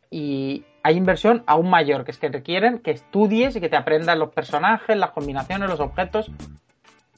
Y 0.09 0.65
hay 0.83 0.97
inversión 0.97 1.43
aún 1.47 1.69
mayor, 1.69 2.03
que 2.03 2.11
es 2.11 2.17
que 2.17 2.27
requieren 2.27 2.79
que 2.79 2.91
estudies 2.91 3.55
y 3.55 3.61
que 3.61 3.69
te 3.69 3.77
aprendas 3.77 4.17
los 4.17 4.33
personajes, 4.33 4.97
las 4.97 5.11
combinaciones, 5.11 5.69
los 5.69 5.79
objetos. 5.79 6.29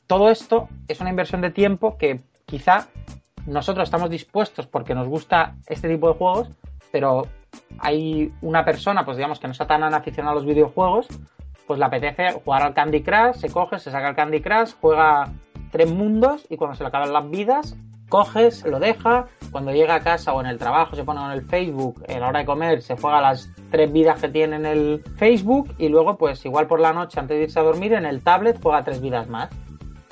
Todo 0.05 0.29
esto 0.29 0.69
es 0.87 1.01
una 1.01 1.09
inversión 1.09 1.41
de 1.41 1.49
tiempo 1.49 1.97
que 1.97 2.21
quizá 2.45 2.87
nosotros 3.47 3.87
estamos 3.87 4.11
dispuestos 4.11 4.67
porque 4.67 4.93
nos 4.93 5.07
gusta 5.07 5.55
este 5.65 5.89
tipo 5.89 6.07
de 6.09 6.13
juegos, 6.13 6.49
pero 6.91 7.27
hay 7.79 8.31
una 8.41 8.63
persona, 8.63 9.03
pues 9.03 9.17
digamos, 9.17 9.39
que 9.39 9.47
no 9.47 9.51
está 9.51 9.65
tan 9.65 9.83
aficionada 9.83 10.33
a 10.33 10.35
los 10.35 10.45
videojuegos, 10.45 11.07
pues 11.65 11.79
le 11.79 11.85
apetece 11.85 12.33
jugar 12.33 12.61
al 12.61 12.73
Candy 12.75 13.01
Crush, 13.01 13.37
se 13.37 13.49
coge, 13.49 13.79
se 13.79 13.89
saca 13.89 14.09
el 14.09 14.15
Candy 14.15 14.41
Crush, 14.41 14.73
juega 14.79 15.31
tres 15.71 15.91
mundos 15.91 16.45
y 16.49 16.57
cuando 16.57 16.75
se 16.75 16.83
le 16.83 16.89
acaban 16.89 17.11
las 17.11 17.27
vidas, 17.29 17.75
coges, 18.09 18.63
lo 18.63 18.79
deja, 18.79 19.25
cuando 19.55 19.71
llega 19.71 19.95
a 19.95 20.01
casa 20.01 20.33
o 20.33 20.41
en 20.41 20.47
el 20.47 20.57
trabajo 20.57 20.97
se 20.97 21.05
pone 21.05 21.23
en 21.23 21.31
el 21.31 21.41
Facebook, 21.43 22.03
en 22.09 22.19
la 22.19 22.27
hora 22.27 22.39
de 22.39 22.45
comer 22.45 22.81
se 22.81 22.97
juega 22.97 23.21
las 23.21 23.49
tres 23.71 23.89
vidas 23.89 24.19
que 24.19 24.27
tiene 24.27 24.57
en 24.57 24.65
el 24.65 25.01
Facebook 25.15 25.73
y 25.77 25.87
luego 25.87 26.17
pues 26.17 26.43
igual 26.43 26.67
por 26.67 26.81
la 26.81 26.91
noche 26.91 27.21
antes 27.21 27.37
de 27.37 27.43
irse 27.45 27.57
a 27.57 27.63
dormir 27.63 27.93
en 27.93 28.05
el 28.05 28.21
tablet 28.21 28.59
juega 28.61 28.83
tres 28.83 28.99
vidas 28.99 29.29
más. 29.29 29.49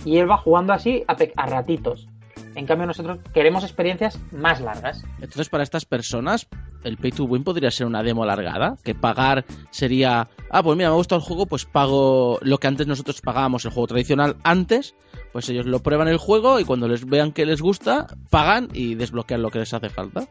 Y 0.06 0.16
él 0.16 0.32
va 0.32 0.38
jugando 0.38 0.72
así 0.72 1.04
a, 1.10 1.18
a 1.36 1.46
ratitos. 1.46 2.08
En 2.56 2.66
cambio 2.66 2.88
nosotros 2.88 3.20
queremos 3.34 3.66
experiencias 3.66 4.18
más 4.32 4.62
largas. 4.62 5.04
Entonces 5.16 5.50
para 5.50 5.64
estas 5.64 5.84
personas 5.84 6.48
el 6.86 6.96
pay 6.96 7.12
to 7.12 7.26
win 7.26 7.44
podría 7.44 7.70
ser 7.70 7.86
una 7.86 8.02
demo 8.02 8.24
alargada, 8.24 8.78
que 8.82 8.96
pagar 8.96 9.44
sería, 9.72 10.30
ah, 10.52 10.64
pues 10.64 10.78
mira, 10.78 10.90
me 10.90 10.96
gusta 10.96 11.16
el 11.16 11.22
juego, 11.22 11.48
pues 11.48 11.66
pago 11.66 12.40
lo 12.42 12.58
que 12.60 12.68
antes 12.68 12.88
nosotros 12.88 13.20
pagábamos 13.20 13.66
el 13.66 13.72
juego 13.72 13.88
tradicional 13.88 14.38
antes, 14.44 14.96
pues 15.34 15.50
ellos 15.50 15.66
lo 15.66 15.80
prueban 15.80 16.08
el 16.08 16.18
juego 16.18 16.60
y 16.60 16.64
cuando 16.64 16.88
les 16.88 17.06
vean 17.06 17.32
que 17.32 17.46
les 17.46 17.60
gusta, 17.60 18.06
pagan 18.30 18.70
y 18.72 18.94
desbloquean 18.94 19.42
lo 19.42 19.50
que 19.50 19.60
les 19.60 19.74
hace 19.74 19.90
falta. 19.90 20.28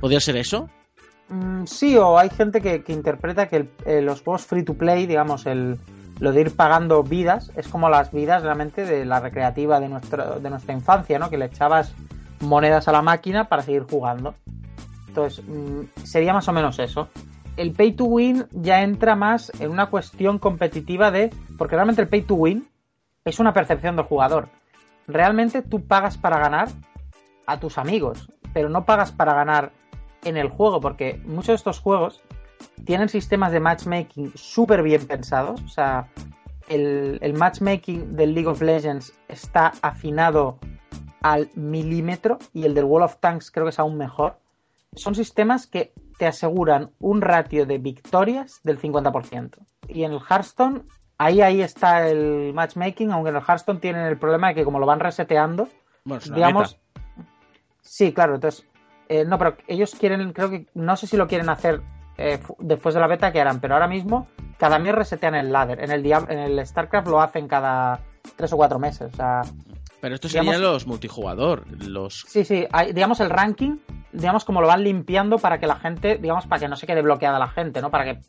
¿Podría 0.00 0.20
ser 0.20 0.38
eso? 0.38 0.70
Mm, 1.28 1.66
sí, 1.66 1.96
o 1.96 2.18
hay 2.18 2.30
gente 2.30 2.62
que, 2.62 2.82
interpreta 2.88 3.48
que 3.48 3.68
eh, 3.84 4.00
los 4.00 4.22
juegos 4.22 4.46
free 4.46 4.64
to 4.64 4.72
play, 4.72 5.06
digamos, 5.06 5.44
el, 5.44 5.78
lo 6.18 6.32
de 6.32 6.40
ir 6.40 6.56
pagando 6.56 7.02
vidas, 7.02 7.52
es 7.56 7.68
como 7.68 7.90
las 7.90 8.10
vidas 8.10 8.42
realmente 8.42 8.86
de 8.86 9.04
la 9.04 9.20
recreativa 9.20 9.78
de, 9.80 9.88
nuestro, 9.90 10.40
de 10.40 10.48
nuestra 10.48 10.72
infancia, 10.72 11.18
¿no? 11.18 11.28
Que 11.28 11.36
le 11.36 11.44
echabas 11.44 11.92
monedas 12.40 12.88
a 12.88 12.92
la 12.92 13.02
máquina 13.02 13.50
para 13.50 13.62
seguir 13.62 13.82
jugando. 13.82 14.34
Entonces, 15.08 15.44
mm, 15.46 16.04
sería 16.04 16.32
más 16.32 16.48
o 16.48 16.52
menos 16.54 16.78
eso. 16.78 17.08
El 17.58 17.72
pay 17.72 17.92
to 17.92 18.04
win 18.04 18.46
ya 18.52 18.82
entra 18.82 19.14
más 19.14 19.52
en 19.60 19.70
una 19.70 19.86
cuestión 19.86 20.38
competitiva 20.38 21.10
de. 21.10 21.30
Porque 21.58 21.74
realmente 21.74 22.00
el 22.00 22.08
pay 22.08 22.22
to 22.22 22.34
win 22.34 22.68
es 23.28 23.38
una 23.38 23.52
percepción 23.52 23.96
del 23.96 24.06
jugador. 24.06 24.48
Realmente 25.06 25.62
tú 25.62 25.86
pagas 25.86 26.18
para 26.18 26.38
ganar 26.38 26.68
a 27.46 27.58
tus 27.58 27.78
amigos, 27.78 28.30
pero 28.52 28.68
no 28.68 28.84
pagas 28.84 29.12
para 29.12 29.34
ganar 29.34 29.72
en 30.24 30.36
el 30.36 30.48
juego, 30.48 30.80
porque 30.80 31.20
muchos 31.24 31.48
de 31.48 31.54
estos 31.54 31.80
juegos 31.80 32.22
tienen 32.84 33.08
sistemas 33.08 33.52
de 33.52 33.60
matchmaking 33.60 34.32
súper 34.34 34.82
bien 34.82 35.06
pensados. 35.06 35.62
O 35.62 35.68
sea, 35.68 36.08
el, 36.68 37.18
el, 37.22 37.34
matchmaking 37.34 38.16
del 38.16 38.34
League 38.34 38.48
of 38.48 38.60
Legends 38.60 39.12
está 39.28 39.72
afinado 39.80 40.58
al 41.22 41.48
milímetro 41.54 42.38
y 42.52 42.64
el 42.64 42.74
del 42.74 42.84
Wall 42.84 43.02
of 43.02 43.16
Tanks 43.16 43.50
creo 43.50 43.66
que 43.66 43.70
es 43.70 43.78
aún 43.78 43.96
mejor 43.96 44.36
son 44.94 45.14
sistemas 45.14 45.66
que 45.66 45.92
te 46.18 46.26
aseguran 46.26 46.90
un 46.98 47.20
ratio 47.20 47.66
de 47.66 47.78
victorias 47.78 48.60
del 48.64 48.80
50%. 48.80 49.58
Y 49.88 50.04
en 50.04 50.12
el 50.12 50.20
Hearthstone, 50.20 50.84
ahí, 51.18 51.40
ahí 51.40 51.60
está 51.60 52.08
el 52.08 52.52
matchmaking, 52.54 53.12
aunque 53.12 53.30
en 53.30 53.36
el 53.36 53.42
Hearthstone 53.42 53.80
tienen 53.80 54.06
el 54.06 54.18
problema 54.18 54.48
de 54.48 54.54
que 54.54 54.64
como 54.64 54.78
lo 54.78 54.86
van 54.86 55.00
reseteando, 55.00 55.68
digamos... 56.34 56.78
Sí, 57.82 58.12
claro, 58.12 58.36
entonces... 58.36 58.66
Eh, 59.08 59.24
no, 59.24 59.38
pero 59.38 59.56
ellos 59.66 59.94
quieren, 59.94 60.32
creo 60.34 60.50
que, 60.50 60.66
no 60.74 60.94
sé 60.96 61.06
si 61.06 61.16
lo 61.16 61.26
quieren 61.26 61.48
hacer 61.48 61.80
eh, 62.18 62.38
después 62.58 62.94
de 62.94 63.00
la 63.00 63.06
beta 63.06 63.32
que 63.32 63.40
harán, 63.40 63.58
pero 63.58 63.74
ahora 63.74 63.88
mismo 63.88 64.28
cada 64.58 64.78
mes 64.78 64.94
resetean 64.94 65.34
el 65.34 65.50
ladder. 65.50 65.82
En 65.82 65.90
el, 65.90 66.04
en 66.04 66.38
el 66.38 66.66
StarCraft 66.66 67.08
lo 67.08 67.22
hacen 67.22 67.48
cada 67.48 68.00
tres 68.36 68.52
o 68.52 68.56
cuatro 68.58 68.78
meses. 68.78 69.10
O 69.12 69.16
sea, 69.16 69.42
pero 70.00 70.14
esto 70.14 70.28
serían 70.28 70.60
los 70.60 70.86
multijugador, 70.86 71.64
los... 71.82 72.24
Sí, 72.28 72.44
sí, 72.44 72.66
digamos 72.92 73.20
el 73.20 73.30
ranking, 73.30 73.78
digamos 74.12 74.44
como 74.44 74.60
lo 74.60 74.68
van 74.68 74.84
limpiando 74.84 75.38
para 75.38 75.58
que 75.58 75.66
la 75.66 75.76
gente, 75.76 76.18
digamos, 76.18 76.46
para 76.46 76.60
que 76.60 76.68
no 76.68 76.76
se 76.76 76.86
quede 76.86 77.02
bloqueada 77.02 77.38
la 77.38 77.48
gente, 77.48 77.80
¿no? 77.80 77.90
Para 77.90 78.04
que, 78.04 78.20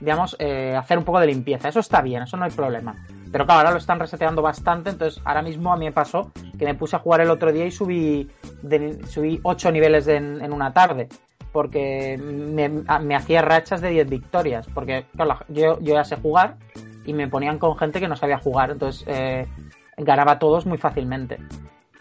digamos, 0.00 0.36
eh, 0.38 0.74
hacer 0.76 0.98
un 0.98 1.04
poco 1.04 1.20
de 1.20 1.26
limpieza. 1.26 1.68
Eso 1.68 1.80
está 1.80 2.02
bien, 2.02 2.22
eso 2.22 2.36
no 2.36 2.44
hay 2.44 2.50
problema. 2.50 2.96
Pero 3.32 3.44
claro, 3.44 3.60
ahora 3.60 3.70
lo 3.72 3.78
están 3.78 3.98
reseteando 3.98 4.42
bastante, 4.42 4.90
entonces 4.90 5.20
ahora 5.24 5.42
mismo 5.42 5.72
a 5.72 5.76
mí 5.76 5.84
me 5.84 5.92
pasó 5.92 6.32
que 6.58 6.64
me 6.64 6.74
puse 6.74 6.96
a 6.96 7.00
jugar 7.00 7.20
el 7.20 7.30
otro 7.30 7.52
día 7.52 7.66
y 7.66 7.70
subí, 7.70 8.30
subí 9.08 9.40
8 9.42 9.72
niveles 9.72 10.06
en, 10.08 10.52
una 10.52 10.72
tarde 10.72 11.08
porque 11.52 12.18
me, 12.18 12.84
hacía 13.14 13.42
rachas 13.42 13.80
de 13.80 13.90
10 13.90 14.08
victorias. 14.08 14.66
Porque, 14.72 15.06
claro, 15.16 15.40
yo, 15.48 15.80
yo 15.80 15.94
ya 15.94 16.04
sé 16.04 16.16
jugar 16.16 16.56
y 17.04 17.14
me 17.14 17.28
ponían 17.28 17.58
con 17.58 17.76
gente 17.76 18.00
que 18.00 18.08
no 18.08 18.16
sabía 18.16 18.38
jugar. 18.38 18.70
Entonces, 18.70 19.04
eh, 19.06 19.46
ganaba 19.96 20.38
todos 20.38 20.66
muy 20.66 20.76
fácilmente. 20.76 21.38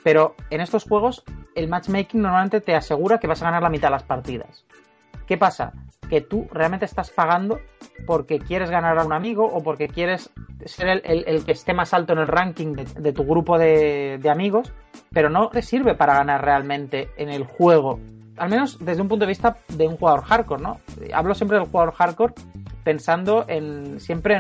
Pero 0.04 0.36
en 0.50 0.62
estos 0.62 0.84
juegos 0.84 1.24
el 1.56 1.70
matchmaking 1.70 2.22
normalmente 2.22 2.62
te 2.62 2.76
asegura 2.76 3.18
que 3.18 3.28
vas 3.28 3.42
a 3.42 3.46
ganar 3.46 3.64
la 3.64 3.70
mitad 3.70 3.88
de 3.88 3.94
las 3.94 4.04
partidas. 4.04 4.66
¿Qué 5.28 5.38
pasa? 5.38 5.74
Que 6.10 6.22
tú 6.22 6.48
realmente 6.52 6.86
estás 6.86 7.10
pagando 7.10 7.60
porque 8.06 8.40
quieres 8.40 8.70
ganar 8.70 8.98
a 8.98 9.06
un 9.06 9.14
amigo 9.14 9.46
o 9.46 9.64
porque 9.64 9.88
quieres 9.88 10.32
ser 10.66 11.02
el, 11.04 11.46
que 11.46 11.52
esté 11.52 11.74
más 11.74 11.94
alto 11.94 12.14
en 12.14 12.20
el 12.20 12.28
ranking 12.28 12.74
de, 12.74 13.14
tu 13.14 13.24
grupo 13.24 13.58
de, 13.58 14.20
amigos, 14.32 14.72
pero 15.12 15.30
no 15.30 15.50
te 15.50 15.62
sirve 15.62 15.96
para 15.96 16.16
ganar 16.16 16.44
realmente 16.44 17.10
en 17.18 17.30
el 17.30 17.44
juego. 17.44 18.00
Al 18.38 18.50
menos 18.50 18.78
desde 18.84 19.02
un 19.02 19.08
punto 19.08 19.26
de 19.26 19.30
vista 19.30 19.58
de 19.70 19.88
un 19.88 19.98
jugador 19.98 20.24
hardcore, 20.24 20.62
¿no? 20.62 20.80
Hablo 21.14 21.34
siempre 21.34 21.58
del 21.58 21.68
jugador 21.68 21.94
hardcore 21.94 22.34
pensando 22.84 23.46
en 23.48 24.00
siempre 24.00 24.36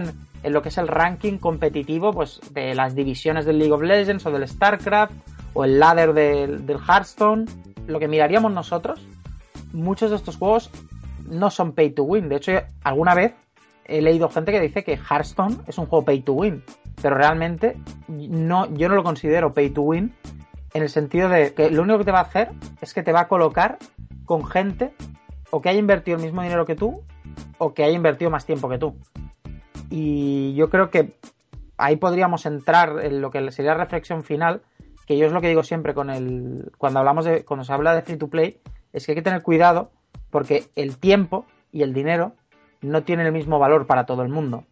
en 0.46 0.54
lo 0.54 0.62
que 0.62 0.70
es 0.70 0.78
el 0.78 0.88
ranking 0.88 1.40
competitivo 1.40 2.14
pues, 2.14 2.40
de 2.52 2.76
las 2.76 2.94
divisiones 2.94 3.46
del 3.46 3.58
League 3.58 3.74
of 3.74 3.82
Legends 3.82 4.26
o 4.26 4.32
del 4.32 4.48
StarCraft 4.48 5.14
o 5.54 5.66
el 5.66 5.80
ladder 5.80 6.14
del 6.14 6.78
Hearthstone. 6.88 7.46
Lo 7.88 8.00
que 8.00 8.08
miraríamos 8.08 8.52
nosotros, 8.52 9.00
muchos 9.76 10.10
de 10.10 10.16
estos 10.16 10.38
juegos 10.38 10.72
no 11.30 11.50
son 11.52 11.74
pay 11.74 11.92
to 11.92 12.04
win. 12.04 12.30
De 12.30 12.38
hecho, 12.38 12.52
alguna 12.84 13.14
vez 13.14 13.34
he 13.86 14.02
leído 14.02 14.30
gente 14.30 14.52
que 14.52 14.60
dice 14.60 14.84
que 14.84 14.98
Hearthstone 14.98 15.58
es 15.68 15.78
un 15.78 15.86
juego 15.86 16.06
pay 16.06 16.22
to 16.22 16.34
win, 16.34 16.64
pero 17.02 17.16
realmente 17.16 17.78
no, 18.08 18.74
yo 18.74 18.90
no 18.90 18.96
lo 18.96 19.04
considero 19.04 19.54
pay 19.54 19.70
to 19.70 19.82
win 19.82 20.14
en 20.74 20.84
el 20.84 20.90
sentido 20.90 21.30
de 21.30 21.54
que 21.54 21.70
lo 21.70 21.84
único 21.84 22.00
que 22.00 22.06
te 22.06 22.12
va 22.12 22.20
a 22.20 22.24
hacer 22.24 22.52
es 22.82 22.94
que 22.94 23.04
te 23.04 23.12
va 23.12 23.22
a 23.22 23.28
colocar 23.28 23.78
con 24.26 24.46
gente 24.46 24.94
o 25.52 25.62
que 25.62 25.70
haya 25.70 25.80
invertido 25.80 26.18
el 26.18 26.24
mismo 26.24 26.42
dinero 26.42 26.66
que 26.66 26.76
tú 26.76 27.02
o 27.58 27.74
que 27.74 27.84
haya 27.84 27.96
invertido 27.96 28.30
más 28.32 28.46
tiempo 28.46 28.68
que 28.68 28.78
tú. 28.78 28.96
Y 29.90 30.54
yo 30.56 30.70
creo 30.70 30.90
que 30.90 31.16
ahí 31.78 31.96
podríamos 31.96 32.46
entrar 32.46 33.04
en 33.04 33.22
lo 33.22 33.32
que 33.32 33.52
sería 33.52 33.74
reflexión 33.74 34.24
final, 34.24 34.62
que 35.06 35.18
yo 35.18 35.28
es 35.28 35.32
lo 35.32 35.42
que 35.42 35.48
digo 35.48 35.64
siempre 35.64 35.94
con 35.94 36.10
el 36.10 36.72
cuando 36.78 37.00
hablamos 37.00 37.26
de 37.26 37.46
cuando 37.46 37.64
se 37.64 37.72
habla 37.72 37.94
de 37.96 38.02
free 38.02 38.18
to 38.18 38.28
play, 38.28 38.60
es 38.96 39.06
que 39.06 39.12
hay 39.12 39.16
que 39.16 39.22
tener 39.22 39.44
cuidado 39.44 39.92
porque 40.32 40.66
el 40.76 40.98
tiempo 40.98 41.46
y 41.72 41.84
el 41.84 41.94
dinero 41.94 42.34
no 42.82 43.04
tienen 43.04 43.28
el 43.28 43.34
mismo 43.34 43.60
valor 43.60 43.86
para 43.86 44.06
todo 44.06 44.24
el 44.24 44.30
mundo. 44.30 44.64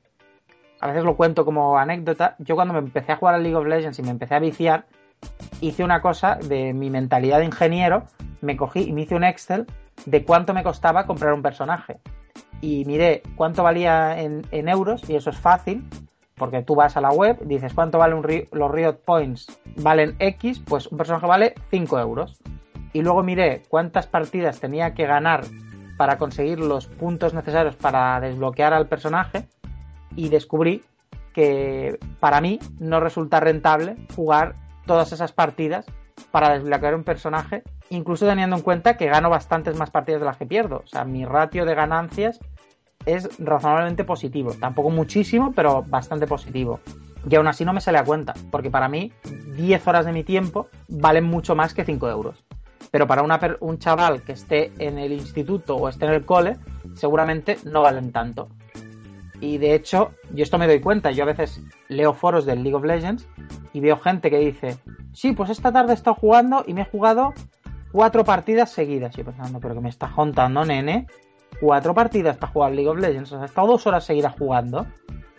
A 0.79 0.87
veces 0.87 1.03
lo 1.03 1.15
cuento 1.15 1.45
como 1.45 1.77
anécdota. 1.77 2.35
Yo 2.39 2.55
cuando 2.55 2.73
me 2.73 2.79
empecé 2.79 3.11
a 3.11 3.17
jugar 3.17 3.35
al 3.35 3.43
League 3.43 3.55
of 3.55 3.65
Legends 3.65 3.99
y 3.99 4.03
me 4.03 4.11
empecé 4.11 4.35
a 4.35 4.39
viciar, 4.39 4.85
hice 5.61 5.83
una 5.83 6.01
cosa 6.01 6.35
de 6.35 6.73
mi 6.73 6.89
mentalidad 6.89 7.39
de 7.39 7.45
ingeniero, 7.45 8.03
me 8.41 8.57
cogí 8.57 8.81
y 8.81 8.93
me 8.93 9.01
hice 9.01 9.15
un 9.15 9.23
Excel 9.23 9.65
de 10.05 10.25
cuánto 10.25 10.53
me 10.53 10.63
costaba 10.63 11.05
comprar 11.05 11.33
un 11.33 11.41
personaje 11.41 11.99
y 12.63 12.85
miré 12.85 13.23
cuánto 13.35 13.61
valía 13.61 14.17
en, 14.21 14.69
euros, 14.69 15.09
y 15.09 15.15
eso 15.15 15.29
es 15.29 15.37
fácil, 15.37 15.83
porque 16.35 16.61
tú 16.61 16.75
vas 16.75 16.95
a 16.95 17.01
la 17.01 17.09
web, 17.09 17.37
dices 17.43 17.73
cuánto 17.73 17.97
valen 17.97 18.21
los 18.51 18.71
Riot 18.71 18.99
Points, 19.05 19.47
valen 19.75 20.15
X, 20.17 20.61
pues 20.65 20.87
un 20.87 20.97
personaje 20.97 21.27
vale 21.27 21.55
5 21.71 21.99
euros. 21.99 22.39
Y 22.93 23.01
luego 23.01 23.23
miré 23.23 23.63
cuántas 23.67 24.07
partidas 24.07 24.59
tenía 24.59 24.93
que 24.93 25.05
ganar 25.05 25.43
para 25.97 26.17
conseguir 26.17 26.59
los 26.59 26.87
puntos 26.87 27.33
necesarios 27.33 27.75
para 27.75 28.19
desbloquear 28.19 28.73
al 28.73 28.87
personaje 28.87 29.47
y 30.15 30.29
descubrí 30.29 30.83
que 31.33 31.99
para 32.19 32.39
mí 32.39 32.59
no 32.79 32.99
resulta 32.99 33.39
rentable 33.39 33.95
jugar 34.15 34.55
todas 34.85 35.11
esas 35.11 35.31
partidas 35.31 35.85
para 36.31 36.53
desbloquear 36.53 36.95
un 36.95 37.03
personaje, 37.03 37.63
incluso 37.89 38.27
teniendo 38.27 38.55
en 38.55 38.61
cuenta 38.61 38.97
que 38.97 39.07
gano 39.07 39.29
bastantes 39.29 39.75
más 39.77 39.89
partidas 39.89 40.21
de 40.21 40.25
las 40.25 40.37
que 40.37 40.45
pierdo. 40.45 40.81
O 40.83 40.87
sea, 40.87 41.03
mi 41.03 41.25
ratio 41.25 41.65
de 41.65 41.75
ganancias 41.75 42.39
es 43.05 43.29
razonablemente 43.39 44.03
positivo. 44.03 44.53
Tampoco 44.59 44.89
muchísimo, 44.89 45.51
pero 45.53 45.83
bastante 45.83 46.27
positivo. 46.27 46.79
Y 47.29 47.35
aún 47.35 47.47
así 47.47 47.63
no 47.63 47.73
me 47.73 47.81
sale 47.81 47.97
a 47.97 48.03
cuenta, 48.03 48.33
porque 48.51 48.69
para 48.69 48.89
mí 48.89 49.13
10 49.55 49.87
horas 49.87 50.05
de 50.05 50.11
mi 50.11 50.23
tiempo 50.23 50.67
valen 50.89 51.23
mucho 51.23 51.55
más 51.55 51.73
que 51.73 51.85
5 51.85 52.09
euros. 52.09 52.42
Pero 52.93 53.07
para 53.07 53.23
un 53.59 53.79
chaval 53.79 54.21
que 54.21 54.33
esté 54.33 54.71
en 54.77 54.99
el 54.99 55.13
instituto 55.13 55.75
o 55.75 55.89
esté 55.89 56.05
en 56.05 56.11
el 56.11 56.25
cole, 56.27 56.57
seguramente 56.93 57.57
no 57.65 57.81
valen 57.81 58.11
tanto. 58.11 58.49
Y 59.41 59.57
de 59.57 59.73
hecho, 59.73 60.11
yo 60.31 60.43
esto 60.43 60.59
me 60.59 60.67
doy 60.67 60.79
cuenta. 60.79 61.09
Yo 61.09 61.23
a 61.23 61.25
veces 61.25 61.59
leo 61.87 62.13
foros 62.13 62.45
del 62.45 62.61
League 62.61 62.75
of 62.75 62.83
Legends 62.83 63.27
y 63.73 63.79
veo 63.79 63.97
gente 63.97 64.29
que 64.29 64.37
dice, 64.37 64.77
sí, 65.11 65.31
pues 65.31 65.49
esta 65.49 65.71
tarde 65.71 65.93
he 65.93 65.95
estado 65.95 66.13
jugando 66.13 66.65
y 66.67 66.75
me 66.75 66.81
he 66.81 66.85
jugado 66.85 67.33
cuatro 67.91 68.23
partidas 68.23 68.69
seguidas. 68.69 69.15
Y 69.15 69.21
yo 69.21 69.25
pensando, 69.25 69.59
pero 69.59 69.73
que 69.73 69.81
me 69.81 69.89
estás 69.89 70.11
contando, 70.11 70.63
nene 70.63 71.07
cuatro 71.59 71.95
partidas 71.95 72.37
para 72.37 72.53
jugar 72.53 72.73
League 72.73 72.89
of 72.89 72.99
Legends. 72.99 73.31
O 73.31 73.37
sea, 73.37 73.45
he 73.45 73.47
estado 73.47 73.69
dos 73.69 73.87
horas 73.87 74.05
seguidas 74.05 74.35
jugando. 74.37 74.85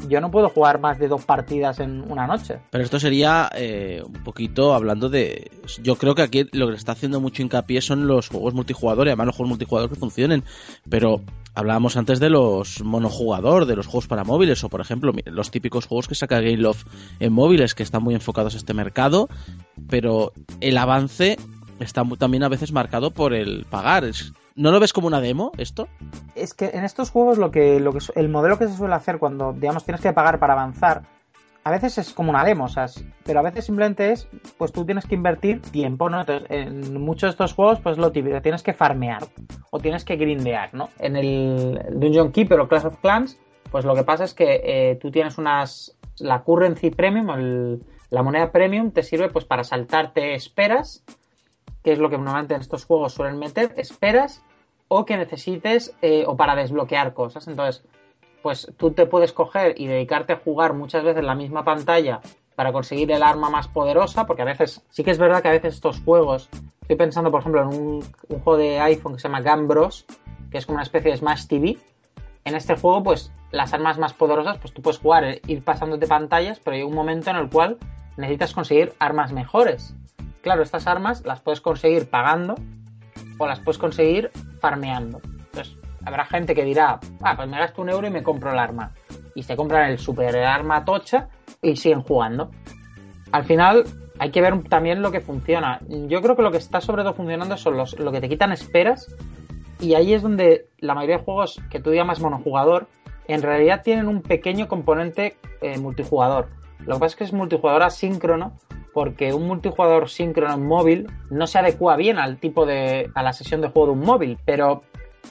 Yo 0.09 0.20
no 0.20 0.30
puedo 0.30 0.48
jugar 0.48 0.80
más 0.80 0.98
de 0.98 1.09
dos 1.09 1.24
partidas 1.24 1.80
en 1.80 2.11
una 2.11 2.26
noche. 2.26 2.59
Pero 2.70 2.84
esto 2.84 3.00
sería 3.00 3.50
eh, 3.55 4.02
un 4.05 4.22
poquito 4.24 4.74
hablando 4.74 5.09
de. 5.09 5.50
Yo 5.82 5.96
creo 5.96 6.14
que 6.14 6.22
aquí 6.22 6.46
lo 6.52 6.68
que 6.68 6.74
está 6.74 6.92
haciendo 6.92 7.20
mucho 7.20 7.42
hincapié 7.42 7.80
son 7.80 8.07
los 8.07 8.28
juegos 8.28 8.55
multijugador 8.55 9.07
y 9.07 9.11
además 9.11 9.26
los 9.26 9.36
juegos 9.36 9.50
multijugador 9.50 9.90
que 9.90 9.96
funcionen. 9.96 10.44
Pero 10.88 11.20
hablábamos 11.55 11.96
antes 11.96 12.20
de 12.20 12.30
los 12.30 12.82
monojugador, 12.82 13.66
de 13.66 13.76
los 13.76 13.86
juegos 13.86 14.07
para 14.07 14.24
móviles, 14.24 14.62
o 14.64 14.68
por 14.68 14.80
ejemplo, 14.80 15.12
los 15.26 15.50
típicos 15.50 15.86
juegos 15.86 16.09
que 16.09 16.14
saca 16.14 16.40
Game 16.40 16.57
Love 16.59 16.84
en 17.20 17.32
móviles 17.32 17.74
que 17.74 17.82
están 17.82 18.02
muy 18.02 18.14
enfocados 18.14 18.55
a 18.55 18.59
este 18.59 18.74
mercado. 18.74 19.28
Pero 19.88 20.32
el 20.61 20.76
avance 20.76 21.38
está 21.80 22.05
también 22.18 22.42
a 22.42 22.48
veces 22.48 22.72
marcado 22.72 23.11
por 23.11 23.34
el 23.34 23.64
pagar. 23.68 24.05
¿No 24.57 24.70
lo 24.70 24.80
ves 24.80 24.92
como 24.92 25.09
una 25.09 25.20
demo 25.20 25.52
esto? 25.59 25.88
Es 26.34 26.55
que 26.55 26.66
en 26.74 26.84
estos 26.84 27.11
juegos 27.11 27.38
lo 27.38 27.50
que, 27.50 27.80
lo 27.80 27.92
que 27.92 27.98
el 28.14 28.28
modelo 28.28 28.59
que 28.59 28.68
se 28.68 28.76
suele 28.76 28.94
hacer 28.94 29.18
cuando 29.18 29.52
digamos 29.52 29.84
tienes 29.84 30.00
que 30.00 30.12
pagar 30.12 30.38
para 30.38 30.52
avanzar 30.52 31.02
a 31.64 31.70
veces 31.70 31.96
es 31.96 32.12
como 32.12 32.30
una 32.30 32.44
demo, 32.44 32.66
o 32.66 32.68
pero 33.24 33.40
a 33.40 33.42
veces 33.42 33.64
simplemente 33.64 34.12
es, 34.12 34.28
pues 34.59 34.70
tú 34.70 34.84
tienes 34.84 35.07
que 35.07 35.14
invertir 35.14 35.62
tiempo, 35.62 36.11
¿no? 36.11 36.20
Entonces, 36.20 36.46
en 36.50 37.00
muchos 37.00 37.28
de 37.28 37.30
estos 37.30 37.55
juegos, 37.55 37.80
pues 37.80 37.96
lo 37.96 38.12
típico, 38.12 38.40
tienes 38.42 38.62
que 38.62 38.74
farmear 38.74 39.22
o 39.70 39.78
tienes 39.78 40.05
que 40.05 40.16
grindear, 40.16 40.74
¿no? 40.74 40.90
En 40.98 41.16
el 41.16 41.80
Dungeon 41.92 42.32
Keeper 42.32 42.61
o 42.61 42.68
Clash 42.68 42.84
of 42.84 42.98
Clans, 42.98 43.38
pues 43.70 43.86
lo 43.86 43.94
que 43.94 44.05
pasa 44.05 44.24
es 44.24 44.34
que 44.34 44.61
eh, 44.62 44.98
tú 45.00 45.11
tienes 45.11 45.38
unas, 45.38 45.96
la 46.18 46.42
currency 46.42 46.90
premium, 46.90 47.80
la 48.11 48.22
moneda 48.22 48.52
premium 48.52 48.90
te 48.90 49.02
sirve 49.02 49.30
pues 49.30 49.46
para 49.46 49.64
saltarte 49.64 50.34
esperas, 50.34 51.02
que 51.85 51.93
es 51.93 51.99
lo 51.99 52.11
que 52.11 52.16
normalmente 52.16 52.55
en 52.55 52.62
estos 52.62 52.87
juegos 52.87 53.12
suelen 53.12 53.39
meter, 53.39 53.74
esperas 53.76 54.43
o 54.89 55.05
que 55.05 55.16
necesites 55.16 55.95
eh, 56.03 56.24
o 56.26 56.37
para 56.37 56.57
desbloquear 56.57 57.12
cosas. 57.12 57.47
Entonces, 57.47 57.85
pues 58.43 58.72
tú 58.76 58.91
te 58.93 59.07
puedes 59.07 59.32
coger 59.32 59.74
y 59.80 59.87
dedicarte 59.87 60.32
a 60.32 60.37
jugar 60.37 60.72
muchas 60.72 61.05
veces 61.05 61.22
la 61.22 61.35
misma 61.35 61.62
pantalla 61.62 62.20
para 62.57 62.72
conseguir 62.72 63.11
el 63.12 63.22
arma 63.22 63.51
más 63.51 63.68
poderosa, 63.68 64.26
porque 64.26 64.43
a 64.43 64.47
veces, 64.47 64.82
sí 64.91 65.05
que 65.05 65.11
es 65.11 65.18
verdad 65.18 65.43
que 65.43 65.49
a 65.49 65.53
veces 65.53 65.74
estos 65.74 66.01
juegos, 66.01 66.49
estoy 66.82 66.97
pensando 66.97 67.30
por 67.30 67.41
ejemplo 67.41 67.62
en 67.62 67.68
un, 67.68 68.03
juego 68.28 68.57
de 68.57 68.80
iPhone 68.80 69.14
que 69.14 69.20
se 69.20 69.28
llama 69.28 69.41
Gambros, 69.41 70.07
que 70.51 70.59
es 70.59 70.66
como 70.66 70.76
una 70.76 70.85
especie 70.85 71.11
de 71.11 71.16
Smash 71.16 71.47
TV. 71.47 71.78
En 72.45 72.55
este 72.55 72.76
juego, 72.76 73.03
pues 73.03 73.32
las 73.51 73.72
armas 73.72 73.99
más 73.99 74.14
poderosas, 74.14 74.59
pues 74.59 74.72
tú 74.72 74.82
puedes 74.82 75.01
jugar, 75.01 75.24
eh, 75.24 75.41
ir 75.47 75.64
pasándote 75.64 76.07
pantallas, 76.07 76.61
pero 76.61 76.76
hay 76.76 76.82
un 76.82 76.95
momento 76.95 77.30
en 77.30 77.37
el 77.37 77.51
cual 77.51 77.78
necesitas 78.16 78.55
conseguir 78.55 78.93
armas 78.99 79.32
mejores. 79.32 79.95
Claro, 80.45 80.62
estas 80.62 80.86
armas 80.86 81.24
las 81.24 81.40
puedes 81.40 81.62
conseguir 81.62 82.11
pagando 82.11 82.55
o 83.38 83.47
las 83.47 83.61
puedes 83.61 83.78
conseguir 83.78 84.30
farmeando. 84.61 85.22
Entonces, 85.24 85.74
habrá 86.05 86.26
gente 86.26 86.55
que 86.55 86.64
dirá, 86.64 87.01
ah, 87.22 87.34
pues 87.34 87.49
me 87.49 87.59
gasto 87.59 87.80
un 87.80 87.88
euro 87.88 88.07
y 88.07 88.11
me 88.11 88.22
compro 88.22 88.53
el 88.53 88.59
arma. 88.59 88.92
Y 89.34 89.42
se 89.42 89.57
compran 89.57 89.90
el 89.90 89.99
super 89.99 90.36
arma 90.36 90.84
tocha 90.84 91.28
y 91.62 91.76
siguen 91.76 92.03
jugando. 92.03 92.51
Al 93.32 93.45
final 93.45 93.84
hay 94.18 94.30
que 94.30 94.42
ver 94.42 94.62
también 94.64 95.01
lo 95.01 95.11
que 95.11 95.22
funciona. 95.22 95.80
Yo 95.88 96.20
creo 96.20 96.36
que 96.36 96.42
lo 96.42 96.51
que 96.51 96.59
está 96.59 96.82
sobre 96.82 97.05
todo 97.05 97.14
funcionando 97.14 97.57
son 97.57 97.78
los, 97.78 97.99
lo 97.99 98.12
que 98.12 98.20
te 98.20 98.28
quitan 98.28 98.53
esperas. 98.53 99.16
Y 99.80 99.95
ahí 99.95 100.12
es 100.12 100.20
donde 100.20 100.68
la 100.78 100.95
mayoría 100.95 101.16
de 101.16 101.24
juegos 101.24 101.59
que 101.70 101.80
tú 101.80 101.95
llamas 101.95 102.20
monojugador, 102.20 102.86
en 103.28 103.40
realidad 103.40 103.80
tienen 103.82 104.09
un 104.09 104.20
pequeño 104.20 104.68
componente 104.68 105.38
eh, 105.62 105.78
multijugador. 105.78 106.51
Lo 106.80 106.97
que 106.97 107.01
pasa 107.01 107.07
es 107.07 107.16
que 107.16 107.24
es 107.24 107.32
multijugador 107.32 107.82
asíncrono, 107.82 108.59
porque 108.95 109.34
un 109.34 109.47
multijugador 109.47 110.09
síncrono 110.09 110.55
en 110.55 110.66
móvil 110.66 111.11
no 111.28 111.47
se 111.47 111.59
adecua 111.59 111.97
bien 111.97 112.18
al 112.18 112.38
tipo 112.38 112.64
de. 112.64 113.11
a 113.14 113.22
la 113.22 113.32
sesión 113.32 113.61
de 113.61 113.68
juego 113.68 113.88
de 113.88 113.92
un 113.99 114.07
móvil, 114.07 114.38
pero 114.47 114.82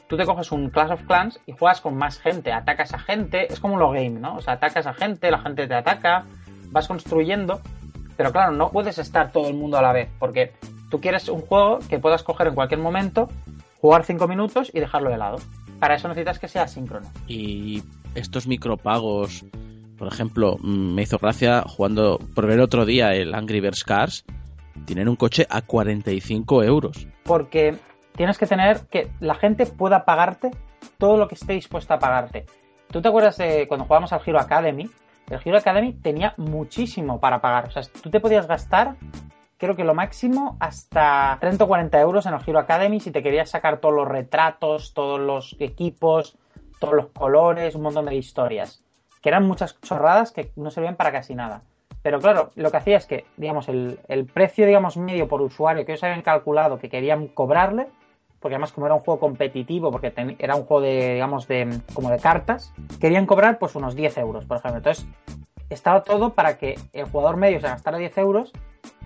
tú 0.08 0.18
te 0.18 0.26
coges 0.26 0.52
un 0.52 0.70
Clash 0.70 0.92
of 0.92 1.04
Clans 1.04 1.40
y 1.48 1.54
juegas 1.54 1.82
con 1.82 1.96
más 1.96 2.20
gente, 2.20 2.52
atacas 2.52 2.94
a 2.94 3.00
gente, 3.00 3.52
es 3.52 3.60
como 3.60 3.78
lo 3.78 3.92
game, 3.92 4.20
¿no? 4.20 4.36
O 4.36 4.42
sea, 4.42 4.56
atacas 4.56 4.86
a 4.86 4.94
gente, 4.94 5.32
la 5.32 5.40
gente 5.40 5.66
te 5.66 5.74
ataca, 5.74 6.26
vas 6.72 6.88
construyendo, 6.88 7.62
pero 8.18 8.32
claro, 8.32 8.52
no 8.52 8.70
puedes 8.70 8.98
estar 8.98 9.32
todo 9.32 9.48
el 9.48 9.56
mundo 9.56 9.78
a 9.78 9.82
la 9.82 9.94
vez, 9.94 10.10
porque 10.20 10.54
tú 10.90 11.00
quieres 11.00 11.30
un 11.30 11.42
juego 11.42 11.80
que 11.90 12.00
puedas 12.00 12.22
coger 12.22 12.48
en 12.48 12.56
cualquier 12.56 12.82
momento, 12.82 13.30
jugar 13.80 14.04
5 14.04 14.28
minutos 14.28 14.72
y 14.74 14.80
dejarlo 14.80 15.10
de 15.10 15.18
lado. 15.18 15.38
Para 15.80 15.96
eso 15.96 16.08
necesitas 16.08 16.40
que 16.40 16.48
sea 16.48 16.68
síncrono. 16.68 17.10
Y 17.28 17.84
estos 18.16 18.48
micropagos, 18.48 19.46
por 20.04 20.12
ejemplo, 20.12 20.58
mm, 20.60 20.96
me 20.96 21.04
hizo 21.04 21.18
gracia 21.18 21.62
jugando 21.62 22.20
por 22.36 22.46
ver 22.46 22.60
otro 22.60 22.86
día 22.86 23.14
el 23.14 23.34
Angry 23.34 23.62
Birds 23.62 23.86
Cars, 23.86 24.26
tienen 24.86 25.08
un 25.08 25.16
coche 25.16 25.48
a 25.50 25.62
45 25.62 26.62
euros. 26.62 27.08
Porque 27.24 27.78
tienes 28.14 28.38
que 28.38 28.46
tener 28.46 28.82
que 28.88 29.10
la 29.22 29.36
gente 29.36 29.66
pueda 29.66 30.04
pagarte 30.04 30.52
todo 30.98 31.16
lo 31.16 31.30
que 31.30 31.36
esté 31.36 31.54
dispuesta 31.54 31.94
a 31.94 32.00
pagarte. 32.00 32.46
¿Tú 32.92 33.02
te 33.02 33.08
acuerdas 33.08 33.38
de 33.38 33.66
cuando 33.70 33.86
jugamos 33.86 34.12
al 34.12 34.20
Hero 34.26 34.42
Academy? 34.42 34.90
El 35.30 35.40
Hero 35.42 35.58
Academy 35.58 35.94
tenía 35.94 36.34
muchísimo 36.36 37.22
para 37.22 37.40
pagar. 37.40 37.70
O 37.70 37.72
sea, 37.72 37.84
tú 38.02 38.10
te 38.10 38.20
podías 38.20 38.46
gastar, 38.46 38.98
creo 39.58 39.78
que 39.78 39.86
lo 39.86 39.94
máximo, 39.94 40.58
hasta 40.60 41.38
30 41.40 41.64
o 41.64 41.68
40 41.70 42.02
euros 42.02 42.26
en 42.26 42.34
el 42.34 42.42
Hero 42.46 42.60
Academy 42.60 43.00
si 43.00 43.12
te 43.12 43.24
querías 43.24 43.52
sacar 43.52 43.80
todos 43.80 43.96
los 43.96 44.08
retratos, 44.10 44.94
todos 44.94 45.22
los 45.22 45.56
equipos, 45.60 46.38
todos 46.82 46.94
los 46.94 47.08
colores, 47.12 47.74
un 47.76 47.84
montón 47.84 48.08
de 48.08 48.16
historias. 48.18 48.83
Que 49.24 49.30
eran 49.30 49.48
muchas 49.48 49.82
chorradas 49.82 50.32
que 50.32 50.52
no 50.56 50.70
servían 50.70 50.96
para 50.96 51.12
casi 51.12 51.34
nada. 51.34 51.64
Pero 52.04 52.20
claro, 52.20 52.52
lo 52.56 52.70
que 52.70 52.78
hacía 52.78 52.98
es 52.98 53.08
que, 53.08 53.26
digamos, 53.38 53.70
el, 53.70 53.98
el 54.08 54.26
precio, 54.26 54.68
digamos, 54.68 54.98
medio 54.98 55.28
por 55.28 55.42
usuario 55.42 55.86
que 55.86 55.94
ellos 55.94 56.04
habían 56.04 56.22
calculado 56.22 56.78
que 56.78 56.90
querían 56.90 57.28
cobrarle 57.28 57.88
porque 58.44 58.56
además 58.56 58.74
como 58.74 58.88
era 58.88 58.96
un 58.96 59.00
juego 59.00 59.22
competitivo, 59.22 59.90
porque 59.90 60.12
era 60.38 60.56
un 60.56 60.66
juego 60.66 60.82
de, 60.82 61.14
digamos, 61.14 61.48
de 61.48 61.80
como 61.94 62.10
de 62.10 62.20
cartas, 62.20 62.74
querían 63.00 63.26
cobrar 63.26 63.58
pues 63.58 63.74
unos 63.74 63.96
10 63.96 64.18
euros, 64.18 64.44
por 64.44 64.58
ejemplo. 64.58 64.80
Entonces, 64.80 65.08
estaba 65.70 66.04
todo 66.04 66.34
para 66.34 66.58
que 66.58 66.78
el 66.92 67.06
jugador 67.06 67.38
medio 67.38 67.62
se 67.62 67.68
gastara 67.68 67.98
10 67.98 68.18
euros 68.18 68.52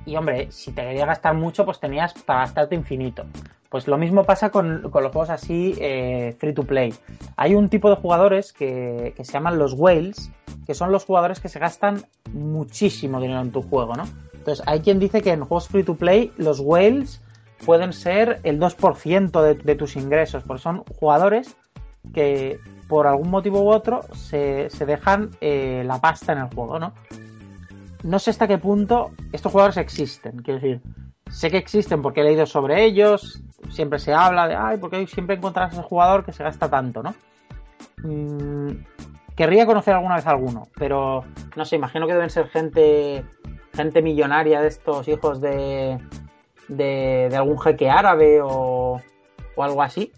y, 0.06 0.16
hombre, 0.16 0.52
si 0.52 0.72
te 0.72 0.84
quería 0.84 1.06
gastar 1.06 1.36
mucho, 1.36 1.66
pues 1.66 1.80
tenías 1.80 2.14
para 2.14 2.40
gastarte 2.40 2.76
infinito. 2.76 3.26
Pues 3.70 3.88
lo 3.88 3.98
mismo 3.98 4.24
pasa 4.24 4.50
con, 4.50 4.82
los 4.84 4.92
juegos 4.92 5.30
así 5.30 5.76
eh, 5.80 6.36
free 6.40 6.54
to 6.54 6.64
play. 6.64 6.94
Hay 7.36 7.56
un 7.56 7.68
tipo 7.68 7.90
de 7.90 7.98
jugadores 7.98 8.54
que, 8.54 9.14
que 9.18 9.26
se 9.26 9.34
llaman 9.34 9.58
los 9.60 9.74
whales, 9.74 10.32
que 10.66 10.74
son 10.74 10.92
los 10.92 11.04
jugadores 11.04 11.40
que 11.42 11.50
se 11.50 11.60
gastan 11.60 12.06
muchísimo 12.32 13.20
dinero 13.20 13.42
en 13.42 13.52
tu 13.52 13.62
juego, 13.62 13.96
¿no? 13.96 14.06
Entonces, 14.34 14.64
hay 14.66 14.80
quien 14.80 14.98
dice 14.98 15.22
que 15.22 15.32
en 15.32 15.42
juegos 15.42 15.68
free 15.68 15.84
to 15.84 15.96
play 15.96 16.32
los 16.38 16.62
whales 16.62 17.22
pueden 17.66 17.92
ser 17.92 18.40
el 18.44 18.60
2% 18.60 19.42
de, 19.42 19.76
tus 19.76 19.96
ingresos, 19.96 20.44
porque 20.44 20.62
son 20.62 20.84
jugadores 21.00 21.58
que 22.14 22.60
por 22.88 23.08
algún 23.08 23.30
motivo 23.30 23.62
u 23.62 23.70
otro 23.70 24.02
se, 24.14 24.70
dejan 24.86 25.32
eh, 25.42 25.84
la 25.86 26.00
pasta 26.00 26.32
en 26.32 26.40
el 26.40 26.54
juego, 26.54 26.80
¿no? 26.80 26.94
No 28.04 28.20
sé 28.20 28.30
hasta 28.30 28.48
qué 28.48 28.58
punto 28.58 29.12
estos 29.32 29.52
jugadores 29.52 29.78
existen, 29.78 30.38
quiero 30.38 30.60
decir, 30.60 30.82
sé 31.30 31.50
que 31.52 31.58
existen 31.58 32.02
porque 32.02 32.22
he 32.22 32.24
leído 32.24 32.46
sobre 32.46 32.84
ellos, 32.86 33.42
siempre 33.70 34.00
se 34.00 34.14
habla 34.14 34.48
de, 34.48 34.56
ay, 34.56 34.78
porque 34.78 35.06
siempre 35.08 35.36
encontrarás 35.36 35.74
ese 35.74 35.84
jugador 35.84 36.24
que 36.24 36.34
se 36.34 36.44
gasta 36.44 36.70
tanto, 36.70 37.04
¿no? 37.04 37.16
Mm, 38.04 38.84
querría 39.36 39.66
conocer 39.66 39.94
alguna 39.94 40.16
vez 40.16 40.28
alguno, 40.28 40.68
pero 40.78 41.24
no 41.56 41.66
sé, 41.66 41.76
imagino 41.76 42.08
que 42.08 42.14
deben 42.14 42.30
ser 42.30 42.48
gente, 42.50 43.24
gente 43.74 44.02
millonaria 44.02 44.62
de 44.62 44.68
estos 44.68 45.08
hijos 45.08 45.42
de, 45.42 46.00
de, 46.68 47.30
algún 47.36 47.60
jeque 47.60 47.90
árabe 47.90 48.40
o, 48.42 49.02
algo 49.58 49.82
así, 49.82 50.12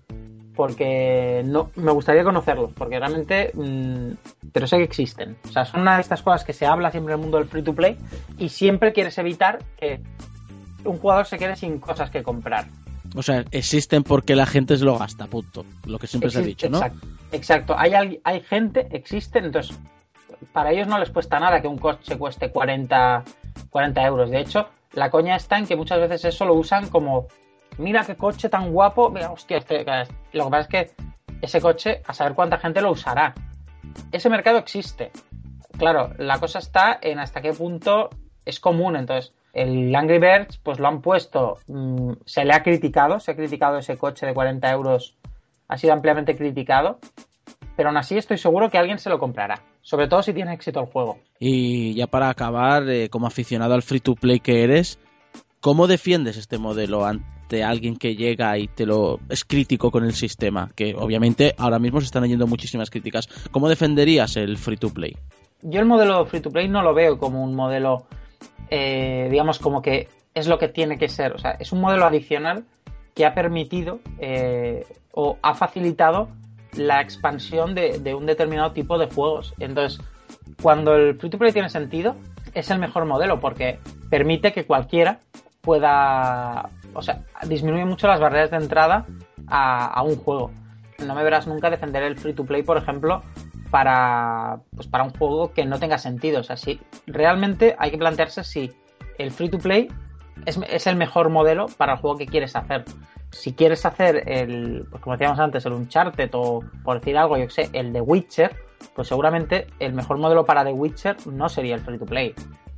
porque 0.60 1.42
no 1.46 1.72
me 1.78 1.94
gustaría 1.94 2.22
conocerlos, 2.22 2.74
porque 2.74 3.00
realmente, 3.00 3.50
mm, 3.54 4.50
pero 4.52 4.68
sé 4.68 4.76
que 4.76 4.84
existen. 4.84 5.38
O 5.48 5.52
sea, 5.54 5.64
son 5.64 5.80
una 5.80 5.96
de 5.96 6.02
estas 6.02 6.22
cosas 6.22 6.44
que 6.44 6.52
se 6.52 6.66
habla 6.66 6.92
siempre 6.92 7.14
en 7.14 7.20
el 7.22 7.24
mundo 7.24 7.38
del 7.38 7.48
free 7.48 7.64
to 7.64 7.74
play 7.74 7.96
y 8.38 8.50
siempre 8.50 8.92
quieres 8.92 9.18
evitar 9.20 9.60
que 9.78 10.02
un 10.84 10.98
jugador 10.98 11.28
se 11.28 11.38
quede 11.38 11.56
sin 11.56 11.80
cosas 11.80 12.10
que 12.10 12.24
comprar. 12.24 12.66
O 13.16 13.24
sea, 13.24 13.46
existen 13.52 14.04
porque 14.04 14.36
la 14.36 14.46
gente 14.46 14.76
se 14.76 14.84
lo 14.84 15.00
gasta, 15.00 15.28
punto. 15.28 15.64
Lo 15.86 15.98
que 15.98 16.08
siempre 16.08 16.30
se 16.30 16.40
ha 16.40 16.42
dicho, 16.42 16.70
¿no? 16.70 16.82
Exacto. 17.32 17.74
Hay, 17.78 18.20
hay 18.22 18.42
gente, 18.42 18.90
existen, 18.92 19.46
entonces 19.46 19.80
para 20.52 20.74
ellos 20.74 20.90
no 20.90 21.00
les 21.00 21.10
cuesta 21.10 21.40
nada 21.40 21.62
que 21.62 21.70
un 21.70 21.78
coche 21.78 22.18
cueste 22.18 22.52
40, 22.52 23.24
40 23.70 24.06
euros. 24.06 24.30
De 24.30 24.42
hecho, 24.42 24.68
la 24.92 25.10
coña 25.10 25.38
está 25.38 25.58
en 25.58 25.68
que 25.68 25.78
muchas 25.78 26.02
veces 26.02 26.26
eso 26.26 26.44
lo 26.44 26.56
usan 26.56 26.90
como, 26.90 27.28
mira 27.80 28.06
qué 28.06 28.16
coche 28.16 28.50
tan 28.50 28.72
guapo, 28.72 29.10
mira, 29.10 29.32
hostia, 29.32 29.58
este, 29.58 29.84
lo 30.34 30.46
que 30.46 30.50
pasa 30.52 30.60
es 30.60 30.68
que 30.68 30.92
ese 31.42 31.62
coche, 31.62 32.02
a 32.06 32.14
saber 32.14 32.36
cuánta 32.36 32.58
gente 32.58 32.82
lo 32.82 32.92
usará. 32.92 33.34
Ese 34.12 34.30
mercado 34.30 34.58
existe. 34.58 35.12
Claro, 35.78 36.12
la 36.18 36.40
cosa 36.40 36.60
está 36.60 37.00
en 37.02 37.20
hasta 37.20 37.42
qué 37.42 37.54
punto 37.54 38.10
es 38.46 38.60
común. 38.60 38.96
Entonces, 38.96 39.34
el 39.54 39.96
Angry 39.96 40.20
Birds, 40.20 40.58
pues 40.58 40.80
lo 40.80 40.88
han 40.88 41.02
puesto, 41.02 41.58
mm, 41.68 42.12
se 42.26 42.46
le 42.46 42.54
ha 42.54 42.62
criticado, 42.62 43.20
se 43.20 43.32
ha 43.32 43.36
criticado 43.36 43.78
ese 43.78 43.98
coche 43.98 44.26
de 44.26 44.34
40 44.34 44.70
euros, 44.72 45.16
ha 45.68 45.78
sido 45.78 45.94
ampliamente 45.94 46.36
criticado, 46.36 47.00
pero 47.76 47.90
aún 47.90 47.98
así 47.98 48.18
estoy 48.18 48.38
seguro 48.38 48.70
que 48.70 48.78
alguien 48.78 49.00
se 49.00 49.10
lo 49.10 49.18
comprará 49.18 49.64
sobre 49.90 50.08
todo 50.08 50.22
si 50.22 50.34
tiene 50.34 50.54
éxito 50.54 50.82
el 50.82 50.86
juego. 50.86 51.18
Y 51.40 51.96
ya 51.96 52.06
para 52.06 52.30
acabar, 52.30 52.88
eh, 52.88 53.10
como 53.10 53.26
aficionado 53.26 53.74
al 53.74 53.82
free 53.82 54.00
to 54.00 54.14
play 54.14 54.40
que 54.40 54.64
eres, 54.64 55.00
¿cómo 55.62 55.88
defiendes 55.88 56.38
este 56.38 56.60
modelo 56.60 57.06
ante 57.50 57.64
alguien 57.64 57.96
que 57.96 58.16
llega 58.16 58.58
y 58.60 58.68
te 58.68 58.86
lo 58.86 59.20
es 59.28 59.44
crítico 59.44 59.90
con 59.90 60.04
el 60.04 60.14
sistema? 60.14 60.70
Que 60.76 60.94
obviamente 60.96 61.56
ahora 61.58 61.80
mismo 61.80 62.00
se 62.00 62.06
están 62.06 62.24
oyendo 62.24 62.46
muchísimas 62.46 62.92
críticas. 62.92 63.28
¿Cómo 63.50 63.68
defenderías 63.68 64.38
el 64.38 64.58
free 64.58 64.78
to 64.78 64.90
play? 64.90 65.18
Yo 65.64 65.80
el 65.80 65.88
modelo 65.88 66.26
free 66.26 66.42
to 66.42 66.52
play 66.52 66.68
no 66.70 66.84
lo 66.84 66.94
veo 66.94 67.18
como 67.18 67.44
un 67.44 67.56
modelo, 67.56 68.06
eh, 68.70 69.28
digamos, 69.32 69.58
como 69.58 69.82
que 69.82 70.08
es 70.36 70.48
lo 70.48 70.60
que 70.60 70.68
tiene 70.68 71.00
que 71.00 71.10
ser. 71.10 71.34
O 71.34 71.40
sea, 71.40 71.52
es 71.52 71.72
un 71.72 71.82
modelo 71.82 72.06
adicional 72.06 72.66
que 73.16 73.26
ha 73.26 73.34
permitido 73.34 74.00
eh, 74.20 74.86
o 75.14 75.38
ha 75.42 75.56
facilitado 75.56 76.30
la 76.78 77.02
expansión 77.02 77.74
de, 77.74 78.14
un 78.14 78.28
determinado 78.28 78.74
tipo 78.74 79.00
de 79.00 79.08
juegos. 79.08 79.56
Entonces, 79.58 80.00
cuando 80.62 80.94
el 80.94 81.16
free 81.16 81.32
to 81.32 81.40
play 81.40 81.52
tiene 81.52 81.70
sentido, 81.70 82.16
es 82.54 82.70
el 82.70 82.78
mejor 82.78 83.06
modelo 83.06 83.40
porque 83.40 83.80
permite 84.12 84.54
que 84.54 84.66
cualquiera 84.66 85.20
pueda, 85.62 86.70
o 86.94 87.02
sea, 87.02 87.24
disminuye 87.48 87.86
mucho 87.86 88.08
las 88.08 88.20
barreras 88.20 88.52
de 88.52 88.58
entrada 88.58 89.06
a, 89.48 90.02
un 90.04 90.16
juego. 90.16 90.52
No 91.06 91.16
me 91.16 91.24
verás 91.24 91.48
nunca 91.48 91.70
defender 91.70 92.04
el 92.04 92.18
free 92.18 92.34
to 92.34 92.46
play, 92.46 92.64
por 92.64 92.78
ejemplo, 92.78 93.22
para, 93.72 94.60
pues 94.76 94.88
para 94.88 95.04
un 95.04 95.12
juego 95.12 95.54
que 95.54 95.66
no 95.66 95.80
tenga 95.80 95.98
sentido. 95.98 96.42
O 96.42 96.44
sea, 96.44 96.58
si 96.58 96.80
realmente 97.08 97.76
hay 97.80 97.92
que 97.92 97.98
plantearse 97.98 98.44
si 98.44 98.72
el 99.18 99.32
free 99.32 99.50
to 99.50 99.58
play 99.58 99.90
es, 100.46 100.60
es, 100.70 100.88
el 100.88 100.96
mejor 100.96 101.30
modelo 101.30 101.68
para 101.68 101.94
el 101.94 102.00
juego 102.00 102.18
que 102.18 102.26
quieres 102.26 102.56
hacer. 102.56 102.86
Si 103.32 103.54
quieres 103.54 103.86
hacer 103.86 104.28
el, 104.28 104.88
pues 104.90 105.02
como 105.04 105.16
decíamos 105.16 105.40
antes, 105.40 105.66
el 105.66 105.74
Uncharted 105.74 106.32
o 106.34 106.64
por 106.84 107.00
decir 107.00 107.18
algo, 107.18 107.38
yo 107.38 107.46
que 107.46 107.52
sé, 107.52 107.70
el 107.74 107.94
de 107.94 108.02
Witcher, 108.02 108.56
pues 108.96 109.08
seguramente 109.08 109.68
el 109.80 109.94
mejor 109.94 110.18
modelo 110.18 110.46
para 110.46 110.64
The 110.64 110.72
Witcher 110.72 111.16
no 111.28 111.48
sería 111.48 111.76
el 111.76 111.82
free 111.82 112.00
to 112.00 112.06
play 112.06 112.34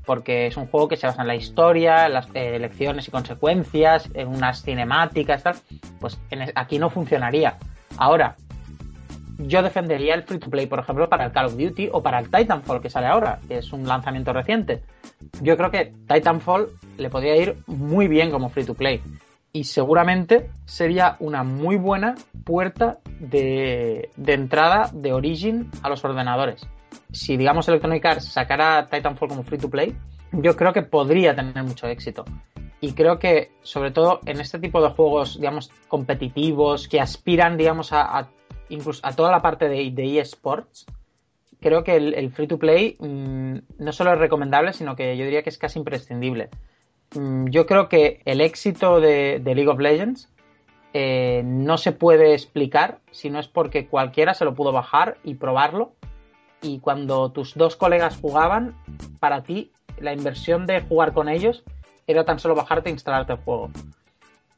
porque 0.05 0.47
es 0.47 0.57
un 0.57 0.67
juego 0.67 0.87
que 0.87 0.97
se 0.97 1.07
basa 1.07 1.21
en 1.21 1.27
la 1.27 1.35
historia, 1.35 2.09
las 2.09 2.27
eh, 2.33 2.55
elecciones 2.55 3.07
y 3.07 3.11
consecuencias, 3.11 4.09
en 4.13 4.27
unas 4.27 4.63
cinemáticas, 4.63 5.43
tal. 5.43 5.55
Pues 5.99 6.19
aquí 6.55 6.79
no 6.79 6.89
funcionaría. 6.89 7.57
Ahora, 7.97 8.35
yo 9.37 9.61
defendería 9.61 10.15
el 10.15 10.23
free 10.23 10.39
to 10.39 10.49
play, 10.49 10.67
por 10.67 10.79
ejemplo, 10.79 11.09
para 11.09 11.25
el 11.25 11.31
Call 11.31 11.47
of 11.47 11.57
Duty 11.57 11.89
o 11.91 12.01
para 12.01 12.19
el 12.19 12.29
Titanfall 12.29 12.81
que 12.81 12.89
sale 12.89 13.07
ahora, 13.07 13.39
que 13.47 13.57
es 13.57 13.73
un 13.73 13.87
lanzamiento 13.87 14.33
reciente. 14.33 14.83
Yo 15.41 15.57
creo 15.57 15.71
que 15.71 15.93
Titanfall 16.07 16.69
le 16.97 17.09
podría 17.09 17.35
ir 17.37 17.57
muy 17.67 18.07
bien 18.07 18.31
como 18.31 18.49
free 18.49 18.65
to 18.65 18.73
play. 18.73 19.01
Y 19.53 19.65
seguramente 19.65 20.49
sería 20.65 21.17
una 21.19 21.43
muy 21.43 21.75
buena 21.75 22.15
puerta 22.45 22.99
de 23.19 24.09
entrada 24.25 24.89
de 24.93 25.11
Origin 25.11 25.69
a 25.83 25.89
los 25.89 26.05
ordenadores 26.05 26.65
si 27.11 27.37
digamos 27.37 27.67
Electronic 27.67 28.05
Arts 28.05 28.25
sacara 28.25 28.87
Titanfall 28.89 29.29
como 29.29 29.43
free 29.43 29.57
to 29.57 29.69
play, 29.69 29.95
yo 30.31 30.55
creo 30.55 30.73
que 30.73 30.81
podría 30.81 31.35
tener 31.35 31.63
mucho 31.63 31.87
éxito. 31.87 32.25
Y 32.79 32.93
creo 32.93 33.19
que, 33.19 33.51
sobre 33.61 33.91
todo 33.91 34.21
en 34.25 34.39
este 34.39 34.57
tipo 34.57 34.81
de 34.81 34.89
juegos, 34.89 35.35
digamos, 35.37 35.69
competitivos, 35.87 36.87
que 36.87 36.99
aspiran, 36.99 37.57
digamos, 37.57 37.93
a, 37.93 38.27
incluso 38.69 39.05
a 39.05 39.15
toda 39.15 39.29
la 39.29 39.41
parte 39.41 39.69
de, 39.69 40.19
eSports, 40.19 40.87
creo 41.59 41.83
que 41.83 41.95
el, 41.95 42.31
free 42.31 42.47
to 42.47 42.57
play 42.57 42.97
mm, 42.99 43.57
no 43.77 43.91
solo 43.91 44.13
es 44.13 44.19
recomendable, 44.19 44.73
sino 44.73 44.95
que 44.95 45.15
yo 45.15 45.25
diría 45.25 45.43
que 45.43 45.51
es 45.51 45.59
casi 45.59 45.77
imprescindible. 45.77 46.49
Mm, 47.15 47.49
yo 47.49 47.67
creo 47.67 47.87
que 47.87 48.21
el 48.25 48.41
éxito 48.41 48.99
de, 48.99 49.39
League 49.43 49.67
of 49.67 49.79
Legends 49.79 50.29
eh, 50.93 51.43
no 51.45 51.77
se 51.77 51.91
puede 51.91 52.33
explicar 52.33 52.99
si 53.11 53.29
no 53.29 53.39
es 53.39 53.47
porque 53.47 53.85
cualquiera 53.85 54.33
se 54.33 54.43
lo 54.43 54.55
pudo 54.55 54.71
bajar 54.71 55.17
y 55.23 55.35
probarlo 55.35 55.93
y 56.61 56.79
cuando 56.79 57.31
tus 57.31 57.55
dos 57.55 57.75
colegas 57.75 58.17
jugaban, 58.19 58.75
para 59.19 59.43
ti 59.43 59.71
la 59.99 60.13
inversión 60.13 60.65
de 60.65 60.81
jugar 60.81 61.13
con 61.13 61.29
ellos 61.29 61.63
era 62.07 62.25
tan 62.25 62.39
solo 62.39 62.55
bajarte 62.55 62.89
e 62.89 62.93
instalarte 62.93 63.33
el 63.33 63.39
juego. 63.39 63.69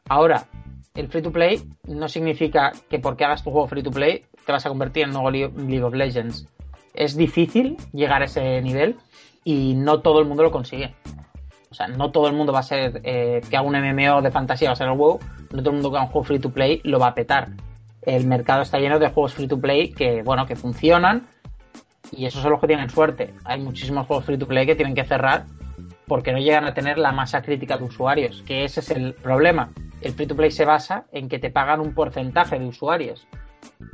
Ahora, 0.09 0.45
el 0.95 1.07
free 1.07 1.21
to 1.21 1.31
play 1.31 1.61
no 1.87 2.07
significa 2.07 2.71
que 2.89 2.99
porque 2.99 3.25
hagas 3.25 3.43
tu 3.43 3.51
juego 3.51 3.67
free 3.67 3.83
to 3.83 3.91
play 3.91 4.25
te 4.45 4.51
vas 4.51 4.65
a 4.65 4.69
convertir 4.69 5.03
en 5.03 5.11
nuevo 5.11 5.31
League 5.31 5.83
of 5.83 5.93
Legends. 5.93 6.47
Es 6.93 7.15
difícil 7.15 7.77
llegar 7.93 8.21
a 8.21 8.25
ese 8.25 8.61
nivel 8.61 8.97
y 9.43 9.73
no 9.75 10.01
todo 10.01 10.19
el 10.19 10.27
mundo 10.27 10.43
lo 10.43 10.51
consigue. 10.51 10.93
O 11.71 11.73
sea, 11.73 11.87
no 11.87 12.11
todo 12.11 12.27
el 12.27 12.33
mundo 12.33 12.53
va 12.53 12.59
a 12.59 12.63
ser 12.63 13.01
eh, 13.03 13.41
que 13.49 13.57
haga 13.57 13.67
un 13.67 13.75
MMO 13.75 14.21
de 14.21 14.29
fantasía 14.29 14.69
va 14.69 14.73
a 14.73 14.75
ser 14.75 14.89
el 14.89 14.97
WoW, 14.97 15.19
no 15.51 15.59
todo 15.59 15.69
el 15.69 15.75
mundo 15.75 15.89
que 15.89 15.97
haga 15.97 16.05
un 16.05 16.11
juego 16.11 16.25
free 16.25 16.39
to 16.39 16.51
play 16.51 16.81
lo 16.83 16.99
va 16.99 17.07
a 17.07 17.15
petar. 17.15 17.49
El 18.03 18.27
mercado 18.27 18.61
está 18.61 18.77
lleno 18.77 18.99
de 18.99 19.09
juegos 19.09 19.33
free 19.33 19.47
to 19.47 19.59
play 19.59 19.91
que, 19.91 20.21
bueno, 20.21 20.45
que 20.45 20.55
funcionan, 20.55 21.27
y 22.11 22.25
esos 22.25 22.41
son 22.41 22.51
los 22.51 22.59
que 22.59 22.67
tienen 22.67 22.89
suerte. 22.89 23.33
Hay 23.45 23.59
muchísimos 23.59 24.07
juegos 24.07 24.25
free 24.25 24.37
to 24.37 24.47
play 24.47 24.65
que 24.65 24.75
tienen 24.75 24.95
que 24.95 25.05
cerrar 25.05 25.45
porque 26.07 26.31
no 26.31 26.39
llegan 26.39 26.65
a 26.65 26.73
tener 26.73 26.97
la 26.97 27.11
masa 27.11 27.41
crítica 27.41 27.77
de 27.77 27.85
usuarios, 27.85 28.43
que 28.45 28.65
ese 28.65 28.81
es 28.81 28.91
el 28.91 29.13
problema. 29.13 29.71
El 30.01 30.13
free 30.13 30.27
to 30.27 30.35
play 30.35 30.51
se 30.51 30.65
basa 30.65 31.05
en 31.11 31.29
que 31.29 31.39
te 31.39 31.49
pagan 31.49 31.79
un 31.79 31.93
porcentaje 31.93 32.59
de 32.59 32.65
usuarios. 32.65 33.25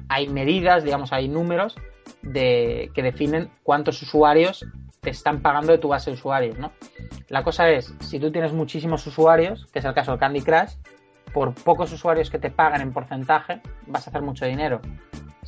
Hay 0.08 0.28
medidas, 0.28 0.84
digamos, 0.84 1.14
hay 1.14 1.28
números 1.28 1.76
de, 2.22 2.92
que 2.96 3.04
definen 3.04 3.52
cuántos 3.64 4.02
usuarios 4.02 4.66
te 5.02 5.12
están 5.12 5.42
pagando 5.42 5.72
de 5.72 5.78
tu 5.78 5.88
base 5.88 6.10
de 6.10 6.16
usuarios, 6.16 6.58
¿no? 6.58 6.72
La 7.30 7.44
cosa 7.44 7.70
es, 7.70 7.94
si 8.00 8.20
tú 8.20 8.32
tienes 8.32 8.52
muchísimos 8.52 9.06
usuarios, 9.06 9.68
que 9.72 9.80
es 9.80 9.86
el 9.86 9.94
caso 9.94 10.12
del 10.12 10.20
Candy 10.20 10.42
Crush, 10.42 10.74
por 11.34 11.54
pocos 11.54 11.92
usuarios 11.92 12.30
que 12.30 12.40
te 12.40 12.50
pagan 12.52 12.82
en 12.82 12.94
porcentaje, 12.94 13.62
vas 13.88 14.08
a 14.08 14.10
hacer 14.10 14.22
mucho 14.22 14.46
dinero 14.46 14.82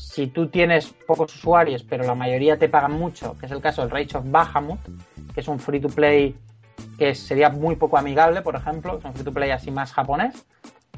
si 0.02 0.28
tú 0.28 0.48
tienes 0.48 0.94
pocos 1.06 1.36
usuarios, 1.36 1.84
pero 1.84 2.04
la 2.04 2.16
mayoría 2.16 2.58
te 2.58 2.70
pagan 2.70 2.94
mucho, 2.94 3.38
que 3.38 3.46
es 3.46 3.52
el 3.52 3.62
caso 3.62 3.82
del 3.82 3.92
Rage 3.92 4.18
of 4.18 4.26
Bahamut, 4.28 4.80
que 5.34 5.42
es 5.42 5.48
un 5.48 5.60
free 5.60 5.80
to 5.80 5.90
play 5.90 6.36
que 6.98 7.14
sería 7.14 7.50
muy 7.50 7.76
poco 7.76 7.98
amigable, 7.98 8.42
por 8.42 8.56
ejemplo, 8.56 8.98
es 8.98 9.06
un 9.06 9.14
free 9.14 9.24
to 9.24 9.32
play 9.32 9.52
así 9.52 9.70
más 9.70 9.94
japonés, 9.94 10.46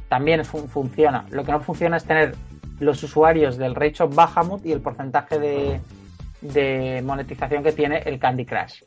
también 0.08 0.46
funciona. 0.46 1.26
Lo 1.30 1.44
que 1.44 1.52
no 1.52 1.60
funciona 1.60 1.98
es 1.98 2.06
tener 2.06 2.36
los 2.80 3.02
usuarios 3.04 3.58
del 3.58 3.76
Rage 3.76 4.04
of 4.04 4.16
Bahamut 4.16 4.66
y 4.66 4.72
el 4.72 4.82
porcentaje 4.82 5.82
de, 6.42 7.02
monetización 7.04 7.64
que 7.64 7.72
tiene 7.72 8.00
el 8.06 8.20
Candy 8.20 8.46
Crush. 8.46 8.84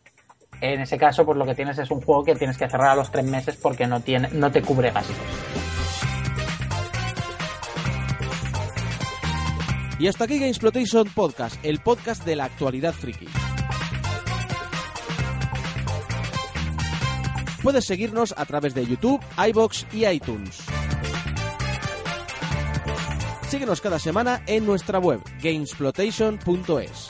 En 0.60 0.80
ese 0.80 0.96
caso, 0.96 1.26
pues 1.26 1.36
lo 1.36 1.44
que 1.44 1.54
tienes 1.54 1.78
es 1.78 1.90
un 1.90 2.00
juego 2.00 2.24
que 2.24 2.34
tienes 2.34 2.56
que 2.56 2.68
cerrar 2.68 2.90
a 2.90 2.96
los 2.96 3.10
tres 3.10 3.26
meses 3.26 3.56
porque 3.56 3.86
no, 3.86 4.02
no 4.32 4.50
te 4.50 4.62
cubre 4.62 4.90
gastos. 4.90 5.65
Y 9.98 10.08
hasta 10.08 10.24
aquí 10.24 10.38
Gamesploitation 10.38 11.08
Podcast, 11.08 11.56
el 11.64 11.80
podcast 11.80 12.24
de 12.24 12.36
la 12.36 12.44
actualidad 12.44 12.92
friki. 12.92 13.26
Puedes 17.62 17.84
seguirnos 17.86 18.34
a 18.36 18.44
través 18.44 18.74
de 18.74 18.86
YouTube, 18.86 19.20
iBox 19.48 19.86
y 19.92 20.06
iTunes. 20.06 20.60
Síguenos 23.48 23.80
cada 23.80 23.98
semana 23.98 24.42
en 24.46 24.66
nuestra 24.66 24.98
web, 24.98 25.20
gamesploitation.es. 25.42 27.08